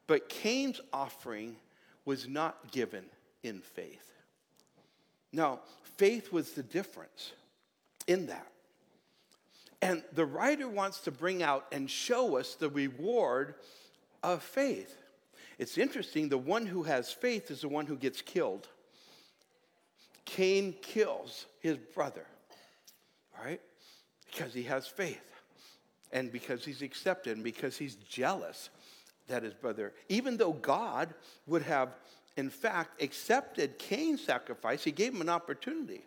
but 0.07 0.29
Cain's 0.29 0.79
offering 0.93 1.57
was 2.05 2.27
not 2.27 2.71
given 2.71 3.05
in 3.43 3.59
faith. 3.59 4.05
Now, 5.31 5.59
faith 5.97 6.31
was 6.31 6.51
the 6.51 6.63
difference 6.63 7.33
in 8.07 8.27
that. 8.27 8.47
And 9.81 10.03
the 10.13 10.25
writer 10.25 10.69
wants 10.69 11.01
to 11.01 11.11
bring 11.11 11.43
out 11.43 11.65
and 11.71 11.89
show 11.89 12.37
us 12.37 12.55
the 12.55 12.69
reward 12.69 13.55
of 14.23 14.41
faith. 14.41 14.95
It's 15.57 15.77
interesting, 15.77 16.29
the 16.29 16.37
one 16.37 16.65
who 16.65 16.83
has 16.83 17.11
faith 17.11 17.51
is 17.51 17.61
the 17.61 17.69
one 17.69 17.85
who 17.85 17.97
gets 17.97 18.21
killed. 18.21 18.67
Cain 20.25 20.73
kills 20.81 21.45
his 21.59 21.77
brother, 21.77 22.25
right? 23.43 23.61
Because 24.31 24.53
he 24.53 24.63
has 24.63 24.87
faith 24.87 25.21
and 26.11 26.31
because 26.31 26.65
he's 26.65 26.81
accepted 26.81 27.35
and 27.35 27.43
because 27.43 27.77
he's 27.77 27.95
jealous 27.95 28.69
that 29.27 29.43
his 29.43 29.53
brother, 29.53 29.93
even 30.09 30.38
though 30.38 30.53
God 30.53 31.13
would 31.47 31.63
have 31.63 31.95
in 32.38 32.49
fact, 32.49 33.01
accepted 33.01 33.79
Cain's 33.79 34.21
sacrifice, 34.21 34.83
he 34.83 34.91
gave 34.91 35.13
him 35.13 35.21
an 35.21 35.29
opportunity 35.29 36.05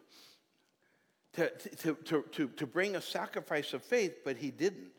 to, 1.34 1.48
to, 1.50 1.94
to, 1.94 2.24
to, 2.32 2.48
to 2.48 2.66
bring 2.66 2.96
a 2.96 3.00
sacrifice 3.00 3.72
of 3.72 3.82
faith, 3.82 4.16
but 4.24 4.36
he 4.36 4.50
didn't. 4.50 4.92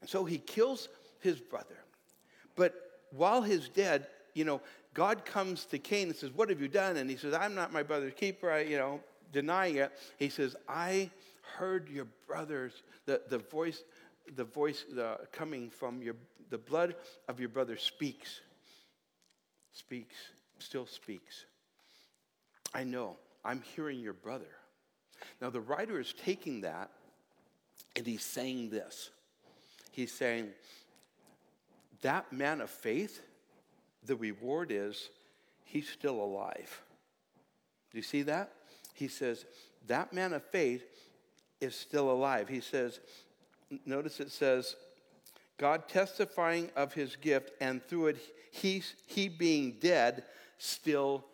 And 0.00 0.10
so 0.10 0.24
he 0.24 0.38
kills 0.38 0.88
his 1.20 1.40
brother. 1.40 1.76
But 2.56 2.74
while 3.12 3.42
he's 3.42 3.68
dead, 3.68 4.06
you 4.34 4.44
know, 4.44 4.60
God 4.94 5.24
comes 5.24 5.64
to 5.66 5.78
Cain 5.78 6.08
and 6.08 6.16
says, 6.16 6.32
What 6.32 6.48
have 6.48 6.60
you 6.60 6.68
done? 6.68 6.96
And 6.96 7.08
he 7.08 7.16
says, 7.16 7.34
I'm 7.34 7.54
not 7.54 7.72
my 7.72 7.82
brother's 7.82 8.14
keeper, 8.14 8.50
I, 8.50 8.62
you 8.62 8.78
know, 8.78 9.00
denying 9.32 9.76
it. 9.76 9.92
He 10.18 10.28
says, 10.28 10.56
I 10.68 11.10
heard 11.56 11.88
your 11.88 12.06
brothers, 12.26 12.82
the, 13.06 13.20
the 13.28 13.38
voice, 13.38 13.84
the 14.36 14.44
voice 14.44 14.84
the, 14.92 15.18
coming 15.32 15.70
from 15.70 16.02
your, 16.02 16.14
the 16.50 16.58
blood 16.58 16.94
of 17.28 17.40
your 17.40 17.48
brother 17.48 17.76
speaks 17.76 18.40
speaks, 19.72 20.14
still 20.58 20.86
speaks. 20.86 21.46
I 22.74 22.84
know, 22.84 23.16
I'm 23.44 23.62
hearing 23.74 24.00
your 24.00 24.12
brother. 24.12 24.50
Now, 25.40 25.50
the 25.50 25.60
writer 25.60 26.00
is 26.00 26.14
taking 26.24 26.62
that 26.62 26.90
and 27.96 28.06
he's 28.06 28.24
saying 28.24 28.70
this. 28.70 29.10
He's 29.92 30.12
saying, 30.12 30.48
that 32.02 32.32
man 32.32 32.60
of 32.60 32.70
faith, 32.70 33.20
the 34.06 34.16
reward 34.16 34.70
is 34.70 35.10
he's 35.64 35.88
still 35.88 36.22
alive. 36.22 36.82
Do 37.90 37.98
you 37.98 38.02
see 38.02 38.22
that? 38.22 38.52
He 38.94 39.08
says, 39.08 39.44
that 39.88 40.12
man 40.12 40.32
of 40.32 40.44
faith 40.44 40.84
is 41.60 41.74
still 41.74 42.10
alive. 42.10 42.48
He 42.48 42.60
says, 42.60 43.00
notice 43.86 44.20
it 44.20 44.30
says, 44.30 44.76
God 45.58 45.88
testifying 45.88 46.70
of 46.76 46.92
his 46.92 47.16
gift, 47.16 47.52
and 47.60 47.82
through 47.82 48.08
it, 48.08 48.16
he, 48.50 48.82
he 49.06 49.28
being 49.28 49.76
dead 49.80 50.24
still 50.58 51.24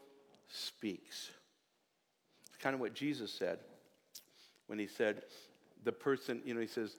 speaks. 0.48 1.30
It's 2.48 2.56
kind 2.58 2.74
of 2.74 2.80
what 2.80 2.94
Jesus 2.94 3.32
said 3.32 3.58
when 4.66 4.78
he 4.78 4.86
said, 4.86 5.22
the 5.84 5.92
person, 5.92 6.42
you 6.44 6.54
know, 6.54 6.60
he 6.60 6.66
says, 6.66 6.96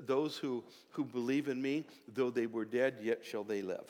those 0.00 0.36
who, 0.36 0.64
who 0.90 1.04
believe 1.04 1.48
in 1.48 1.62
me, 1.62 1.84
though 2.08 2.30
they 2.30 2.46
were 2.46 2.64
dead, 2.64 2.96
yet 3.00 3.24
shall 3.24 3.44
they 3.44 3.62
live. 3.62 3.88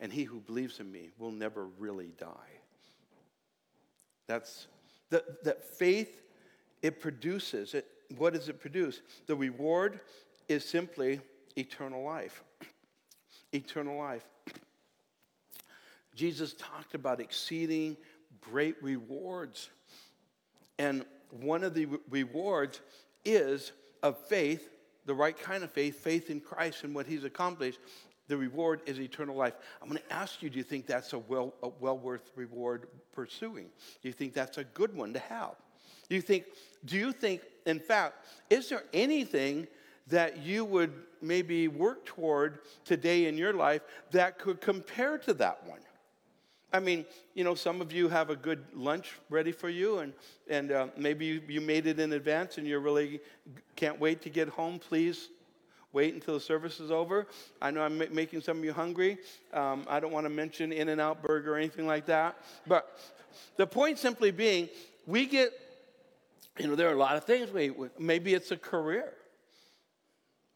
And 0.00 0.10
he 0.12 0.24
who 0.24 0.40
believes 0.40 0.80
in 0.80 0.90
me 0.90 1.10
will 1.18 1.30
never 1.30 1.66
really 1.78 2.12
die. 2.18 2.28
That's 4.26 4.66
that, 5.10 5.44
that 5.44 5.62
faith, 5.62 6.22
it 6.82 7.00
produces, 7.00 7.74
it, 7.74 7.86
what 8.18 8.34
does 8.34 8.48
it 8.48 8.60
produce? 8.60 9.00
The 9.26 9.36
reward 9.36 10.00
is 10.48 10.64
simply 10.64 11.20
eternal 11.56 12.02
life. 12.02 12.42
eternal 13.52 13.96
life. 13.96 14.24
Jesus 16.14 16.54
talked 16.54 16.94
about 16.94 17.20
exceeding 17.20 17.96
great 18.40 18.82
rewards. 18.82 19.70
And 20.78 21.04
one 21.30 21.64
of 21.64 21.74
the 21.74 21.88
rewards 22.10 22.80
is 23.24 23.72
of 24.02 24.18
faith, 24.18 24.68
the 25.06 25.14
right 25.14 25.38
kind 25.38 25.64
of 25.64 25.70
faith, 25.70 26.00
faith 26.00 26.28
in 26.28 26.40
Christ 26.40 26.84
and 26.84 26.94
what 26.94 27.06
he's 27.06 27.24
accomplished. 27.24 27.78
The 28.28 28.36
reward 28.36 28.82
is 28.86 29.00
eternal 29.00 29.36
life. 29.36 29.54
I'm 29.80 29.88
going 29.88 30.00
to 30.00 30.12
ask 30.12 30.42
you 30.42 30.50
do 30.50 30.58
you 30.58 30.64
think 30.64 30.86
that's 30.86 31.12
a 31.12 31.18
well, 31.18 31.54
a 31.62 31.68
well 31.68 31.98
worth 31.98 32.30
reward 32.36 32.88
pursuing? 33.12 33.66
Do 34.02 34.08
you 34.08 34.12
think 34.12 34.32
that's 34.32 34.58
a 34.58 34.64
good 34.64 34.94
one 34.94 35.12
to 35.12 35.18
have? 35.18 35.54
Do 36.12 36.16
you 36.16 36.20
think, 36.20 36.44
do 36.84 36.98
you 36.98 37.10
think, 37.10 37.40
in 37.64 37.80
fact, 37.80 38.26
is 38.50 38.68
there 38.68 38.82
anything 38.92 39.66
that 40.08 40.42
you 40.42 40.62
would 40.62 40.92
maybe 41.22 41.68
work 41.68 42.04
toward 42.04 42.58
today 42.84 43.28
in 43.28 43.38
your 43.38 43.54
life 43.54 43.80
that 44.10 44.38
could 44.38 44.60
compare 44.60 45.16
to 45.16 45.32
that 45.32 45.66
one? 45.66 45.80
I 46.70 46.80
mean, 46.80 47.06
you 47.32 47.44
know, 47.44 47.54
some 47.54 47.80
of 47.80 47.94
you 47.94 48.10
have 48.10 48.28
a 48.28 48.36
good 48.36 48.62
lunch 48.74 49.12
ready 49.30 49.52
for 49.52 49.70
you, 49.70 50.00
and, 50.00 50.12
and 50.50 50.70
uh, 50.70 50.88
maybe 50.98 51.24
you, 51.24 51.40
you 51.48 51.62
made 51.62 51.86
it 51.86 51.98
in 51.98 52.12
advance 52.12 52.58
and 52.58 52.66
you 52.66 52.78
really 52.78 53.18
can't 53.74 53.98
wait 53.98 54.20
to 54.20 54.28
get 54.28 54.50
home. 54.50 54.78
Please 54.78 55.30
wait 55.94 56.12
until 56.12 56.34
the 56.34 56.40
service 56.40 56.78
is 56.78 56.90
over. 56.90 57.26
I 57.62 57.70
know 57.70 57.80
I'm 57.80 57.96
making 58.14 58.42
some 58.42 58.58
of 58.58 58.64
you 58.66 58.74
hungry. 58.74 59.16
Um, 59.54 59.86
I 59.88 59.98
don't 59.98 60.12
want 60.12 60.26
to 60.26 60.30
mention 60.30 60.72
In 60.72 60.90
N 60.90 61.00
Out 61.00 61.22
Burger 61.22 61.54
or 61.54 61.56
anything 61.56 61.86
like 61.86 62.04
that. 62.04 62.36
But 62.66 62.98
the 63.56 63.66
point 63.66 63.98
simply 63.98 64.30
being, 64.30 64.68
we 65.06 65.24
get, 65.24 65.54
you 66.58 66.66
know, 66.66 66.74
there 66.74 66.88
are 66.88 66.94
a 66.94 66.98
lot 66.98 67.16
of 67.16 67.24
things. 67.24 67.50
We, 67.50 67.72
maybe 67.98 68.34
it's 68.34 68.50
a 68.50 68.56
career. 68.56 69.12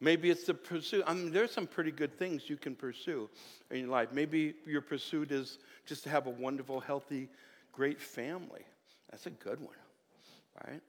Maybe 0.00 0.28
it's 0.28 0.44
the 0.44 0.54
pursuit. 0.54 1.04
I 1.06 1.14
mean, 1.14 1.32
there's 1.32 1.50
some 1.50 1.66
pretty 1.66 1.90
good 1.90 2.18
things 2.18 2.50
you 2.50 2.56
can 2.56 2.74
pursue 2.74 3.30
in 3.70 3.80
your 3.80 3.88
life. 3.88 4.10
Maybe 4.12 4.54
your 4.66 4.82
pursuit 4.82 5.32
is 5.32 5.58
just 5.86 6.02
to 6.04 6.10
have 6.10 6.26
a 6.26 6.30
wonderful, 6.30 6.80
healthy, 6.80 7.28
great 7.72 8.00
family. 8.00 8.66
That's 9.10 9.26
a 9.26 9.30
good 9.30 9.58
one, 9.60 9.76
right? 10.66 10.82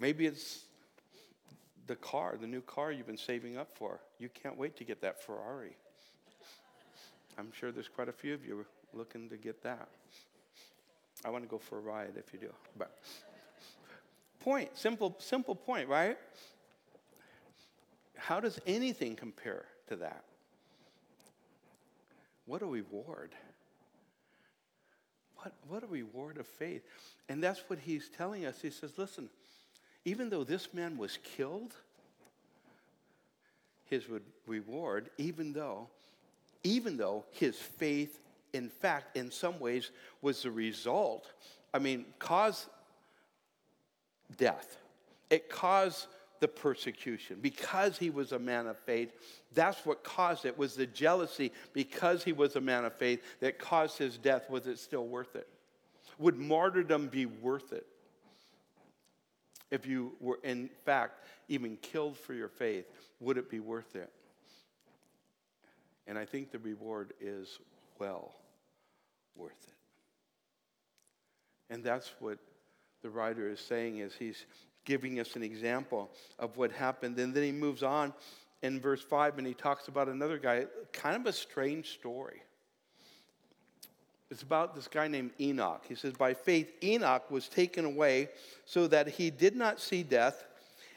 Maybe 0.00 0.26
it's 0.26 0.64
the 1.86 1.96
car, 1.96 2.36
the 2.40 2.46
new 2.46 2.60
car 2.60 2.90
you've 2.90 3.06
been 3.06 3.16
saving 3.16 3.56
up 3.56 3.68
for. 3.76 4.00
You 4.18 4.28
can't 4.28 4.56
wait 4.56 4.76
to 4.76 4.84
get 4.84 5.00
that 5.02 5.22
Ferrari. 5.22 5.76
I'm 7.38 7.52
sure 7.52 7.70
there's 7.70 7.88
quite 7.88 8.08
a 8.08 8.12
few 8.12 8.34
of 8.34 8.44
you 8.44 8.66
looking 8.92 9.28
to 9.28 9.36
get 9.36 9.62
that. 9.62 9.88
I 11.24 11.30
want 11.30 11.44
to 11.44 11.48
go 11.48 11.58
for 11.58 11.78
a 11.78 11.80
ride 11.80 12.12
if 12.16 12.32
you 12.32 12.38
do. 12.38 12.52
But 12.76 12.96
point, 14.40 14.76
simple, 14.76 15.16
simple 15.18 15.54
point, 15.54 15.88
right? 15.88 16.16
How 18.16 18.40
does 18.40 18.60
anything 18.66 19.16
compare 19.16 19.64
to 19.88 19.96
that? 19.96 20.24
What 22.46 22.62
a 22.62 22.66
reward. 22.66 23.32
What, 25.36 25.52
what 25.68 25.82
a 25.82 25.86
reward 25.86 26.38
of 26.38 26.46
faith. 26.46 26.82
And 27.28 27.42
that's 27.42 27.60
what 27.68 27.78
he's 27.78 28.08
telling 28.08 28.46
us. 28.46 28.60
He 28.60 28.70
says, 28.70 28.92
listen, 28.96 29.28
even 30.04 30.30
though 30.30 30.44
this 30.44 30.72
man 30.72 30.96
was 30.96 31.18
killed, 31.36 31.74
his 33.84 34.04
reward, 34.46 35.10
even 35.18 35.52
though, 35.52 35.88
even 36.64 36.96
though 36.96 37.24
his 37.32 37.56
faith 37.56 38.20
in 38.52 38.68
fact, 38.68 39.16
in 39.16 39.30
some 39.30 39.58
ways, 39.58 39.90
was 40.22 40.42
the 40.42 40.50
result, 40.50 41.32
I 41.72 41.78
mean, 41.78 42.06
caused 42.18 42.66
death. 44.36 44.78
It 45.30 45.50
caused 45.50 46.06
the 46.40 46.48
persecution 46.48 47.38
because 47.40 47.98
he 47.98 48.10
was 48.10 48.32
a 48.32 48.38
man 48.38 48.66
of 48.66 48.78
faith. 48.78 49.12
That's 49.54 49.84
what 49.84 50.04
caused 50.04 50.44
it, 50.44 50.56
was 50.56 50.74
the 50.74 50.86
jealousy 50.86 51.52
because 51.72 52.22
he 52.24 52.32
was 52.32 52.56
a 52.56 52.60
man 52.60 52.84
of 52.84 52.94
faith 52.94 53.22
that 53.40 53.58
caused 53.58 53.98
his 53.98 54.16
death. 54.16 54.48
Was 54.48 54.66
it 54.66 54.78
still 54.78 55.06
worth 55.06 55.36
it? 55.36 55.48
Would 56.18 56.36
martyrdom 56.36 57.08
be 57.08 57.26
worth 57.26 57.72
it? 57.72 57.86
If 59.70 59.86
you 59.86 60.12
were, 60.20 60.38
in 60.42 60.70
fact, 60.84 61.24
even 61.48 61.76
killed 61.76 62.16
for 62.16 62.32
your 62.32 62.48
faith, 62.48 62.86
would 63.20 63.36
it 63.36 63.50
be 63.50 63.60
worth 63.60 63.94
it? 63.96 64.10
And 66.06 66.16
I 66.16 66.24
think 66.24 66.50
the 66.50 66.58
reward 66.58 67.12
is 67.20 67.58
well 67.98 68.34
worth 69.34 69.66
it. 69.66 69.74
And 71.70 71.84
that's 71.84 72.14
what 72.20 72.38
the 73.02 73.10
writer 73.10 73.48
is 73.48 73.60
saying 73.60 73.98
is 73.98 74.14
he's 74.14 74.46
giving 74.84 75.20
us 75.20 75.36
an 75.36 75.42
example 75.42 76.10
of 76.38 76.56
what 76.56 76.72
happened. 76.72 77.18
And 77.18 77.34
then 77.34 77.42
he 77.42 77.52
moves 77.52 77.82
on 77.82 78.12
in 78.62 78.80
verse 78.80 79.02
5 79.02 79.38
and 79.38 79.46
he 79.46 79.54
talks 79.54 79.88
about 79.88 80.08
another 80.08 80.38
guy, 80.38 80.66
kind 80.92 81.16
of 81.16 81.26
a 81.26 81.32
strange 81.32 81.90
story. 81.90 82.42
It's 84.30 84.42
about 84.42 84.74
this 84.74 84.88
guy 84.88 85.08
named 85.08 85.30
Enoch. 85.40 85.84
He 85.88 85.94
says, 85.94 86.12
By 86.12 86.34
faith, 86.34 86.72
Enoch 86.82 87.30
was 87.30 87.48
taken 87.48 87.84
away 87.84 88.28
so 88.66 88.86
that 88.88 89.08
he 89.08 89.30
did 89.30 89.56
not 89.56 89.80
see 89.80 90.02
death 90.02 90.44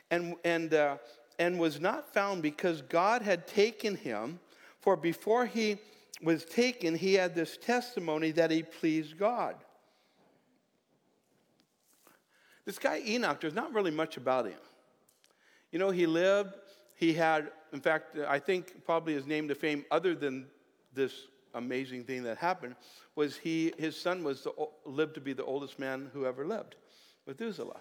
and, 0.10 0.36
and, 0.44 0.74
uh, 0.74 0.98
and 1.40 1.58
was 1.58 1.80
not 1.80 2.14
found 2.14 2.42
because 2.42 2.82
God 2.82 3.22
had 3.22 3.48
taken 3.48 3.96
him. 3.96 4.40
For 4.82 4.98
before 4.98 5.46
he 5.46 5.78
was 6.24 6.46
taken, 6.46 6.96
he 6.96 7.16
had 7.16 7.36
this 7.36 7.58
testimony 7.58 8.32
that 8.32 8.52
he 8.52 8.64
pleased 8.64 9.18
God. 9.18 9.56
This 12.66 12.78
guy 12.78 13.02
Enoch, 13.06 13.42
there's 13.42 13.56
not 13.56 13.74
really 13.74 13.92
much 13.92 14.18
about 14.18 14.46
him. 14.46 14.60
You 15.72 15.80
know, 15.80 15.90
he 15.90 16.06
lived, 16.06 16.54
he 16.96 17.14
had, 17.14 17.52
in 17.74 17.82
fact, 17.82 18.18
I 18.28 18.40
think 18.40 18.86
probably 18.86 19.14
his 19.14 19.26
name 19.26 19.48
to 19.48 19.56
fame, 19.56 19.86
other 19.90 20.14
than 20.14 20.46
this 20.94 21.28
amazing 21.56 22.04
thing 22.04 22.24
that 22.24 22.38
happened, 22.38 22.76
was 23.16 23.38
he, 23.38 23.74
his 23.78 24.00
son 24.00 24.24
was 24.24 24.44
the, 24.44 24.52
lived 24.86 25.16
to 25.16 25.22
be 25.22 25.34
the 25.34 25.44
oldest 25.44 25.80
man 25.80 26.10
who 26.14 26.26
ever 26.26 26.46
lived, 26.46 26.76
Methuselah. 27.26 27.80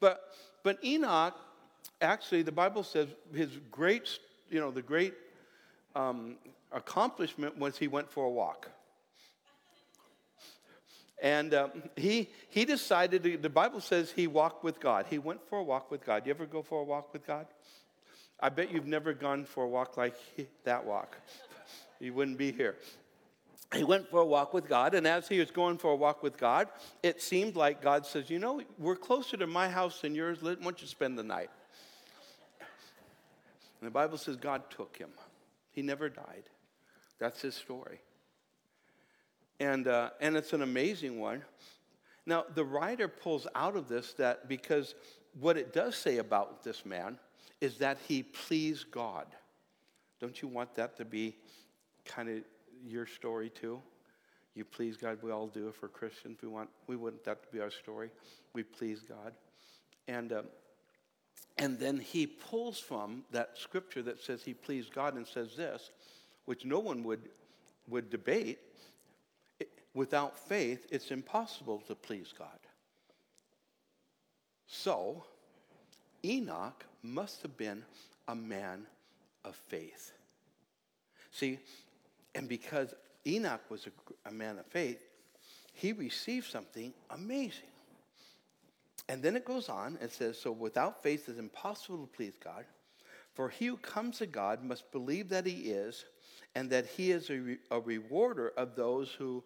But, 0.00 0.30
but 0.62 0.82
Enoch, 0.84 1.34
actually, 2.00 2.42
the 2.42 2.52
Bible 2.52 2.82
says 2.82 3.08
his 3.34 3.50
great, 3.70 4.18
you 4.50 4.60
know, 4.60 4.70
the 4.70 4.82
great 4.82 5.14
um, 5.94 6.36
accomplishment 6.72 7.58
was 7.58 7.78
he 7.78 7.88
went 7.88 8.10
for 8.10 8.24
a 8.24 8.30
walk. 8.30 8.70
And 11.20 11.54
um, 11.54 11.70
he, 11.96 12.30
he 12.48 12.64
decided, 12.64 13.42
the 13.42 13.48
Bible 13.48 13.80
says 13.80 14.10
he 14.10 14.26
walked 14.26 14.64
with 14.64 14.80
God. 14.80 15.06
He 15.08 15.18
went 15.18 15.40
for 15.48 15.60
a 15.60 15.62
walk 15.62 15.90
with 15.90 16.04
God. 16.04 16.26
You 16.26 16.30
ever 16.30 16.46
go 16.46 16.62
for 16.62 16.80
a 16.80 16.84
walk 16.84 17.12
with 17.12 17.24
God? 17.26 17.46
I 18.40 18.48
bet 18.48 18.72
you've 18.72 18.88
never 18.88 19.12
gone 19.12 19.44
for 19.44 19.62
a 19.62 19.68
walk 19.68 19.96
like 19.96 20.16
that 20.64 20.84
walk. 20.84 21.16
you 22.00 22.12
wouldn't 22.12 22.38
be 22.38 22.50
here. 22.50 22.74
He 23.72 23.84
went 23.84 24.10
for 24.10 24.20
a 24.20 24.26
walk 24.26 24.52
with 24.52 24.68
God, 24.68 24.94
and 24.94 25.06
as 25.06 25.28
he 25.28 25.38
was 25.38 25.50
going 25.50 25.78
for 25.78 25.92
a 25.92 25.96
walk 25.96 26.22
with 26.22 26.36
God, 26.36 26.68
it 27.02 27.22
seemed 27.22 27.56
like 27.56 27.80
God 27.80 28.04
says, 28.04 28.28
You 28.28 28.38
know, 28.38 28.60
we're 28.78 28.96
closer 28.96 29.36
to 29.38 29.46
my 29.46 29.68
house 29.68 30.02
than 30.02 30.14
yours. 30.14 30.42
Why 30.42 30.56
don't 30.56 30.82
you 30.82 30.88
spend 30.88 31.18
the 31.18 31.22
night? 31.22 31.48
And 33.80 33.86
the 33.88 33.90
Bible 33.90 34.18
says 34.18 34.36
God 34.36 34.62
took 34.70 34.96
him, 34.96 35.08
he 35.72 35.82
never 35.82 36.08
died. 36.08 36.44
That's 37.18 37.40
his 37.40 37.54
story. 37.54 38.00
And, 39.60 39.86
uh, 39.86 40.10
and 40.20 40.36
it's 40.36 40.52
an 40.52 40.62
amazing 40.62 41.20
one. 41.20 41.42
Now, 42.26 42.44
the 42.54 42.64
writer 42.64 43.08
pulls 43.08 43.46
out 43.54 43.76
of 43.76 43.88
this 43.88 44.12
that 44.14 44.48
because 44.48 44.94
what 45.38 45.56
it 45.56 45.72
does 45.72 45.96
say 45.96 46.18
about 46.18 46.62
this 46.62 46.84
man 46.84 47.18
is 47.60 47.78
that 47.78 47.98
he 48.06 48.22
pleased 48.22 48.90
God. 48.90 49.26
Don't 50.20 50.40
you 50.40 50.48
want 50.48 50.74
that 50.74 50.96
to 50.98 51.04
be 51.04 51.36
kind 52.04 52.28
of 52.28 52.44
your 52.86 53.06
story 53.06 53.50
too? 53.50 53.80
You 54.54 54.64
please 54.64 54.96
God. 54.96 55.18
We 55.22 55.30
all 55.30 55.46
do 55.46 55.68
it 55.68 55.74
for 55.74 55.88
Christians. 55.88 56.38
We 56.42 56.48
want 56.48 56.68
we 56.86 56.96
want 56.96 57.24
that 57.24 57.42
to 57.42 57.48
be 57.48 57.60
our 57.60 57.70
story. 57.70 58.10
We 58.52 58.62
please 58.62 59.00
God, 59.00 59.32
and 60.08 60.32
uh, 60.32 60.42
and 61.58 61.78
then 61.78 61.98
he 61.98 62.26
pulls 62.26 62.78
from 62.78 63.24
that 63.30 63.56
scripture 63.56 64.02
that 64.02 64.20
says 64.22 64.42
he 64.42 64.54
pleased 64.54 64.92
God 64.92 65.14
and 65.14 65.26
says 65.26 65.56
this, 65.56 65.90
which 66.46 66.64
no 66.64 66.78
one 66.80 67.04
would 67.04 67.28
would 67.88 68.10
debate 68.10 68.58
without 69.94 70.38
faith, 70.38 70.86
it's 70.90 71.10
impossible 71.10 71.82
to 71.86 71.94
please 71.94 72.32
God. 72.36 72.48
So, 74.66 75.24
Enoch 76.24 76.84
must 77.02 77.42
have 77.42 77.56
been 77.56 77.84
a 78.28 78.34
man 78.34 78.86
of 79.44 79.54
faith. 79.54 80.12
See, 81.30 81.58
and 82.34 82.48
because 82.48 82.94
Enoch 83.26 83.62
was 83.68 83.86
a, 83.86 84.28
a 84.28 84.32
man 84.32 84.58
of 84.58 84.66
faith, 84.66 85.02
he 85.74 85.92
received 85.92 86.46
something 86.46 86.92
amazing. 87.10 87.71
And 89.08 89.22
then 89.22 89.36
it 89.36 89.44
goes 89.44 89.68
on 89.68 89.98
and 90.00 90.10
says, 90.10 90.38
So 90.38 90.52
without 90.52 91.02
faith 91.02 91.28
it's 91.28 91.38
impossible 91.38 91.98
to 91.98 92.06
please 92.06 92.38
God. 92.42 92.64
For 93.34 93.48
he 93.48 93.66
who 93.66 93.76
comes 93.76 94.18
to 94.18 94.26
God 94.26 94.62
must 94.62 94.90
believe 94.92 95.30
that 95.30 95.46
he 95.46 95.70
is, 95.70 96.04
and 96.54 96.68
that 96.70 96.86
he 96.86 97.12
is 97.12 97.30
a, 97.30 97.38
re- 97.38 97.58
a 97.70 97.80
rewarder 97.80 98.52
of 98.56 98.76
those 98.76 99.10
who 99.12 99.42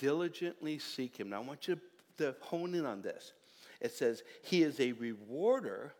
diligently 0.00 0.78
seek 0.78 1.16
him. 1.16 1.30
Now, 1.30 1.42
I 1.42 1.44
want 1.44 1.68
you 1.68 1.78
to 2.18 2.34
hone 2.40 2.74
in 2.74 2.84
on 2.84 3.02
this. 3.02 3.32
It 3.80 3.92
says, 3.92 4.22
He 4.42 4.62
is 4.62 4.80
a 4.80 4.92
rewarder 4.92 5.94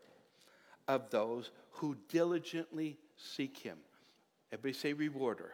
of 0.87 1.09
those 1.09 1.51
who 1.71 1.95
diligently 2.09 2.97
seek 3.15 3.57
him. 3.57 3.77
Everybody 4.51 4.73
say 4.73 4.93
rewarder. 4.93 5.53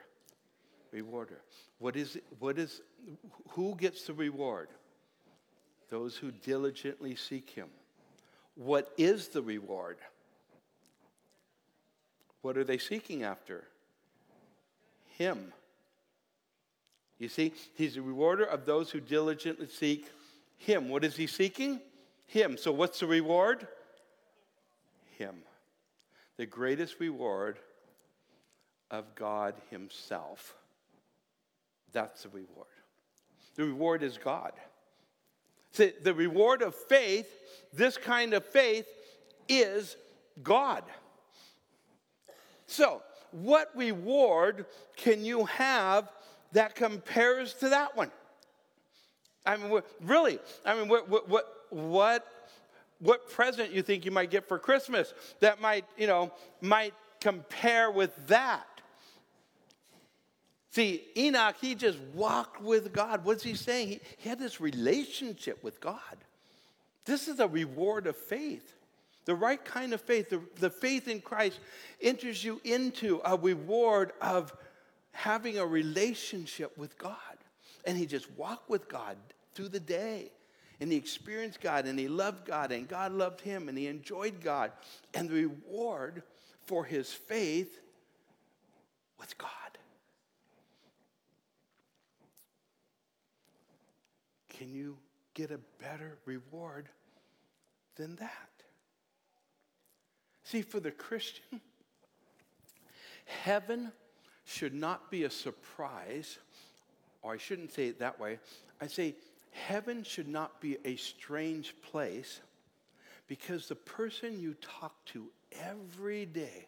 Rewarder. 0.92 1.42
What 1.80 1.96
is, 1.96 2.18
what 2.40 2.58
is, 2.58 2.82
who 3.50 3.76
gets 3.76 4.06
the 4.06 4.14
reward? 4.14 4.70
Those 5.92 6.16
who 6.16 6.32
diligently 6.32 7.16
seek 7.16 7.52
him. 7.52 7.68
What 8.56 8.92
is 8.98 9.28
the 9.28 9.42
reward? 9.44 9.98
What 12.42 12.58
are 12.58 12.64
they 12.64 12.80
seeking 12.80 13.24
after? 13.24 13.66
Him. 15.18 15.54
You 17.20 17.28
see, 17.28 17.54
he's 17.76 17.98
a 17.98 18.02
rewarder 18.02 18.46
of 18.46 18.66
those 18.66 18.90
who 18.90 19.00
diligently 19.00 19.68
seek 19.68 20.08
him. 20.58 20.90
What 20.90 21.04
is 21.04 21.16
he 21.16 21.28
seeking? 21.28 21.82
Him. 22.26 22.58
So, 22.58 22.72
what's 22.72 23.02
the 23.02 23.08
reward? 23.08 23.68
Him. 25.18 25.36
The 26.38 26.46
greatest 26.46 27.00
reward 27.00 27.60
of 28.90 29.14
God 29.16 29.56
Himself. 29.70 30.56
That's 31.92 32.24
the 32.24 32.30
reward. 32.30 32.68
The 33.56 33.66
reward 33.66 34.02
is 34.02 34.18
God. 34.18 34.54
See, 35.72 35.92
the 36.02 36.14
reward 36.14 36.62
of 36.62 36.76
faith, 36.76 37.28
this 37.74 37.98
kind 37.98 38.34
of 38.34 38.46
faith, 38.46 38.86
is 39.48 39.96
God. 40.44 40.84
So, 42.68 43.02
what 43.32 43.70
reward 43.76 44.66
can 44.98 45.24
you 45.24 45.46
have 45.46 46.10
that 46.54 46.76
compares 46.76 47.54
to 47.56 47.70
that 47.70 47.96
one. 47.96 48.12
I 49.46 49.58
mean, 49.58 49.82
really, 50.02 50.40
I 50.66 50.76
mean, 50.76 50.88
what, 50.88 51.10
what, 51.10 51.48
what, 51.70 52.28
what 53.00 53.30
present 53.32 53.72
you 53.72 53.82
think 53.82 54.06
you 54.06 54.12
might 54.12 54.30
get 54.30 54.48
for 54.48 54.60
Christmas 54.60 55.14
that 55.40 55.62
might, 55.62 55.86
you 55.98 56.08
know, 56.08 56.32
might 56.62 56.94
compare 57.20 57.90
with 57.90 58.16
that? 58.28 58.68
See, 60.72 61.04
Enoch, 61.18 61.56
he 61.60 61.76
just 61.76 62.00
walked 62.14 62.62
with 62.62 62.94
God. 62.94 63.26
What's 63.26 63.44
he 63.44 63.56
saying? 63.56 63.90
He, 63.90 64.02
he 64.18 64.30
had 64.30 64.40
this 64.40 64.62
relationship 64.62 65.62
with 65.64 65.82
God. 65.82 66.00
This 67.06 67.28
is 67.28 67.40
a 67.40 67.48
reward 67.48 68.08
of 68.08 68.16
faith. 68.16 68.74
The 69.26 69.36
right 69.36 69.64
kind 69.64 69.94
of 69.94 70.02
faith, 70.02 70.30
the, 70.30 70.42
the 70.60 70.70
faith 70.70 71.08
in 71.08 71.22
Christ 71.22 71.60
enters 72.02 72.44
you 72.44 72.62
into 72.64 73.22
a 73.26 73.36
reward 73.36 74.14
of 74.22 74.54
having 75.12 75.58
a 75.58 75.66
relationship 75.66 76.78
with 76.78 76.98
God. 76.98 77.16
And 77.86 77.98
he 77.98 78.06
just 78.06 78.32
walked 78.32 78.70
with 78.70 78.88
God 78.88 79.18
through 79.54 79.70
the 79.70 79.80
day. 79.80 80.32
And 80.80 80.92
he 80.92 80.98
experienced 80.98 81.62
God 81.62 81.86
and 81.86 82.00
he 82.00 82.08
loved 82.08 82.46
God 82.46 82.72
and 82.72 82.88
God 82.88 83.12
loved 83.12 83.42
him 83.42 83.70
and 83.70 83.78
he 83.78 83.88
enjoyed 83.88 84.42
God. 84.42 84.72
And 85.14 85.30
the 85.30 85.48
reward 85.48 86.24
for 86.66 86.86
his 86.86 87.12
faith 87.12 87.80
was 89.20 89.34
God. 89.34 89.50
Can 94.62 94.76
you 94.76 95.00
get 95.34 95.50
a 95.50 95.58
better 95.80 96.20
reward 96.26 96.88
than 97.96 98.16
that? 98.18 98.50
See, 100.44 100.62
for 100.62 100.80
the 100.80 100.92
Christian, 100.92 101.60
heaven 103.26 103.92
should 104.46 104.76
not 104.76 105.10
be 105.10 105.24
a 105.24 105.32
surprise 105.32 106.38
or 107.24 107.34
I 107.34 107.38
shouldn't 107.38 107.72
say 107.72 107.88
it 107.88 107.98
that 107.98 108.20
way. 108.20 108.38
I 108.80 108.86
say 108.86 109.16
heaven 109.50 110.04
should 110.04 110.28
not 110.28 110.62
be 110.62 110.78
a 110.86 110.96
strange 110.96 111.74
place 111.82 112.40
because 113.28 113.68
the 113.68 113.74
person 113.74 114.40
you 114.40 114.54
talk 114.62 114.94
to 115.06 115.32
every 115.60 116.28
day 116.28 116.68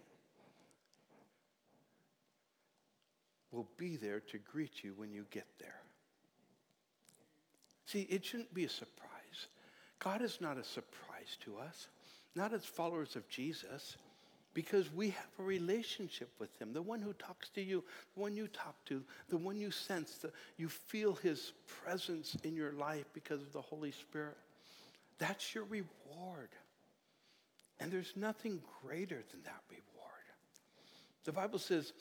will 3.52 3.68
be 3.78 3.98
there 3.98 4.22
to 4.32 4.40
greet 4.40 4.84
you 4.84 4.96
when 4.98 5.14
you 5.14 5.28
get 5.30 5.46
there. 5.60 5.83
See, 7.94 8.08
it 8.10 8.26
shouldn't 8.26 8.52
be 8.56 8.66
a 8.66 8.70
surprise. 8.70 9.48
God 10.00 10.24
is 10.24 10.40
not 10.42 10.58
a 10.58 10.64
surprise 10.64 11.38
to 11.46 11.58
us, 11.58 11.90
not 12.34 12.52
as 12.52 12.66
followers 12.66 13.16
of 13.16 13.30
Jesus 13.30 13.98
because 14.56 14.92
we 14.92 15.12
have 15.12 15.30
a 15.38 15.44
relationship 15.44 16.30
with 16.40 16.50
him. 16.60 16.74
The 16.74 16.82
one 16.82 17.02
who 17.02 17.14
talks 17.14 17.50
to 17.50 17.62
you, 17.62 17.84
the 18.16 18.22
one 18.22 18.36
you 18.36 18.48
talk 18.48 18.74
to, 18.86 19.04
the 19.30 19.38
one 19.38 19.60
you 19.60 19.70
sense, 19.70 20.16
the, 20.16 20.32
you 20.58 20.70
feel 20.70 21.14
his 21.14 21.54
presence 21.84 22.36
in 22.44 22.56
your 22.56 22.72
life 22.74 23.06
because 23.14 23.42
of 23.42 23.54
the 23.54 23.62
Holy 23.62 23.92
Spirit. 23.92 24.38
That's 25.20 25.54
your 25.54 25.66
reward. 25.66 26.50
And 27.80 27.92
there's 27.92 28.14
nothing 28.16 28.60
greater 28.82 29.24
than 29.32 29.44
that 29.44 29.62
reward. 29.70 30.26
The 31.26 31.32
Bible 31.32 31.60
says, 31.60 31.94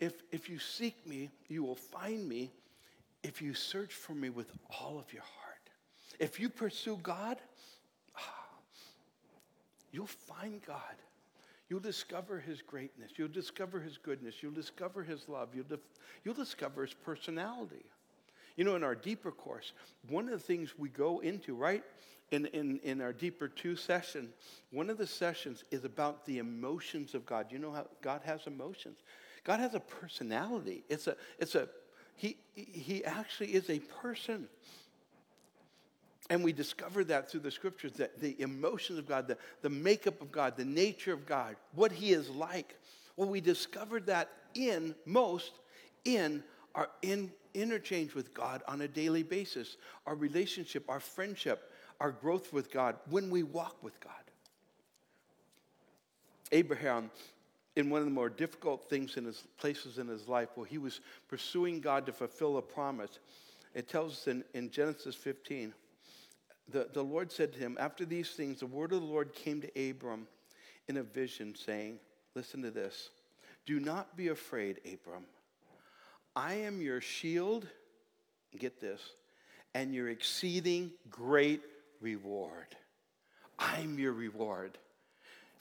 if, 0.00 0.14
if 0.32 0.48
you 0.48 0.58
seek 0.58 1.06
me, 1.06 1.30
you 1.48 1.62
will 1.62 1.76
find 1.76 2.28
me 2.28 2.50
if 3.22 3.40
you 3.40 3.54
search 3.54 3.92
for 3.92 4.14
me 4.14 4.30
with 4.30 4.50
all 4.80 4.98
of 4.98 5.12
your 5.12 5.22
heart. 5.22 5.70
If 6.18 6.38
you 6.40 6.48
pursue 6.48 6.98
God, 7.02 7.38
you'll 9.92 10.06
find 10.06 10.60
God. 10.66 10.96
You'll 11.68 11.80
discover 11.80 12.38
his 12.38 12.60
greatness. 12.60 13.12
You'll 13.16 13.28
discover 13.28 13.80
his 13.80 13.96
goodness. 13.96 14.42
You'll 14.42 14.52
discover 14.52 15.02
his 15.02 15.28
love. 15.28 15.54
You'll, 15.54 15.64
dif- 15.64 15.80
you'll 16.24 16.34
discover 16.34 16.82
his 16.82 16.92
personality. 16.92 17.86
You 18.56 18.64
know, 18.64 18.76
in 18.76 18.84
our 18.84 18.94
deeper 18.94 19.30
course, 19.30 19.72
one 20.08 20.26
of 20.26 20.32
the 20.32 20.38
things 20.38 20.74
we 20.76 20.90
go 20.90 21.20
into, 21.20 21.54
right, 21.54 21.82
in, 22.30 22.46
in, 22.46 22.78
in 22.82 23.00
our 23.00 23.12
deeper 23.12 23.48
two 23.48 23.76
session, 23.76 24.28
one 24.70 24.90
of 24.90 24.98
the 24.98 25.06
sessions 25.06 25.64
is 25.70 25.84
about 25.84 26.26
the 26.26 26.38
emotions 26.38 27.14
of 27.14 27.24
God. 27.24 27.46
You 27.50 27.58
know 27.58 27.72
how 27.72 27.86
God 28.02 28.20
has 28.24 28.46
emotions. 28.46 28.98
God 29.44 29.60
has 29.60 29.74
a 29.74 29.80
personality. 29.80 30.84
It's 30.88 31.06
a, 31.06 31.16
it's 31.38 31.54
a, 31.54 31.68
he, 32.16 32.36
he 32.54 33.04
actually 33.04 33.54
is 33.54 33.68
a 33.70 33.78
person. 33.78 34.48
And 36.30 36.44
we 36.44 36.52
discover 36.52 37.04
that 37.04 37.30
through 37.30 37.40
the 37.40 37.50
scriptures 37.50 37.92
that 37.94 38.20
the 38.20 38.40
emotions 38.40 38.98
of 38.98 39.08
God, 39.08 39.26
the, 39.26 39.36
the 39.60 39.70
makeup 39.70 40.20
of 40.22 40.30
God, 40.30 40.56
the 40.56 40.64
nature 40.64 41.12
of 41.12 41.26
God, 41.26 41.56
what 41.74 41.92
He 41.92 42.12
is 42.12 42.30
like. 42.30 42.76
Well, 43.16 43.28
we 43.28 43.40
discovered 43.40 44.06
that 44.06 44.30
in 44.54 44.94
most 45.04 45.52
in 46.04 46.42
our 46.74 46.88
in, 47.02 47.30
interchange 47.54 48.14
with 48.14 48.32
God 48.32 48.62
on 48.66 48.80
a 48.80 48.88
daily 48.88 49.22
basis, 49.22 49.76
our 50.06 50.14
relationship, 50.14 50.84
our 50.88 51.00
friendship, 51.00 51.70
our 52.00 52.12
growth 52.12 52.52
with 52.52 52.72
God, 52.72 52.96
when 53.10 53.30
we 53.30 53.42
walk 53.42 53.82
with 53.82 53.98
God. 54.00 54.12
Abraham, 56.50 57.10
in 57.76 57.88
one 57.88 58.00
of 58.00 58.06
the 58.06 58.12
more 58.12 58.28
difficult 58.28 58.88
things 58.90 59.16
in 59.16 59.24
his 59.24 59.42
places 59.58 59.98
in 59.98 60.08
his 60.08 60.28
life, 60.28 60.48
where 60.54 60.66
he 60.66 60.78
was 60.78 61.00
pursuing 61.28 61.80
God 61.80 62.06
to 62.06 62.12
fulfill 62.12 62.58
a 62.58 62.62
promise, 62.62 63.18
it 63.74 63.88
tells 63.88 64.12
us 64.12 64.26
in, 64.28 64.44
in 64.54 64.70
Genesis 64.70 65.14
15 65.14 65.72
the, 66.68 66.88
the 66.92 67.02
Lord 67.02 67.30
said 67.32 67.52
to 67.52 67.58
him, 67.58 67.76
After 67.78 68.04
these 68.04 68.30
things, 68.30 68.60
the 68.60 68.66
word 68.66 68.92
of 68.92 69.00
the 69.00 69.06
Lord 69.06 69.34
came 69.34 69.60
to 69.60 69.90
Abram 69.90 70.26
in 70.88 70.96
a 70.96 71.02
vision, 71.02 71.54
saying, 71.54 71.98
Listen 72.34 72.62
to 72.62 72.70
this. 72.70 73.10
Do 73.66 73.78
not 73.78 74.16
be 74.16 74.28
afraid, 74.28 74.80
Abram. 74.84 75.24
I 76.34 76.54
am 76.54 76.80
your 76.80 77.00
shield, 77.00 77.66
get 78.58 78.80
this, 78.80 79.00
and 79.74 79.94
your 79.94 80.08
exceeding 80.08 80.92
great 81.10 81.62
reward. 82.00 82.74
I'm 83.58 83.98
your 83.98 84.12
reward. 84.12 84.78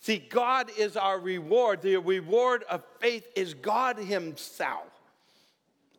See, 0.02 0.18
God 0.18 0.72
is 0.78 0.98
our 0.98 1.20
reward. 1.20 1.84
The 1.84 1.98
reward 1.98 2.64
of 2.64 2.84
faith 3.00 3.28
is 3.36 3.54
God 3.54 3.98
Himself. 3.98 4.90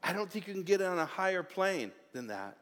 I 0.03 0.13
don't 0.13 0.29
think 0.29 0.49
you 0.49 0.55
can 0.55 0.65
get 0.65 0.83
on 0.83 0.99
a 0.99 1.07
higher 1.07 1.45
plane 1.45 1.93
than 2.13 2.27
that. 2.27 2.59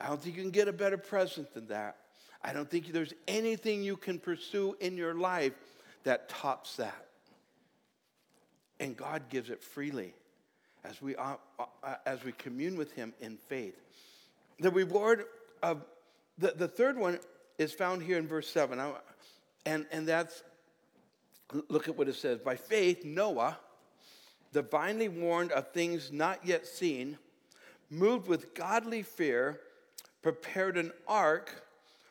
I 0.00 0.08
don't 0.08 0.20
think 0.20 0.34
you 0.34 0.42
can 0.42 0.50
get 0.50 0.68
a 0.68 0.72
better 0.72 0.96
present 0.96 1.52
than 1.52 1.68
that. 1.68 1.98
I 2.42 2.54
don't 2.54 2.68
think 2.68 2.90
there's 2.90 3.12
anything 3.28 3.82
you 3.82 3.98
can 3.98 4.18
pursue 4.18 4.74
in 4.80 4.96
your 4.96 5.14
life 5.14 5.52
that 6.04 6.30
tops 6.30 6.76
that. 6.76 7.06
And 8.80 8.96
God 8.96 9.28
gives 9.28 9.50
it 9.50 9.62
freely 9.62 10.14
as 10.84 11.02
we, 11.02 11.14
uh, 11.16 11.34
uh, 11.58 11.94
as 12.06 12.24
we 12.24 12.32
commune 12.32 12.78
with 12.78 12.92
Him 12.92 13.12
in 13.20 13.36
faith. 13.36 13.78
The 14.58 14.70
reward 14.70 15.26
of 15.62 15.84
the, 16.38 16.54
the 16.56 16.66
third 16.66 16.98
one 16.98 17.18
is 17.58 17.74
found 17.74 18.02
here 18.02 18.16
in 18.16 18.26
verse 18.26 18.48
7. 18.48 18.80
And, 19.66 19.86
and 19.92 20.08
that's, 20.08 20.42
look 21.68 21.88
at 21.88 21.96
what 21.96 22.08
it 22.08 22.14
says. 22.14 22.38
By 22.38 22.56
faith, 22.56 23.04
Noah, 23.04 23.58
divinely 24.52 25.08
warned 25.08 25.52
of 25.52 25.72
things 25.72 26.12
not 26.12 26.44
yet 26.44 26.66
seen, 26.66 27.18
moved 27.90 28.28
with 28.28 28.54
godly 28.54 29.02
fear, 29.02 29.60
prepared 30.22 30.76
an 30.76 30.92
ark 31.06 31.64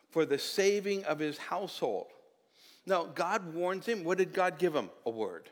for 0.09 0.25
the 0.25 0.37
saving 0.37 1.03
of 1.05 1.19
his 1.19 1.37
household. 1.37 2.07
Now, 2.85 3.05
God 3.05 3.53
warns 3.53 3.85
him. 3.85 4.03
What 4.03 4.17
did 4.17 4.33
God 4.33 4.57
give 4.57 4.75
him? 4.75 4.89
A 5.05 5.09
word, 5.09 5.49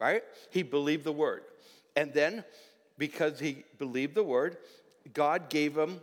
right? 0.00 0.22
He 0.50 0.62
believed 0.62 1.04
the 1.04 1.12
word. 1.12 1.42
And 1.94 2.12
then, 2.12 2.44
because 2.98 3.38
he 3.38 3.64
believed 3.78 4.14
the 4.14 4.24
word, 4.24 4.58
God 5.12 5.48
gave 5.48 5.76
him, 5.76 6.00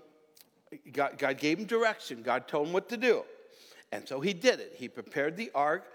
God, 0.91 1.17
God 1.17 1.37
gave 1.37 1.59
him 1.59 1.65
direction. 1.65 2.23
God 2.23 2.47
told 2.47 2.67
him 2.67 2.73
what 2.73 2.89
to 2.89 2.97
do. 2.97 3.23
And 3.91 4.07
so 4.07 4.21
he 4.21 4.33
did 4.33 4.59
it. 4.59 4.73
He 4.77 4.87
prepared 4.87 5.37
the 5.37 5.51
ark. 5.53 5.91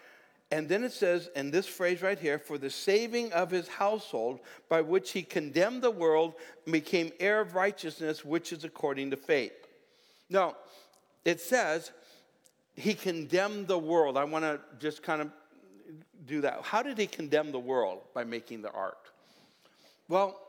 And 0.50 0.66
then 0.68 0.82
it 0.82 0.92
says, 0.92 1.28
in 1.36 1.50
this 1.50 1.66
phrase 1.66 2.00
right 2.00 2.18
here, 2.18 2.38
for 2.38 2.56
the 2.56 2.70
saving 2.70 3.32
of 3.32 3.50
his 3.50 3.68
household, 3.68 4.40
by 4.68 4.80
which 4.80 5.12
he 5.12 5.22
condemned 5.22 5.82
the 5.82 5.90
world 5.90 6.34
and 6.64 6.72
became 6.72 7.12
heir 7.20 7.40
of 7.40 7.54
righteousness, 7.54 8.24
which 8.24 8.52
is 8.52 8.64
according 8.64 9.10
to 9.10 9.16
faith. 9.16 9.52
Now, 10.30 10.56
it 11.24 11.40
says 11.40 11.92
he 12.74 12.94
condemned 12.94 13.68
the 13.68 13.78
world. 13.78 14.16
I 14.16 14.24
want 14.24 14.44
to 14.44 14.60
just 14.78 15.02
kind 15.02 15.20
of 15.20 15.30
do 16.26 16.40
that. 16.40 16.62
How 16.62 16.82
did 16.82 16.96
he 16.96 17.06
condemn 17.06 17.52
the 17.52 17.58
world? 17.58 18.00
By 18.14 18.24
making 18.24 18.62
the 18.62 18.70
ark. 18.70 19.12
Well, 20.08 20.40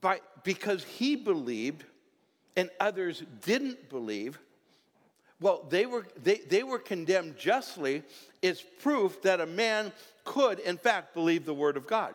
by, 0.00 0.20
because 0.42 0.82
he 0.82 1.14
believed 1.14 1.84
and 2.56 2.70
others 2.80 3.22
didn't 3.44 3.88
believe, 3.88 4.38
well, 5.44 5.62
they 5.68 5.84
were, 5.84 6.06
they, 6.22 6.36
they 6.38 6.62
were 6.62 6.78
condemned 6.78 7.36
justly 7.36 8.02
is 8.40 8.62
proof 8.80 9.20
that 9.20 9.42
a 9.42 9.46
man 9.46 9.92
could, 10.24 10.58
in 10.60 10.78
fact, 10.78 11.12
believe 11.12 11.44
the 11.44 11.52
word 11.52 11.76
of 11.76 11.86
God. 11.86 12.14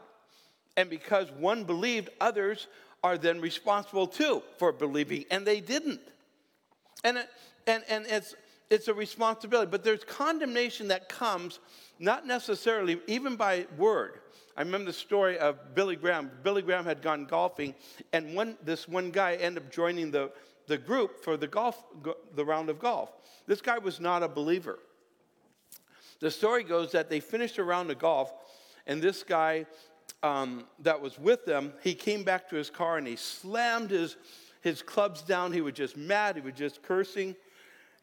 And 0.75 0.89
because 0.89 1.32
one 1.34 1.63
believed, 1.63 2.09
others 2.19 2.65
are 3.03 3.19
then 3.19 3.39
responsible 3.39 4.07
too 4.07 4.41
for 4.57 4.71
believing, 4.71 5.25
and 5.30 5.45
they 5.45 5.61
didn't. 5.61 6.01
And, 7.03 7.17
it, 7.17 7.30
and, 7.67 7.84
and 7.88 8.07
it's, 8.07 8.34
it's 8.71 8.88
a 8.88 8.95
responsibility, 8.95 9.69
but 9.69 9.84
there's 9.84 10.03
condemnation 10.03 10.88
that 10.88 11.07
comes 11.07 11.59
not 11.99 12.25
necessarily 12.25 12.99
even 13.05 13.36
by 13.36 13.67
word. 13.77 14.21
I 14.57 14.61
remember 14.61 14.88
the 14.88 14.97
story 14.97 15.38
of 15.38 15.75
Billy 15.75 15.95
Graham. 15.95 16.32
Billy 16.41 16.63
Graham 16.63 16.84
had 16.84 17.03
gone 17.03 17.25
golfing, 17.25 17.75
and 18.11 18.34
one, 18.34 18.57
this 18.63 18.88
one 18.88 19.11
guy 19.11 19.36
ended 19.36 19.65
up 19.65 19.71
joining 19.71 20.09
the, 20.09 20.32
the 20.70 20.78
group 20.78 21.22
for 21.22 21.36
the 21.36 21.47
golf, 21.47 21.84
the 22.34 22.45
round 22.45 22.70
of 22.70 22.80
golf. 22.80 23.11
This 23.45 23.59
guy 23.59 23.78
was 23.78 23.99
not 23.99 24.24
a 24.24 24.30
believer. 24.30 24.80
The 26.22 26.32
story 26.32 26.63
goes 26.63 26.93
that 26.93 27.09
they 27.09 27.20
finished 27.20 27.57
a 27.57 27.63
round 27.63 27.91
of 27.91 27.99
golf, 27.99 28.34
and 28.88 29.01
this 29.01 29.24
guy 29.24 29.65
um, 30.24 30.65
that 30.80 31.01
was 31.01 31.20
with 31.20 31.43
them, 31.45 31.74
he 31.84 31.93
came 31.93 32.24
back 32.24 32.49
to 32.49 32.55
his 32.55 32.70
car 32.70 32.97
and 32.97 33.05
he 33.07 33.15
slammed 33.15 33.89
his 33.89 34.17
his 34.61 34.82
clubs 34.82 35.22
down. 35.22 35.51
He 35.51 35.61
was 35.61 35.74
just 35.74 35.95
mad. 35.97 36.36
He 36.36 36.41
was 36.41 36.53
just 36.53 36.84
cursing. 36.84 37.36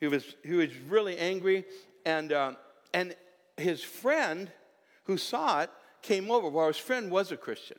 He 0.01 0.07
was, 0.07 0.37
he 0.43 0.55
was 0.55 0.75
really 0.89 1.19
angry. 1.19 1.65
And, 2.05 2.33
uh, 2.33 2.53
and 2.95 3.15
his 3.57 3.83
friend 3.83 4.51
who 5.05 5.17
saw 5.17 5.61
it 5.63 5.71
came 6.03 6.31
over. 6.31 6.49
Well, 6.49 6.69
his 6.69 6.79
friend 6.79 7.11
was 7.11 7.33
a 7.33 7.37
Christian. 7.37 7.79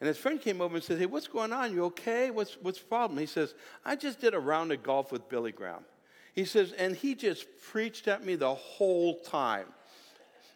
And 0.00 0.08
his 0.08 0.16
friend 0.16 0.40
came 0.40 0.60
over 0.60 0.74
and 0.74 0.82
said, 0.82 0.98
Hey, 0.98 1.06
what's 1.06 1.28
going 1.28 1.52
on? 1.52 1.74
You 1.74 1.84
okay? 1.86 2.30
What's, 2.30 2.56
what's 2.62 2.78
the 2.78 2.86
problem? 2.86 3.18
He 3.18 3.26
says, 3.26 3.54
I 3.84 3.96
just 3.96 4.20
did 4.20 4.34
a 4.34 4.38
round 4.38 4.72
of 4.72 4.82
golf 4.82 5.12
with 5.12 5.28
Billy 5.28 5.52
Graham. 5.52 5.84
He 6.34 6.44
says, 6.44 6.72
and 6.72 6.96
he 6.96 7.14
just 7.14 7.46
preached 7.70 8.08
at 8.08 8.24
me 8.24 8.34
the 8.36 8.54
whole 8.54 9.18
time. 9.20 9.66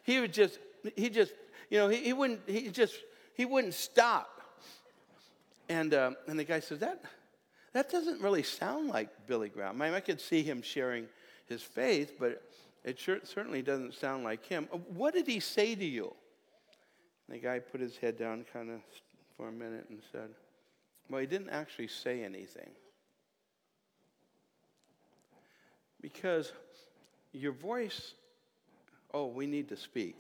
He 0.03 0.21
would 0.21 0.33
just, 0.33 0.59
he 0.97 1.11
just, 1.11 1.33
you 1.69 1.79
know, 1.79 1.89
he, 1.89 1.99
he 1.99 2.13
wouldn't, 2.13 2.41
he 2.47 2.69
just, 2.69 2.95
he 3.35 3.45
wouldn't 3.45 3.75
stop. 3.75 4.41
And, 5.69 5.93
uh, 5.93 6.13
and 6.29 6.39
the 6.39 6.45
guy 6.45 6.61
says, 6.61 6.79
that, 6.79 7.03
that 7.73 7.91
doesn't 7.91 8.21
really 8.23 8.43
sound 8.43 8.89
like 8.89 9.09
Billy 9.27 9.49
Graham. 9.49 9.83
I, 9.83 9.87
mean, 9.87 9.95
I 9.95 10.01
could 10.01 10.21
see 10.21 10.43
him 10.43 10.63
sharing 10.63 11.07
his 11.47 11.63
faith, 11.63 12.15
but 12.19 12.43
it 12.85 12.99
sure, 12.99 13.19
certainly 13.25 13.63
doesn't 13.63 13.95
sound 13.95 14.25
like 14.25 14.47
him. 14.47 14.69
What 14.89 15.15
did 15.15 15.27
he 15.27 15.41
say 15.41 15.75
to 15.75 15.85
you? 15.85 16.15
the 17.29 17.39
guy 17.39 17.59
put 17.59 17.81
his 17.81 17.97
head 17.97 18.19
down 18.19 18.45
kind 18.53 18.71
of 18.71 18.81
for 19.37 19.49
a 19.49 19.53
minute 19.53 19.87
and 19.91 20.01
said, 20.13 20.29
Well, 21.11 21.21
he 21.21 21.27
didn't 21.27 21.51
actually 21.51 21.89
say 21.89 22.23
anything. 22.23 22.71
Because 26.01 26.53
your 27.33 27.53
voice, 27.53 28.15
oh, 29.13 29.27
we 29.27 29.47
need 29.47 29.69
to 29.71 29.77
speak. 29.77 30.19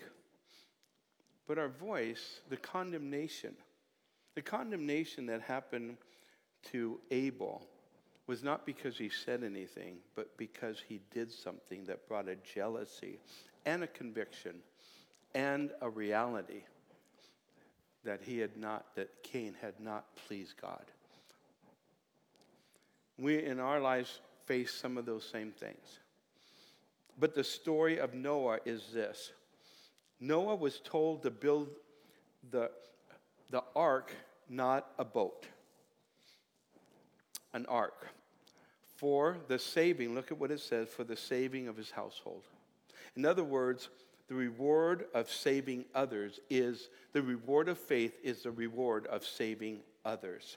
But 1.47 1.59
our 1.59 1.69
voice, 1.69 2.41
the 2.49 2.57
condemnation, 2.57 3.55
the 4.35 4.43
condemnation 4.43 5.27
that 5.27 5.43
happened 5.43 5.99
to 6.73 6.99
Abel 7.11 7.67
was 8.27 8.43
not 8.43 8.65
because 8.65 8.97
he 8.97 9.11
said 9.11 9.45
anything, 9.45 9.97
but 10.15 10.35
because 10.39 10.83
he 10.89 11.01
did 11.13 11.31
something 11.31 11.85
that 11.85 12.09
brought 12.09 12.29
a 12.29 12.37
jealousy 12.37 13.19
and 13.67 13.85
a 13.85 13.87
conviction 13.87 14.55
and 15.35 15.71
a 15.83 15.91
reality 15.91 16.63
that 18.05 18.21
he 18.23 18.39
had 18.39 18.57
not, 18.57 18.95
that 18.97 19.23
Cain 19.23 19.55
had 19.61 19.81
not 19.81 20.05
pleased 20.27 20.55
God. 20.61 20.85
We 23.19 23.45
in 23.45 23.61
our 23.61 23.81
lives 23.81 24.21
face 24.47 24.73
some 24.73 24.99
of 24.99 25.07
those 25.07 25.25
same 25.25 25.53
things. 25.53 26.01
But 27.19 27.35
the 27.35 27.45
story 27.45 27.99
of 27.99 28.15
Noah 28.15 28.59
is 28.65 28.93
this 28.93 29.33
Noah 30.21 30.57
was 30.57 30.81
told 30.81 31.23
to 31.23 31.31
build 31.31 31.69
the, 32.51 32.71
the 33.51 33.63
ark, 33.75 34.13
not 34.49 34.87
a 34.99 35.05
boat. 35.05 35.47
An 37.53 37.67
ark. 37.67 38.09
For 38.97 39.37
the 39.49 39.59
saving, 39.59 40.15
look 40.15 40.33
at 40.33 40.39
what 40.39 40.51
it 40.51 40.61
says, 40.61 40.89
for 40.89 41.05
the 41.05 41.17
saving 41.17 41.69
of 41.69 41.77
his 41.77 41.91
household. 41.91 42.43
In 43.17 43.25
other 43.25 43.45
words, 43.45 43.89
the 44.29 44.35
reward 44.35 45.07
of 45.15 45.31
saving 45.31 45.85
others 45.95 46.41
is 46.49 46.89
the 47.13 47.23
reward 47.23 47.69
of 47.69 47.79
faith 47.79 48.19
is 48.23 48.43
the 48.43 48.51
reward 48.51 49.07
of 49.07 49.25
saving 49.25 49.81
others 50.05 50.57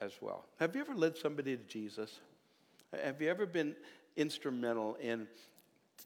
as 0.00 0.12
well. 0.20 0.44
Have 0.58 0.74
you 0.74 0.82
ever 0.82 0.94
led 0.94 1.16
somebody 1.16 1.56
to 1.56 1.62
Jesus? 1.64 2.20
Have 2.92 3.22
you 3.22 3.30
ever 3.30 3.46
been 3.46 3.74
instrumental 4.16 4.96
in 5.00 5.26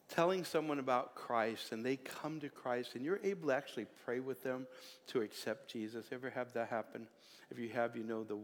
telling 0.07 0.45
someone 0.45 0.79
about 0.79 1.15
Christ 1.15 1.73
and 1.73 1.85
they 1.85 1.97
come 1.97 2.39
to 2.39 2.49
Christ 2.49 2.95
and 2.95 3.03
you're 3.03 3.19
able 3.23 3.49
to 3.49 3.55
actually 3.55 3.87
pray 4.05 4.21
with 4.21 4.43
them 4.43 4.67
to 5.07 5.21
accept 5.21 5.69
Jesus? 5.71 6.05
Ever 6.11 6.29
have 6.29 6.53
that 6.53 6.69
happen? 6.69 7.07
If 7.51 7.59
you 7.59 7.69
have, 7.69 7.97
you 7.97 8.03
know 8.03 8.23
the 8.23 8.37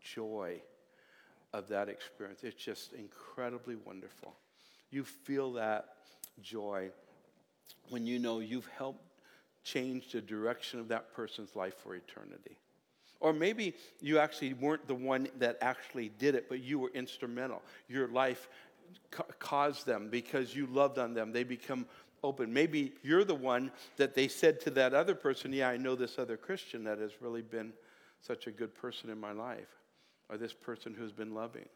joy 0.00 0.60
of 1.52 1.68
that 1.68 1.88
experience. 1.88 2.44
It's 2.44 2.62
just 2.62 2.92
incredibly 2.92 3.74
wonderful. 3.74 4.34
You 4.90 5.04
feel 5.04 5.52
that 5.54 5.86
joy 6.40 6.90
when 7.88 8.06
you 8.06 8.18
know 8.18 8.40
you've 8.40 8.68
helped 8.76 9.04
change 9.62 10.12
the 10.12 10.20
direction 10.20 10.80
of 10.80 10.88
that 10.88 11.12
person's 11.14 11.54
life 11.54 11.74
for 11.82 11.94
eternity. 11.94 12.56
Or 13.20 13.32
maybe 13.32 13.74
you 14.00 14.18
actually 14.18 14.54
weren't 14.54 14.88
the 14.88 14.94
one 14.94 15.28
that 15.38 15.58
actually 15.60 16.08
did 16.18 16.34
it, 16.34 16.48
but 16.48 16.60
you 16.60 16.78
were 16.78 16.90
instrumental. 16.94 17.62
Your 17.88 18.08
life 18.08 18.48
ca- 19.10 19.24
caused 19.38 19.84
them 19.86 20.08
because 20.10 20.54
you 20.54 20.66
loved 20.66 20.98
on 20.98 21.12
them. 21.12 21.30
They 21.30 21.44
become 21.44 21.86
open. 22.22 22.52
Maybe 22.52 22.92
you're 23.02 23.24
the 23.24 23.34
one 23.34 23.70
that 23.98 24.14
they 24.14 24.28
said 24.28 24.60
to 24.62 24.70
that 24.70 24.94
other 24.94 25.14
person, 25.14 25.52
Yeah, 25.52 25.68
I 25.68 25.76
know 25.76 25.94
this 25.94 26.18
other 26.18 26.38
Christian 26.38 26.84
that 26.84 26.98
has 26.98 27.12
really 27.20 27.42
been 27.42 27.72
such 28.22 28.46
a 28.46 28.50
good 28.50 28.74
person 28.74 29.10
in 29.10 29.18
my 29.20 29.32
life, 29.32 29.68
or 30.28 30.36
this 30.36 30.52
person 30.52 30.94
who's 30.94 31.12
been 31.12 31.34
loving. 31.34 31.68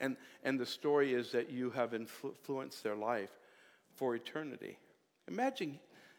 And, 0.00 0.16
and 0.44 0.60
the 0.60 0.66
story 0.66 1.14
is 1.14 1.32
that 1.32 1.50
you 1.50 1.70
have 1.70 1.94
influenced 1.94 2.82
their 2.82 2.96
life 2.96 3.30
for 3.94 4.14
eternity. 4.14 4.78
Imagine 5.28 5.78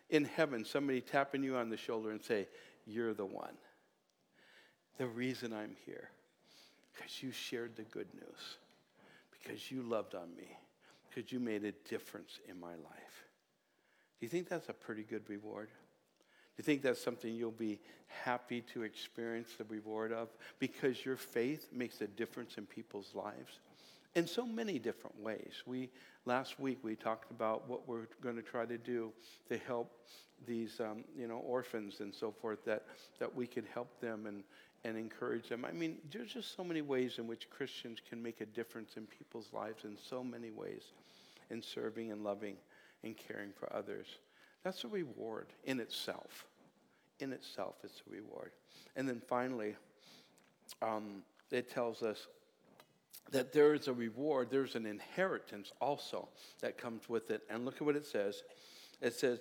in 0.09 0.25
heaven 0.25 0.65
somebody 0.65 1.01
tapping 1.01 1.43
you 1.43 1.55
on 1.55 1.69
the 1.69 1.77
shoulder 1.77 2.11
and 2.11 2.23
say, 2.23 2.47
You're 2.85 3.13
the 3.13 3.25
one. 3.25 3.55
The 4.97 5.07
reason 5.07 5.53
I'm 5.53 5.75
here, 5.85 6.09
because 6.93 7.21
you 7.21 7.31
shared 7.31 7.75
the 7.75 7.83
good 7.83 8.07
news, 8.15 8.57
because 9.31 9.71
you 9.71 9.83
loved 9.83 10.15
on 10.15 10.35
me, 10.35 10.57
because 11.09 11.31
you 11.31 11.39
made 11.39 11.63
a 11.63 11.71
difference 11.87 12.39
in 12.49 12.59
my 12.59 12.71
life. 12.71 13.25
Do 14.19 14.25
you 14.25 14.29
think 14.29 14.49
that's 14.49 14.69
a 14.69 14.73
pretty 14.73 15.03
good 15.03 15.29
reward? 15.29 15.67
Do 15.67 16.61
you 16.61 16.63
think 16.63 16.81
that's 16.81 16.99
something 16.99 17.35
you'll 17.35 17.51
be 17.51 17.79
happy 18.07 18.61
to 18.73 18.81
experience 18.81 19.49
the 19.57 19.65
reward 19.65 20.11
of? 20.11 20.29
Because 20.57 21.05
your 21.05 21.15
faith 21.15 21.69
makes 21.71 22.01
a 22.01 22.07
difference 22.07 22.57
in 22.57 22.65
people's 22.65 23.13
lives 23.13 23.59
in 24.15 24.25
so 24.25 24.47
many 24.47 24.79
different 24.79 25.21
ways. 25.21 25.61
We 25.67 25.91
last 26.27 26.59
week 26.59 26.77
we 26.83 26.93
talked 26.93 27.31
about 27.31 27.67
what 27.69 27.87
we're 27.87 28.07
going 28.21 28.35
to 28.35 28.41
try 28.41 28.65
to 28.65 28.77
do 28.77 29.13
to 29.49 29.57
help 29.57 29.89
these 30.45 30.79
um, 30.81 31.05
you 31.17 31.25
know 31.27 31.37
orphans 31.37 32.01
and 32.01 32.13
so 32.13 32.31
forth 32.31 32.63
that 32.65 32.83
that 33.17 33.33
we 33.33 33.47
could 33.47 33.65
help 33.73 33.99
them 34.01 34.25
and 34.25 34.43
and 34.83 34.95
encourage 34.97 35.49
them. 35.49 35.65
I 35.65 35.71
mean, 35.71 35.97
there's 36.11 36.33
just 36.33 36.55
so 36.55 36.63
many 36.63 36.81
ways 36.81 37.17
in 37.17 37.27
which 37.27 37.49
Christians 37.49 37.99
can 38.07 38.21
make 38.21 38.41
a 38.41 38.45
difference 38.45 38.95
in 38.95 39.07
people's 39.07 39.47
lives 39.51 39.85
in 39.85 39.97
so 39.97 40.23
many 40.23 40.51
ways 40.51 40.83
in 41.49 41.63
serving 41.63 42.11
and 42.11 42.23
loving 42.23 42.57
and 43.03 43.15
caring 43.17 43.51
for 43.57 43.73
others. 43.73 44.07
That's 44.63 44.83
a 44.83 44.87
reward 44.87 45.47
in 45.63 45.79
itself. 45.79 46.45
In 47.19 47.33
itself, 47.33 47.75
it's 47.83 48.03
a 48.07 48.11
reward. 48.11 48.51
And 48.95 49.09
then 49.09 49.21
finally, 49.27 49.75
um, 50.81 51.23
it 51.51 51.71
tells 51.71 52.03
us 52.03 52.27
that 53.31 53.53
there 53.53 53.73
is 53.73 53.87
a 53.87 53.93
reward, 53.93 54.49
there's 54.49 54.75
an 54.75 54.85
inheritance 54.85 55.71
also 55.81 56.29
that 56.61 56.77
comes 56.77 57.09
with 57.09 57.29
it. 57.31 57.41
And 57.49 57.65
look 57.65 57.75
at 57.75 57.81
what 57.81 57.95
it 57.95 58.05
says. 58.05 58.43
It 59.01 59.13
says, 59.13 59.39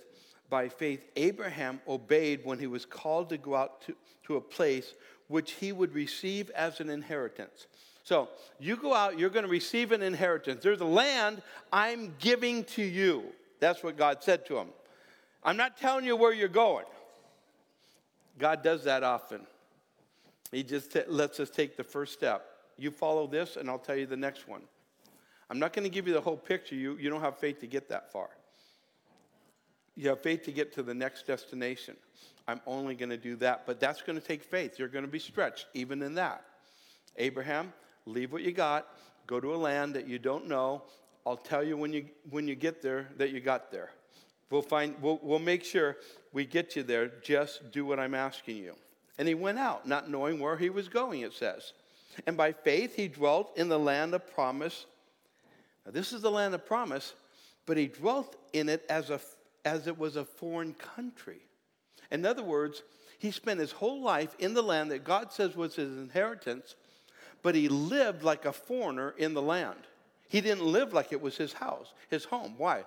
by 0.49 0.69
faith, 0.69 1.05
Abraham 1.17 1.81
obeyed 1.89 2.45
when 2.45 2.59
he 2.59 2.67
was 2.67 2.85
called 2.85 3.29
to 3.31 3.39
go 3.39 3.55
out 3.55 3.83
to, 3.83 3.95
to 4.25 4.37
a 4.37 4.41
place 4.41 4.95
which 5.29 5.53
he 5.53 5.73
would 5.73 5.93
receive 5.95 6.51
as 6.51 6.81
an 6.81 6.89
inheritance. 6.89 7.67
So 8.05 8.29
you 8.61 8.77
go 8.77 8.95
out, 8.95 9.19
you're 9.19 9.31
going 9.31 9.45
to 9.45 9.51
receive 9.51 9.91
an 9.91 10.03
inheritance. 10.03 10.63
There's 10.63 10.81
a 10.81 10.85
land 10.85 11.43
I'm 11.73 12.15
giving 12.21 12.63
to 12.65 12.83
you. 12.83 13.25
That's 13.59 13.83
what 13.83 13.97
God 13.97 14.23
said 14.23 14.47
to 14.47 14.59
him. 14.59 14.69
I'm 15.43 15.57
not 15.57 15.77
telling 15.77 16.05
you 16.05 16.15
where 16.15 16.33
you're 16.33 16.49
going. 16.49 16.85
God 18.39 18.63
does 18.63 18.85
that 18.85 19.03
often. 19.03 19.41
He 20.53 20.63
just 20.63 20.93
t- 20.93 21.03
lets 21.09 21.41
us 21.41 21.51
take 21.51 21.77
the 21.77 21.85
first 21.85 22.13
step. 22.13 22.47
You 22.79 22.91
follow 22.91 23.27
this, 23.27 23.57
and 23.57 23.71
I'll 23.71 23.79
tell 23.79 23.97
you 23.97 24.07
the 24.07 24.17
next 24.17 24.49
one. 24.49 24.63
I'm 25.49 25.59
not 25.59 25.73
going 25.73 25.85
to 25.85 25.91
give 25.91 26.07
you 26.07 26.15
the 26.15 26.21
whole 26.21 26.37
picture. 26.37 26.75
You, 26.75 26.97
you 26.97 27.09
don't 27.09 27.21
have 27.21 27.39
faith 27.39 27.61
to 27.61 27.67
get 27.67 27.89
that 27.89 28.13
far. 28.13 28.29
You 29.95 30.09
have 30.11 30.21
faith 30.21 30.45
to 30.45 30.53
get 30.53 30.75
to 30.75 30.83
the 30.83 30.95
next 30.95 31.27
destination. 31.27 31.97
I'm 32.49 32.61
only 32.67 32.95
going 32.95 33.11
to 33.11 33.17
do 33.17 33.37
that. 33.37 33.63
But 33.67 33.81
that's 33.81 34.03
going 34.03 34.21
to 34.21 34.25
take 34.25 34.45
faith. 34.45 34.79
You're 34.79 34.89
going 34.89 35.05
to 35.05 35.11
be 35.11 35.19
stretched 35.19 35.67
even 35.75 36.03
in 36.03 36.15
that. 36.15 36.45
Abraham, 37.17 37.73
leave 38.05 38.33
what 38.33 38.43
you 38.43 38.53
got, 38.53 38.87
go 39.27 39.41
to 39.41 39.55
a 39.55 39.57
land 39.57 39.95
that 39.95 40.07
you 40.07 40.19
don't 40.19 40.47
know. 40.47 40.83
I'll 41.27 41.37
tell 41.37 41.65
you 41.65 41.77
when 41.77 41.93
you, 41.93 42.07
when 42.31 42.47
you 42.47 42.55
get 42.55 42.83
there 42.83 43.09
that 43.17 43.31
you 43.31 43.41
got 43.41 43.73
there. 43.73 43.91
We'll, 44.51 44.63
find, 44.63 44.95
we'll, 45.01 45.19
we'll 45.23 45.39
make 45.41 45.65
sure 45.65 45.97
we 46.33 46.45
get 46.45 46.77
you 46.77 46.83
there. 46.83 47.11
Just 47.23 47.73
do 47.73 47.85
what 47.85 47.99
I'm 47.99 48.15
asking 48.15 48.59
you. 48.59 48.75
And 49.19 49.27
he 49.27 49.35
went 49.35 49.59
out, 49.59 49.89
not 49.89 50.11
knowing 50.11 50.39
where 50.39 50.57
he 50.57 50.71
was 50.71 50.89
going, 50.89 51.23
it 51.23 51.33
says. 51.33 51.73
And 52.27 52.37
by 52.37 52.53
faith 52.53 52.95
he 52.95 53.09
dwelt 53.09 53.57
in 53.57 53.69
the 53.69 53.79
land 53.79 54.15
of 54.15 54.33
promise. 54.33 54.87
Now, 55.85 55.93
this 55.93 56.13
is 56.13 56.23
the 56.23 56.31
land 56.31 56.55
of 56.55 56.65
promise, 56.65 57.15
but 57.67 57.77
he 57.77 57.87
dwelt 57.89 58.37
in 58.53 58.69
it 58.69 58.85
as, 58.89 59.11
a, 59.11 59.21
as 59.65 59.87
it 59.87 59.99
was 59.99 60.17
a 60.17 60.25
foreign 60.25 60.75
country. 60.75 61.41
In 62.11 62.25
other 62.25 62.43
words, 62.43 62.83
he 63.19 63.31
spent 63.31 63.61
his 63.61 63.73
whole 63.73 64.03
life 64.03 64.35
in 64.39 64.55
the 64.55 64.63
land 64.63 64.91
that 64.91 65.05
God 65.05 65.33
says 65.33 65.57
was 65.57 65.75
his 65.75 65.97
inheritance, 65.99 66.77
but 67.43 67.55
he 67.55 67.69
lived 67.69 68.23
like 68.23 68.45
a 68.45 68.53
foreigner 68.53 69.15
in 69.19 69.35
the 69.35 69.43
land. 69.43 69.79
He 70.29 70.41
didn't 70.41 70.65
live 70.65 70.93
like 70.93 71.13
it 71.13 71.21
was 71.21 71.37
his 71.37 71.53
house, 71.53 71.93
his 72.11 72.25
home. 72.25 72.55
Why? 72.57 72.85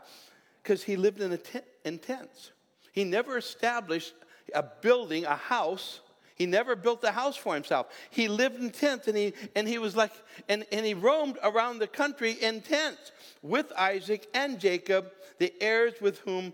Because 0.62 0.84
he 0.84 0.96
lived 0.96 1.22
in, 1.22 1.32
a 1.32 1.38
tent, 1.38 1.66
in 1.86 2.00
tents. 2.00 2.52
He 2.92 3.04
never 3.04 3.38
established 3.38 4.14
a 4.54 4.64
building, 4.64 5.26
a 5.26 5.36
house. 5.36 6.02
He 6.40 6.46
never 6.46 6.78
built 6.78 7.04
a 7.04 7.12
house 7.12 7.36
for 7.36 7.54
himself. 7.54 7.88
He 8.10 8.30
lived 8.30 8.62
in 8.62 8.70
tents 8.70 9.10
and 9.10 9.18
he, 9.18 9.34
and 9.56 9.68
he 9.68 9.78
was 9.78 9.98
like, 9.98 10.14
and, 10.48 10.66
and 10.72 10.86
he 10.86 10.94
roamed 10.94 11.38
around 11.44 11.80
the 11.80 11.88
country 11.88 12.32
in 12.32 12.62
tents 12.62 13.12
with 13.42 13.74
Isaac 13.78 14.26
and 14.34 14.58
Jacob, 14.58 15.12
the 15.38 15.54
heirs 15.60 15.96
with 16.00 16.20
whom 16.20 16.54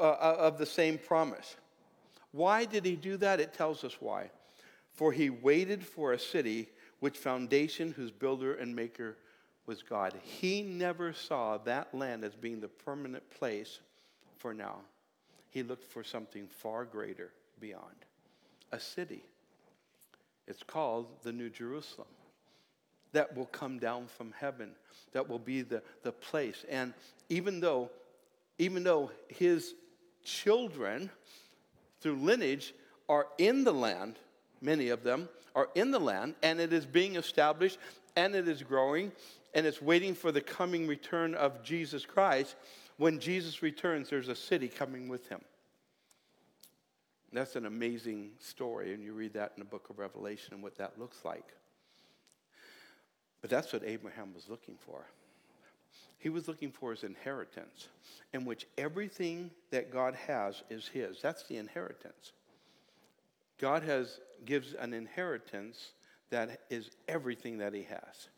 uh, 0.00 0.04
uh 0.04 0.36
of 0.40 0.56
the 0.58 0.66
same 0.66 0.96
promise. 0.96 1.54
Why 2.32 2.64
did 2.64 2.86
he 2.86 2.96
do 2.96 3.18
that? 3.18 3.40
It 3.40 3.52
tells 3.52 3.84
us 3.84 3.94
why. 4.00 4.30
For 4.94 5.12
he 5.12 5.28
waited 5.28 5.84
for 5.84 6.12
a 6.12 6.18
city 6.18 6.70
which 7.00 7.18
foundation 7.18 7.92
whose 7.92 8.10
builder 8.10 8.54
and 8.54 8.74
maker 8.74 9.18
was 9.66 9.82
God. 9.82 10.14
He 10.22 10.62
never 10.62 11.12
saw 11.12 11.58
that 11.58 11.94
land 11.94 12.24
as 12.24 12.34
being 12.34 12.60
the 12.60 12.68
permanent 12.68 13.28
place 13.30 13.80
for 14.38 14.54
now. 14.54 14.78
He 15.50 15.62
looked 15.62 15.92
for 15.92 16.02
something 16.02 16.48
far 16.48 16.86
greater 16.86 17.32
beyond 17.60 18.06
a 18.72 18.80
city. 18.80 19.22
It's 20.46 20.62
called 20.62 21.06
the 21.22 21.32
New 21.32 21.50
Jerusalem. 21.50 22.08
That 23.12 23.36
will 23.36 23.46
come 23.46 23.78
down 23.78 24.06
from 24.08 24.32
heaven. 24.38 24.70
That 25.12 25.28
will 25.28 25.38
be 25.38 25.62
the, 25.62 25.82
the 26.02 26.12
place. 26.12 26.64
And 26.68 26.92
even 27.28 27.60
though, 27.60 27.90
even 28.58 28.82
though 28.82 29.10
his 29.28 29.74
children 30.24 31.10
through 32.00 32.16
lineage 32.16 32.74
are 33.08 33.26
in 33.38 33.64
the 33.64 33.72
land, 33.72 34.18
many 34.60 34.88
of 34.88 35.04
them, 35.04 35.28
are 35.54 35.68
in 35.74 35.90
the 35.90 36.00
land, 36.00 36.34
and 36.42 36.60
it 36.60 36.72
is 36.72 36.84
being 36.84 37.16
established, 37.16 37.78
and 38.16 38.34
it 38.34 38.48
is 38.48 38.62
growing, 38.62 39.12
and 39.54 39.66
it's 39.66 39.80
waiting 39.80 40.14
for 40.14 40.32
the 40.32 40.40
coming 40.40 40.86
return 40.86 41.34
of 41.34 41.62
Jesus 41.62 42.04
Christ. 42.04 42.56
When 42.96 43.20
Jesus 43.20 43.62
returns, 43.62 44.10
there's 44.10 44.28
a 44.28 44.34
city 44.34 44.68
coming 44.68 45.08
with 45.08 45.28
him. 45.28 45.40
That's 47.34 47.56
an 47.56 47.66
amazing 47.66 48.30
story, 48.38 48.94
and 48.94 49.02
you 49.02 49.12
read 49.12 49.34
that 49.34 49.52
in 49.56 49.60
the 49.60 49.68
book 49.68 49.90
of 49.90 49.98
Revelation 49.98 50.54
and 50.54 50.62
what 50.62 50.78
that 50.78 51.00
looks 51.00 51.24
like. 51.24 51.52
But 53.40 53.50
that's 53.50 53.72
what 53.72 53.82
Abraham 53.84 54.32
was 54.32 54.48
looking 54.48 54.76
for. 54.78 55.04
He 56.18 56.28
was 56.28 56.46
looking 56.46 56.70
for 56.70 56.92
his 56.92 57.02
inheritance, 57.02 57.88
in 58.32 58.44
which 58.44 58.68
everything 58.78 59.50
that 59.72 59.90
God 59.90 60.14
has 60.14 60.62
is 60.70 60.86
his. 60.86 61.20
That's 61.20 61.42
the 61.42 61.56
inheritance. 61.56 62.32
God 63.60 63.82
has 63.82 64.20
gives 64.44 64.74
an 64.74 64.94
inheritance 64.94 65.92
that 66.30 66.60
is 66.70 66.90
everything 67.08 67.58
that 67.58 67.74
he 67.74 67.82
has. 67.82 68.28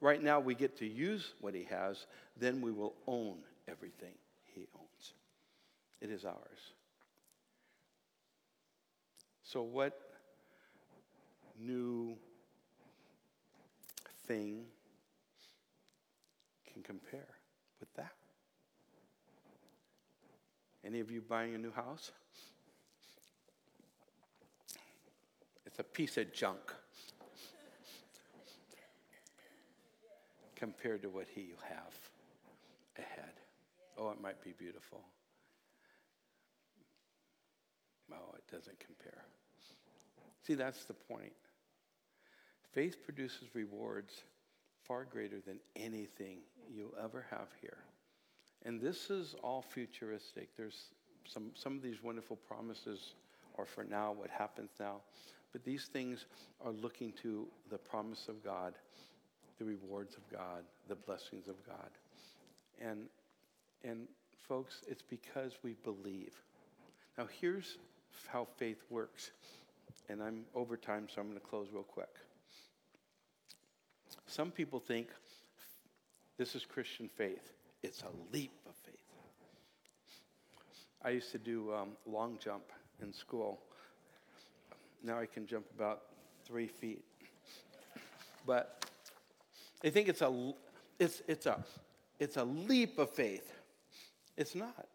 Right 0.00 0.22
now 0.22 0.40
we 0.40 0.54
get 0.54 0.78
to 0.78 0.86
use 0.86 1.34
what 1.42 1.54
he 1.54 1.64
has, 1.64 2.06
then 2.38 2.62
we 2.62 2.72
will 2.72 2.94
own 3.06 3.36
everything 3.68 4.14
he 4.54 4.66
owns. 4.74 5.12
It 6.00 6.10
is 6.10 6.24
ours. 6.24 6.72
So 9.48 9.62
what 9.62 9.98
new 11.58 12.18
thing 14.26 14.66
can 16.70 16.82
compare 16.82 17.26
with 17.80 17.90
that. 17.94 18.12
Any 20.84 21.00
of 21.00 21.10
you 21.10 21.22
buying 21.22 21.54
a 21.54 21.58
new 21.58 21.72
house? 21.72 22.12
It's 25.64 25.78
a 25.78 25.82
piece 25.82 26.18
of 26.18 26.30
junk 26.34 26.60
compared 30.56 31.00
to 31.00 31.08
what 31.08 31.26
he 31.34 31.54
have 31.66 31.94
ahead. 32.98 33.32
Oh, 33.96 34.10
it 34.10 34.20
might 34.20 34.44
be 34.44 34.52
beautiful. 34.58 35.00
Oh, 38.12 38.34
it 38.34 38.44
doesn't 38.52 38.78
compare. 38.78 39.24
See, 40.48 40.54
that's 40.54 40.86
the 40.86 40.94
point. 40.94 41.34
Faith 42.72 43.04
produces 43.04 43.54
rewards 43.54 44.22
far 44.82 45.04
greater 45.04 45.40
than 45.46 45.60
anything 45.76 46.38
you'll 46.74 46.94
ever 47.04 47.26
have 47.30 47.48
here. 47.60 47.76
And 48.64 48.80
this 48.80 49.10
is 49.10 49.34
all 49.42 49.60
futuristic. 49.60 50.48
There's 50.56 50.86
some, 51.26 51.50
some 51.52 51.76
of 51.76 51.82
these 51.82 52.02
wonderful 52.02 52.36
promises 52.36 53.12
are 53.58 53.66
for 53.66 53.84
now, 53.84 54.12
what 54.12 54.30
happens 54.30 54.70
now. 54.80 55.02
But 55.52 55.64
these 55.64 55.84
things 55.84 56.24
are 56.64 56.72
looking 56.72 57.12
to 57.22 57.46
the 57.68 57.76
promise 57.76 58.26
of 58.26 58.42
God, 58.42 58.72
the 59.58 59.66
rewards 59.66 60.16
of 60.16 60.22
God, 60.32 60.62
the 60.88 60.94
blessings 60.94 61.46
of 61.48 61.56
God. 61.66 61.90
And, 62.80 63.00
and 63.84 64.08
folks, 64.48 64.80
it's 64.88 65.02
because 65.02 65.52
we 65.62 65.74
believe. 65.84 66.32
Now, 67.18 67.28
here's 67.38 67.76
how 68.28 68.48
faith 68.56 68.82
works. 68.88 69.30
And 70.08 70.22
I'm 70.22 70.44
over 70.54 70.76
time, 70.76 71.06
so 71.12 71.20
I'm 71.20 71.28
going 71.28 71.38
to 71.38 71.46
close 71.46 71.68
real 71.72 71.82
quick. 71.82 72.08
Some 74.26 74.50
people 74.50 74.80
think 74.80 75.08
this 76.36 76.54
is 76.54 76.64
Christian 76.64 77.08
faith. 77.08 77.52
It's 77.82 78.02
a 78.02 78.34
leap 78.34 78.52
of 78.68 78.74
faith. 78.74 78.94
I 81.02 81.10
used 81.10 81.32
to 81.32 81.38
do 81.38 81.72
um, 81.72 81.90
long 82.06 82.38
jump 82.42 82.64
in 83.02 83.12
school. 83.12 83.60
Now 85.02 85.18
I 85.18 85.26
can 85.26 85.46
jump 85.46 85.66
about 85.74 86.02
three 86.44 86.66
feet. 86.66 87.04
But 88.46 88.84
they 89.80 89.90
think 89.90 90.08
it's 90.08 90.22
a, 90.22 90.52
it's, 90.98 91.22
it's 91.28 91.46
a, 91.46 91.64
it's 92.18 92.36
a 92.36 92.44
leap 92.44 92.98
of 92.98 93.10
faith. 93.10 93.52
It's 94.36 94.54
not. 94.54 94.86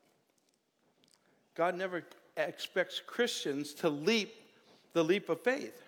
God 1.56 1.76
never 1.76 2.04
expects 2.38 3.02
Christians 3.06 3.74
to 3.76 3.90
leap 3.90 4.34
the 4.94 5.04
leap 5.04 5.30
of 5.30 5.42
faith. 5.42 5.82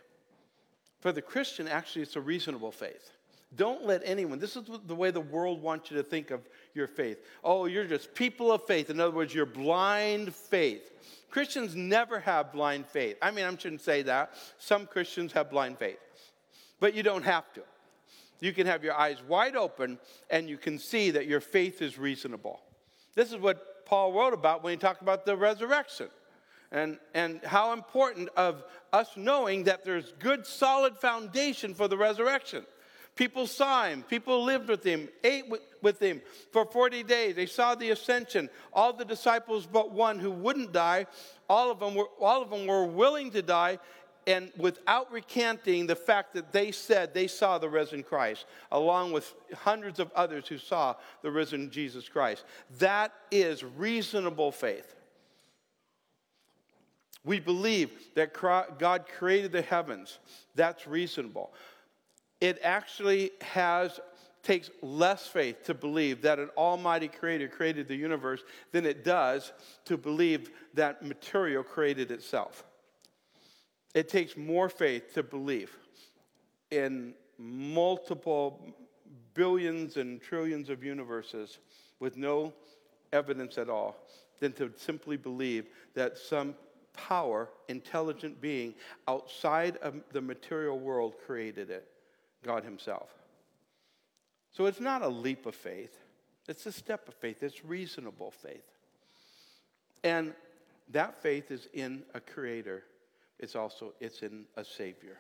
For 1.00 1.12
the 1.12 1.22
Christian, 1.22 1.68
actually, 1.68 2.02
it's 2.02 2.16
a 2.16 2.22
reasonable 2.22 2.72
faith. 2.72 3.12
Don't 3.56 3.86
let 3.86 4.02
anyone, 4.04 4.40
this 4.40 4.56
is 4.56 4.64
the 4.86 4.96
way 4.96 5.12
the 5.12 5.22
world 5.22 5.62
wants 5.62 5.90
you 5.90 5.98
to 5.98 6.04
think 6.04 6.32
of 6.32 6.42
your 6.74 6.88
faith. 6.88 7.20
Oh, 7.44 7.66
you're 7.66 7.86
just 7.86 8.14
people 8.14 8.52
of 8.52 8.66
faith. 8.66 8.90
In 8.90 9.00
other 9.00 9.16
words, 9.16 9.34
you're 9.34 9.46
blind 9.46 10.34
faith. 10.34 10.92
Christians 11.30 11.76
never 11.76 12.20
have 12.20 12.52
blind 12.52 12.86
faith. 12.88 13.18
I 13.22 13.32
mean, 13.32 13.46
I 13.46 13.56
shouldn't 13.56 13.82
say 13.82 14.02
that. 14.04 14.34
Some 14.58 14.88
Christians 14.88 15.32
have 15.34 15.50
blind 15.50 15.78
faith, 15.78 16.00
but 16.80 16.94
you 16.94 17.04
don't 17.04 17.24
have 17.24 17.54
to. 17.54 17.62
You 18.42 18.52
can 18.52 18.68
have 18.68 18.84
your 18.84 18.96
eyes 18.96 19.18
wide 19.28 19.56
open 19.56 20.00
and 20.30 20.50
you 20.50 20.58
can 20.58 20.78
see 20.78 21.12
that 21.12 21.26
your 21.26 21.40
faith 21.40 21.82
is 21.82 21.98
reasonable. 21.98 22.62
This 23.14 23.32
is 23.32 23.38
what 23.38 23.86
Paul 23.86 24.12
wrote 24.12 24.34
about 24.34 24.64
when 24.64 24.72
he 24.72 24.78
talked 24.78 25.02
about 25.02 25.26
the 25.26 25.38
resurrection 25.38 26.10
and, 26.76 27.00
and 27.14 27.44
how 27.44 27.74
important 27.74 28.30
of 28.38 28.64
us 28.94 29.10
knowing 29.16 29.64
that 29.64 29.84
there's 29.84 30.14
good 30.20 30.46
solid 30.46 30.96
foundation 30.98 31.74
for 31.74 31.88
the 31.88 31.98
resurrection 31.98 32.66
People 33.16 33.48
saw 33.48 33.86
him. 33.86 34.04
People 34.04 34.44
lived 34.44 34.68
with 34.68 34.84
him, 34.84 35.08
ate 35.24 35.46
with 35.82 36.02
him 36.02 36.22
for 36.52 36.66
40 36.66 37.04
days. 37.04 37.36
They 37.36 37.46
saw 37.46 37.74
the 37.74 37.92
ascension. 37.92 38.50
All 38.74 38.92
the 38.92 39.06
disciples 39.06 39.66
but 39.66 39.92
one 39.92 40.20
who 40.20 40.32
wouldn't 40.32 40.74
die, 40.74 41.08
all 41.50 41.72
of 41.72 41.80
them 41.80 41.96
were, 41.96 42.10
all 42.20 42.42
of 42.42 42.50
them 42.50 42.68
were 42.68 42.86
willing 42.86 43.32
to 43.32 43.42
die 43.42 43.80
and 44.28 44.52
without 44.58 45.12
recanting 45.12 45.86
the 45.86 45.96
fact 45.96 46.34
that 46.34 46.52
they 46.52 46.72
said 46.72 47.14
they 47.14 47.28
saw 47.28 47.60
the 47.60 47.70
risen 47.70 48.02
Christ, 48.02 48.46
along 48.72 49.12
with 49.12 49.34
hundreds 49.54 50.00
of 50.00 50.12
others 50.14 50.48
who 50.48 50.58
saw 50.58 50.96
the 51.22 51.30
risen 51.30 51.70
Jesus 51.70 52.10
Christ. 52.10 52.44
That 52.80 53.14
is 53.30 53.64
reasonable 53.64 54.52
faith. 54.52 54.95
We 57.26 57.40
believe 57.40 57.92
that 58.14 58.34
God 58.34 59.06
created 59.18 59.52
the 59.52 59.62
heavens. 59.62 60.20
That's 60.56 60.88
reasonable 60.88 61.52
it 62.42 62.60
actually 62.64 63.32
has 63.42 64.00
takes 64.44 64.70
less 64.84 65.26
faith 65.26 65.64
to 65.64 65.74
believe 65.74 66.22
that 66.22 66.38
an 66.38 66.50
almighty 66.56 67.08
creator 67.08 67.48
created 67.48 67.88
the 67.88 67.96
universe 67.96 68.44
than 68.72 68.86
it 68.86 69.04
does 69.04 69.52
to 69.86 69.98
believe 69.98 70.52
that 70.76 71.04
material 71.04 71.64
created 71.64 72.12
itself. 72.12 72.64
It 73.96 74.08
takes 74.08 74.38
more 74.38 74.70
faith 74.70 75.16
to 75.16 75.24
believe 75.24 75.76
in 76.70 77.16
multiple 77.40 78.76
billions 79.34 79.98
and 79.98 80.22
trillions 80.22 80.70
of 80.70 80.84
universes 80.84 81.58
with 82.00 82.16
no 82.16 82.54
evidence 83.14 83.58
at 83.58 83.68
all 83.68 83.96
than 84.40 84.52
to 84.54 84.72
simply 84.76 85.18
believe 85.18 85.66
that 85.96 86.20
some 86.20 86.54
power, 86.98 87.50
intelligent 87.68 88.42
being 88.42 88.74
outside 89.08 89.78
of 89.78 89.96
the 90.12 90.22
material 90.22 90.80
world 90.80 91.16
created 91.26 91.70
it. 91.70 91.88
God 92.44 92.64
Himself. 92.64 93.10
So 94.52 94.68
it's 94.68 94.80
not 94.80 95.02
a 95.02 95.08
leap 95.08 95.46
of 95.46 95.56
faith, 95.56 95.98
it's 96.48 96.66
a 96.66 96.72
step 96.72 97.08
of 97.08 97.14
faith, 97.16 97.44
it's 97.44 97.66
reasonable 97.66 98.32
faith. 98.32 98.64
And 100.04 100.34
that 100.92 101.22
faith 101.22 101.52
is 101.52 101.68
in 101.74 102.04
a 102.14 102.20
creator. 102.20 102.84
It's 103.40 103.56
also 103.56 103.94
it's 104.00 104.22
in 104.22 104.46
a 104.56 104.64
savior. 104.64 105.18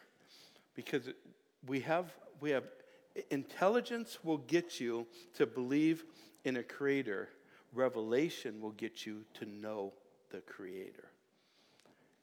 Because 0.76 1.10
we 1.68 1.80
have 1.82 2.14
we 2.40 2.52
have 2.52 2.64
intelligence 3.30 4.20
will 4.24 4.38
get 4.38 4.80
you 4.80 5.08
to 5.36 5.46
believe 5.46 6.06
in 6.44 6.58
a 6.58 6.64
creator. 6.64 7.30
Revelation 7.74 8.62
will 8.62 8.72
get 8.72 9.06
you 9.06 9.26
to 9.34 9.46
know 9.46 9.92
the 10.32 10.42
creator. 10.42 11.10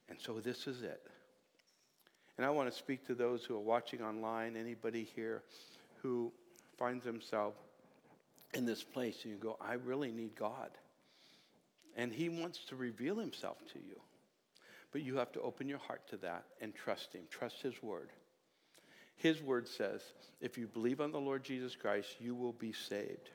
And 0.08 0.18
so 0.20 0.40
this 0.40 0.66
is 0.66 0.82
it. 0.82 1.02
And 2.36 2.46
I 2.46 2.50
want 2.50 2.70
to 2.70 2.76
speak 2.76 3.06
to 3.06 3.14
those 3.14 3.44
who 3.44 3.54
are 3.54 3.60
watching 3.60 4.02
online, 4.02 4.56
anybody 4.56 5.08
here 5.14 5.42
who 6.02 6.32
finds 6.78 7.04
themselves 7.04 7.56
in 8.54 8.66
this 8.66 8.82
place 8.82 9.20
and 9.22 9.32
you 9.32 9.38
go, 9.38 9.56
I 9.60 9.74
really 9.74 10.10
need 10.10 10.34
God. 10.34 10.70
And 11.96 12.12
He 12.12 12.28
wants 12.28 12.64
to 12.66 12.76
reveal 12.76 13.16
Himself 13.16 13.58
to 13.72 13.78
you. 13.78 14.00
But 14.92 15.02
you 15.02 15.16
have 15.16 15.32
to 15.32 15.40
open 15.40 15.68
your 15.68 15.78
heart 15.78 16.06
to 16.08 16.16
that 16.18 16.44
and 16.60 16.74
trust 16.74 17.12
Him, 17.14 17.22
trust 17.30 17.62
His 17.62 17.82
Word. 17.82 18.10
His 19.16 19.42
Word 19.42 19.68
says, 19.68 20.02
if 20.40 20.58
you 20.58 20.66
believe 20.66 21.00
on 21.00 21.12
the 21.12 21.20
Lord 21.20 21.44
Jesus 21.44 21.76
Christ, 21.76 22.16
you 22.18 22.34
will 22.34 22.52
be 22.52 22.72
saved. 22.72 23.30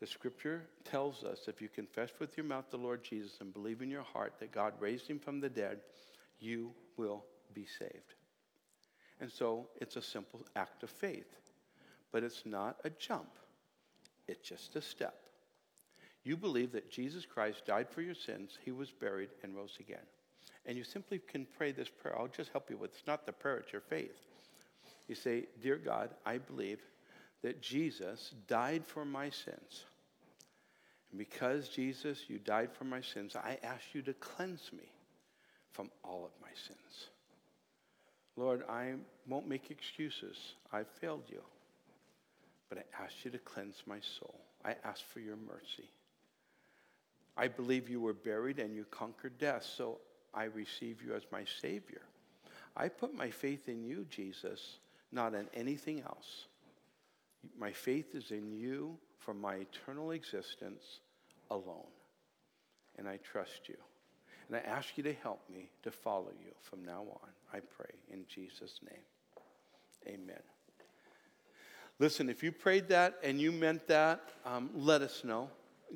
The 0.00 0.06
scripture 0.06 0.66
tells 0.84 1.22
us 1.22 1.46
if 1.46 1.62
you 1.62 1.68
confess 1.68 2.10
with 2.18 2.36
your 2.36 2.46
mouth 2.46 2.64
the 2.70 2.76
Lord 2.76 3.04
Jesus 3.04 3.38
and 3.40 3.52
believe 3.52 3.80
in 3.80 3.90
your 3.90 4.02
heart 4.02 4.34
that 4.40 4.52
God 4.52 4.74
raised 4.80 5.06
him 5.06 5.18
from 5.18 5.40
the 5.40 5.48
dead, 5.48 5.80
you 6.40 6.72
will 6.96 7.24
be 7.54 7.66
saved. 7.66 8.14
And 9.20 9.30
so 9.30 9.68
it's 9.80 9.96
a 9.96 10.02
simple 10.02 10.44
act 10.56 10.82
of 10.82 10.90
faith, 10.90 11.38
but 12.12 12.24
it's 12.24 12.44
not 12.44 12.76
a 12.84 12.90
jump, 12.90 13.38
it's 14.26 14.46
just 14.46 14.76
a 14.76 14.82
step. 14.82 15.20
You 16.24 16.36
believe 16.36 16.72
that 16.72 16.90
Jesus 16.90 17.26
Christ 17.26 17.66
died 17.66 17.88
for 17.88 18.00
your 18.00 18.14
sins, 18.14 18.58
he 18.64 18.72
was 18.72 18.90
buried, 18.90 19.30
and 19.42 19.54
rose 19.54 19.76
again. 19.78 20.06
And 20.66 20.76
you 20.76 20.84
simply 20.84 21.18
can 21.18 21.46
pray 21.56 21.72
this 21.72 21.90
prayer. 21.90 22.18
I'll 22.18 22.28
just 22.28 22.50
help 22.50 22.70
you 22.70 22.78
with 22.78 22.92
it's 22.92 23.06
not 23.06 23.26
the 23.26 23.32
prayer, 23.32 23.58
it's 23.58 23.72
your 23.72 23.82
faith. 23.82 24.16
You 25.06 25.14
say, 25.14 25.46
Dear 25.62 25.76
God, 25.76 26.10
I 26.24 26.38
believe 26.38 26.80
that 27.44 27.60
Jesus 27.60 28.32
died 28.48 28.86
for 28.86 29.04
my 29.04 29.28
sins. 29.28 29.84
And 31.10 31.18
because, 31.18 31.68
Jesus, 31.68 32.24
you 32.26 32.38
died 32.38 32.70
for 32.72 32.84
my 32.84 33.02
sins, 33.02 33.36
I 33.36 33.58
ask 33.62 33.82
you 33.92 34.00
to 34.00 34.14
cleanse 34.14 34.70
me 34.72 34.90
from 35.70 35.90
all 36.02 36.24
of 36.24 36.30
my 36.40 36.48
sins. 36.66 37.08
Lord, 38.38 38.62
I 38.66 38.94
won't 39.28 39.46
make 39.46 39.70
excuses. 39.70 40.54
I 40.72 40.84
failed 40.84 41.24
you. 41.28 41.42
But 42.70 42.78
I 42.78 43.04
ask 43.04 43.12
you 43.24 43.30
to 43.32 43.38
cleanse 43.38 43.82
my 43.84 43.98
soul. 44.18 44.40
I 44.64 44.76
ask 44.82 45.04
for 45.12 45.20
your 45.20 45.36
mercy. 45.36 45.90
I 47.36 47.48
believe 47.48 47.90
you 47.90 48.00
were 48.00 48.14
buried 48.14 48.58
and 48.58 48.74
you 48.74 48.86
conquered 48.90 49.36
death, 49.36 49.64
so 49.76 49.98
I 50.32 50.44
receive 50.44 51.02
you 51.06 51.14
as 51.14 51.24
my 51.30 51.44
Savior. 51.60 52.00
I 52.74 52.88
put 52.88 53.14
my 53.14 53.28
faith 53.28 53.68
in 53.68 53.84
you, 53.84 54.06
Jesus, 54.08 54.78
not 55.12 55.34
in 55.34 55.46
anything 55.54 56.00
else. 56.00 56.46
My 57.58 57.72
faith 57.72 58.14
is 58.14 58.30
in 58.30 58.52
you 58.52 58.98
for 59.18 59.34
my 59.34 59.56
eternal 59.56 60.10
existence 60.12 61.00
alone. 61.50 61.86
And 62.98 63.08
I 63.08 63.18
trust 63.18 63.68
you. 63.68 63.76
And 64.48 64.56
I 64.56 64.60
ask 64.60 64.96
you 64.96 65.04
to 65.04 65.12
help 65.12 65.40
me 65.52 65.70
to 65.82 65.90
follow 65.90 66.30
you 66.44 66.52
from 66.60 66.84
now 66.84 67.00
on. 67.00 67.30
I 67.52 67.60
pray 67.60 67.94
in 68.12 68.24
Jesus' 68.28 68.80
name. 68.88 69.02
Amen. 70.06 70.40
Listen, 71.98 72.28
if 72.28 72.42
you 72.42 72.52
prayed 72.52 72.88
that 72.88 73.18
and 73.22 73.40
you 73.40 73.52
meant 73.52 73.86
that, 73.86 74.30
um, 74.44 74.70
let 74.74 75.00
us 75.00 75.22
know. 75.24 75.48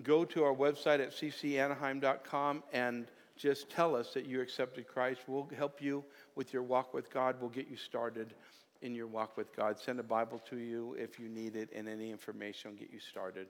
Go 0.03 0.25
to 0.27 0.45
our 0.45 0.55
website 0.55 1.01
at 1.01 1.11
ccanaheim.com 1.11 2.63
and 2.73 3.07
just 3.37 3.69
tell 3.71 3.97
us 3.97 4.15
that 4.15 4.27
you 4.27 4.41
accepted 4.41 4.87
Christ. 4.87 5.21
We'll 5.27 5.49
help 5.57 5.83
you 5.83 6.05
with 6.35 6.53
your 6.53 6.63
walk 6.63 6.95
with 6.95 7.13
God. 7.13 7.37
We'll 7.41 7.51
get 7.51 7.69
you 7.69 7.77
started 7.77 8.35
in 8.83 8.95
your 8.95 9.07
walk 9.07 9.37
with 9.37 9.55
God. 9.57 9.79
Send 9.79 10.01
a 10.01 10.05
Bible 10.05 10.41
to 10.51 10.57
you 10.57 10.95
if 10.99 11.19
you 11.19 11.29
need 11.29 11.57
it, 11.57 11.71
and 11.75 11.89
any 11.89 12.11
information 12.11 12.71
will 12.71 12.79
get 12.79 12.91
you 12.93 13.01
started 13.01 13.49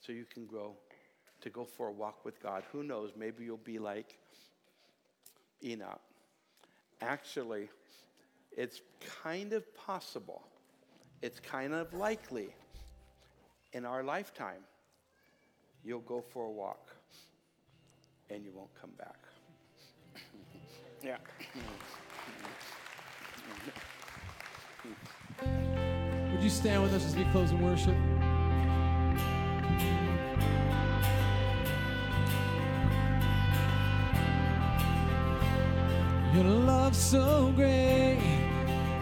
so 0.00 0.12
you 0.12 0.24
can 0.24 0.46
grow 0.46 0.74
to 1.40 1.50
go 1.50 1.64
for 1.64 1.88
a 1.88 1.92
walk 1.92 2.24
with 2.24 2.42
God. 2.42 2.64
Who 2.72 2.82
knows? 2.82 3.12
Maybe 3.16 3.44
you'll 3.44 3.58
be 3.58 3.78
like 3.78 4.18
Enoch. 5.64 6.00
Actually, 7.00 7.68
it's 8.56 8.80
kind 9.22 9.52
of 9.52 9.62
possible, 9.74 10.42
it's 11.20 11.40
kind 11.40 11.74
of 11.74 11.92
likely 11.92 12.48
in 13.72 13.84
our 13.84 14.02
lifetime 14.02 14.62
you'll 15.84 16.00
go 16.00 16.20
for 16.20 16.46
a 16.46 16.50
walk 16.50 16.90
and 18.28 18.44
you 18.44 18.52
won't 18.52 18.74
come 18.80 18.90
back. 18.98 19.18
yeah. 21.04 21.18
You 26.46 26.50
stand 26.50 26.80
with 26.80 26.94
us 26.94 27.04
as 27.04 27.16
we 27.16 27.24
close 27.32 27.50
in 27.50 27.60
worship? 27.60 27.96
Your 36.32 36.44
love 36.44 36.94
so 36.94 37.52
great, 37.56 38.20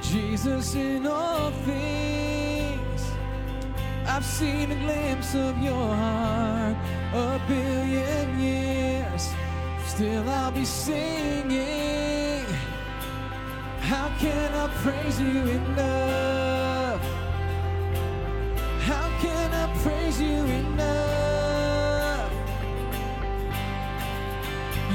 Jesus 0.00 0.74
in 0.74 1.06
all 1.06 1.50
things. 1.66 3.02
I've 4.06 4.24
seen 4.24 4.72
a 4.72 4.76
glimpse 4.76 5.34
of 5.34 5.58
your 5.58 5.94
heart 5.94 6.76
a 7.12 7.40
billion 7.46 8.40
years. 8.40 9.28
Still, 9.84 10.26
I'll 10.30 10.50
be 10.50 10.64
singing. 10.64 12.46
How 13.80 14.10
can 14.18 14.54
I 14.54 14.66
praise 14.82 15.20
you 15.20 15.40
enough? 15.46 16.33
Praise 20.14 20.30
you 20.30 20.44
enough? 20.44 22.30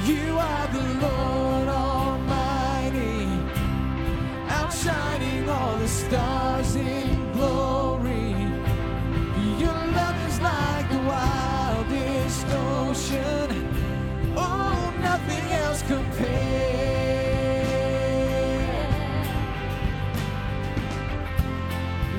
You 0.06 0.38
are 0.38 0.68
the 0.68 0.84
Lord 1.02 1.68
Almighty, 1.68 3.28
outshining 4.48 5.50
all 5.50 5.78
the 5.78 5.88
stars 5.88 6.76
in 6.76 7.34
glory. 7.34 8.32
Your 9.60 9.82
love 9.98 10.28
is 10.30 10.40
like 10.40 10.90
the 10.90 11.00
wildest 11.12 12.48
ocean. 12.48 13.68
Oh, 14.38 14.94
nothing 15.02 15.52
else 15.52 15.82
compares. 15.82 16.40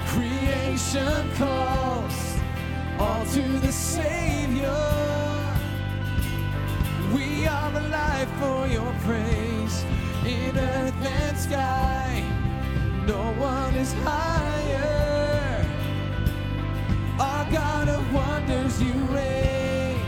Creation 0.07 1.31
calls 1.37 2.00
for 8.41 8.67
your 8.67 8.93
praise 9.05 9.85
in 10.25 10.57
earth 10.57 10.95
and 11.05 11.37
sky. 11.37 12.25
No 13.07 13.23
one 13.35 13.75
is 13.75 13.93
higher. 14.05 15.67
Our 17.21 17.45
God 17.53 17.89
of 17.89 18.03
wonders, 18.15 18.83
you 18.83 18.95
reign. 19.17 20.01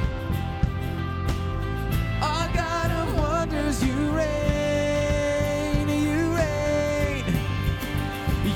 Our 2.22 2.48
God 2.54 2.90
of 3.00 3.08
wonders, 3.18 3.84
you 3.84 3.96
reign. 4.12 5.88
You 6.06 6.20
reign. 6.40 7.24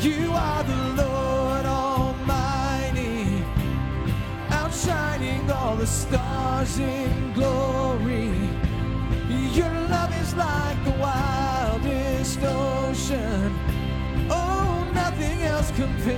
You 0.00 0.32
are 0.32 0.64
the 0.64 0.82
Lord 1.02 1.66
Almighty, 1.66 3.44
outshining 4.48 5.50
all 5.50 5.76
the 5.76 5.86
stars 5.86 6.78
in 6.78 7.32
glory. 7.34 8.35
Like 10.36 10.84
the 10.84 10.90
wildest 11.00 12.40
ocean. 12.42 13.54
Oh, 14.28 14.86
nothing 14.92 15.42
else 15.42 15.70
compares. 15.70 16.12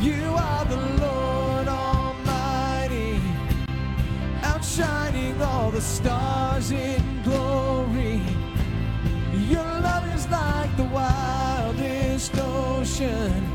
You 0.00 0.34
are 0.34 0.64
the 0.64 0.80
Lord 1.00 1.68
Almighty, 1.68 3.20
outshining 4.42 5.40
all 5.40 5.70
the 5.70 5.80
stars 5.80 6.72
in 6.72 7.22
glory. 7.22 8.20
Your 9.48 9.62
love 9.62 10.04
is 10.16 10.28
like 10.30 10.76
the 10.76 10.84
wildest 10.84 12.36
ocean. 12.38 13.46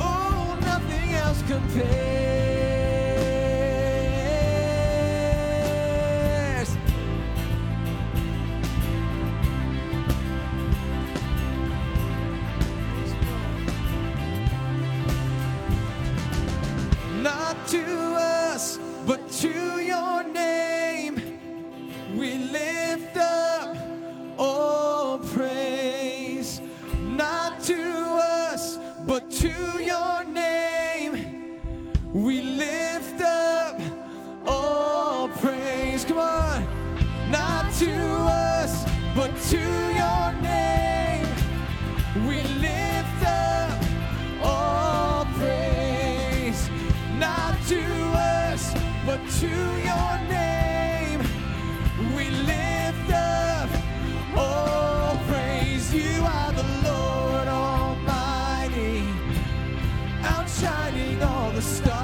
Oh, 0.00 0.58
nothing 0.60 1.14
else 1.14 1.42
compares. 1.46 2.57
The 61.58 61.62
stars 61.62 61.97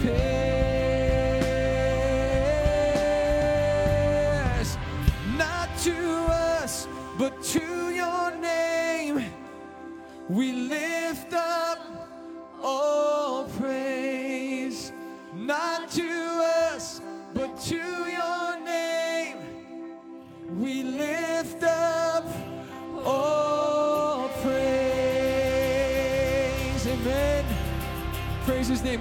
compares. 0.00 0.59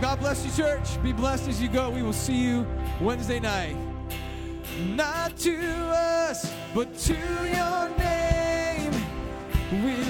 God 0.02 0.20
bless 0.20 0.46
you, 0.46 0.64
church. 0.64 1.02
Be 1.04 1.12
blessed 1.12 1.50
as 1.50 1.62
you 1.62 1.68
go. 1.68 1.90
We 1.90 2.02
will 2.02 2.14
see 2.14 2.38
you 2.38 2.66
Wednesday 3.02 3.40
night. 3.40 3.76
Not 4.96 5.36
to 5.40 5.58
us, 5.58 6.54
but 6.74 6.98
to 7.00 7.14
your 7.14 7.90
name. 7.98 8.94
We 9.84 10.09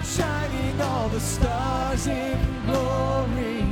outshining 0.00 0.80
all 0.80 1.08
the 1.10 1.20
stars 1.20 2.06
in 2.06 2.38
glory. 2.64 3.66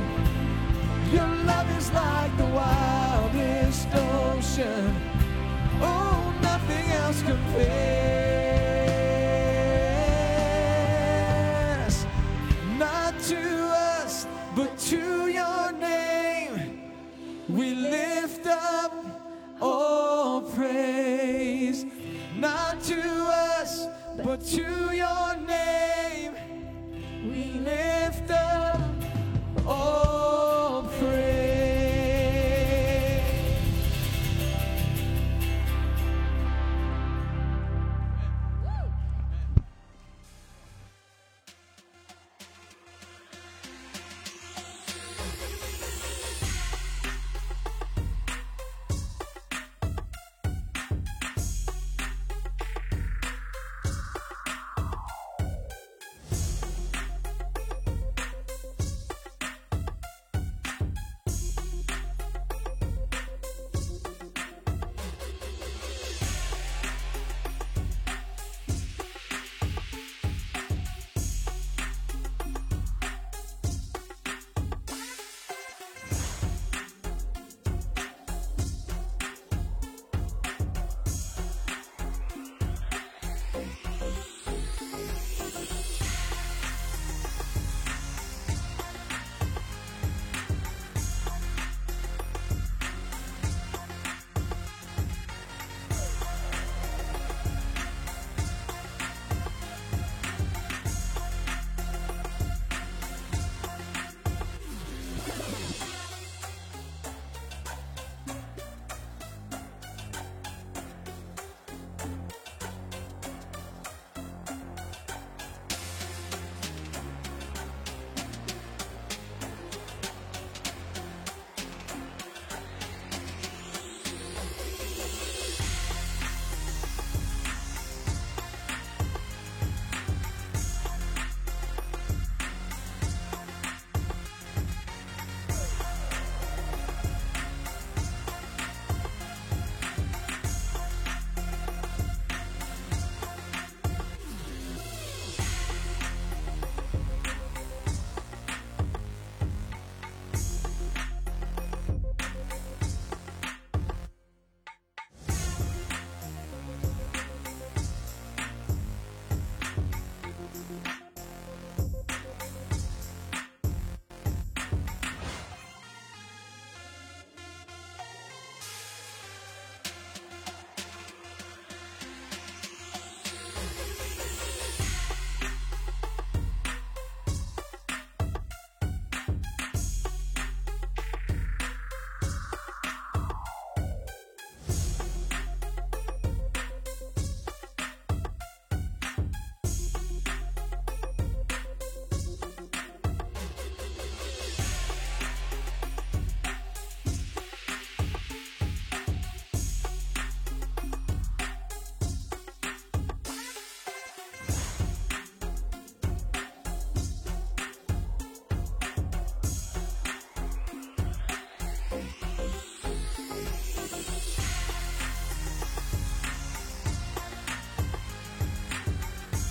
Your 1.11 1.27
love 1.45 1.77
is 1.77 1.91
like 1.91 2.37
the 2.37 2.45
wildest 2.45 3.87
ocean. 3.93 4.95
Oh, 5.81 6.31
nothing 6.41 6.91
else 6.91 7.23
compares. 7.23 7.49
Not 12.77 13.19
to 13.21 13.41
us, 13.97 14.27
but 14.55 14.77
to 14.89 15.27
your 15.27 15.71
name. 15.71 16.91
We 17.49 17.73
lift 17.73 18.45
up 18.45 18.93
all 19.59 20.41
praise. 20.41 21.85
Not 22.37 22.83
to 22.83 23.01
us, 23.01 23.87
but 24.23 24.41
to 24.45 24.95
your 24.95 25.08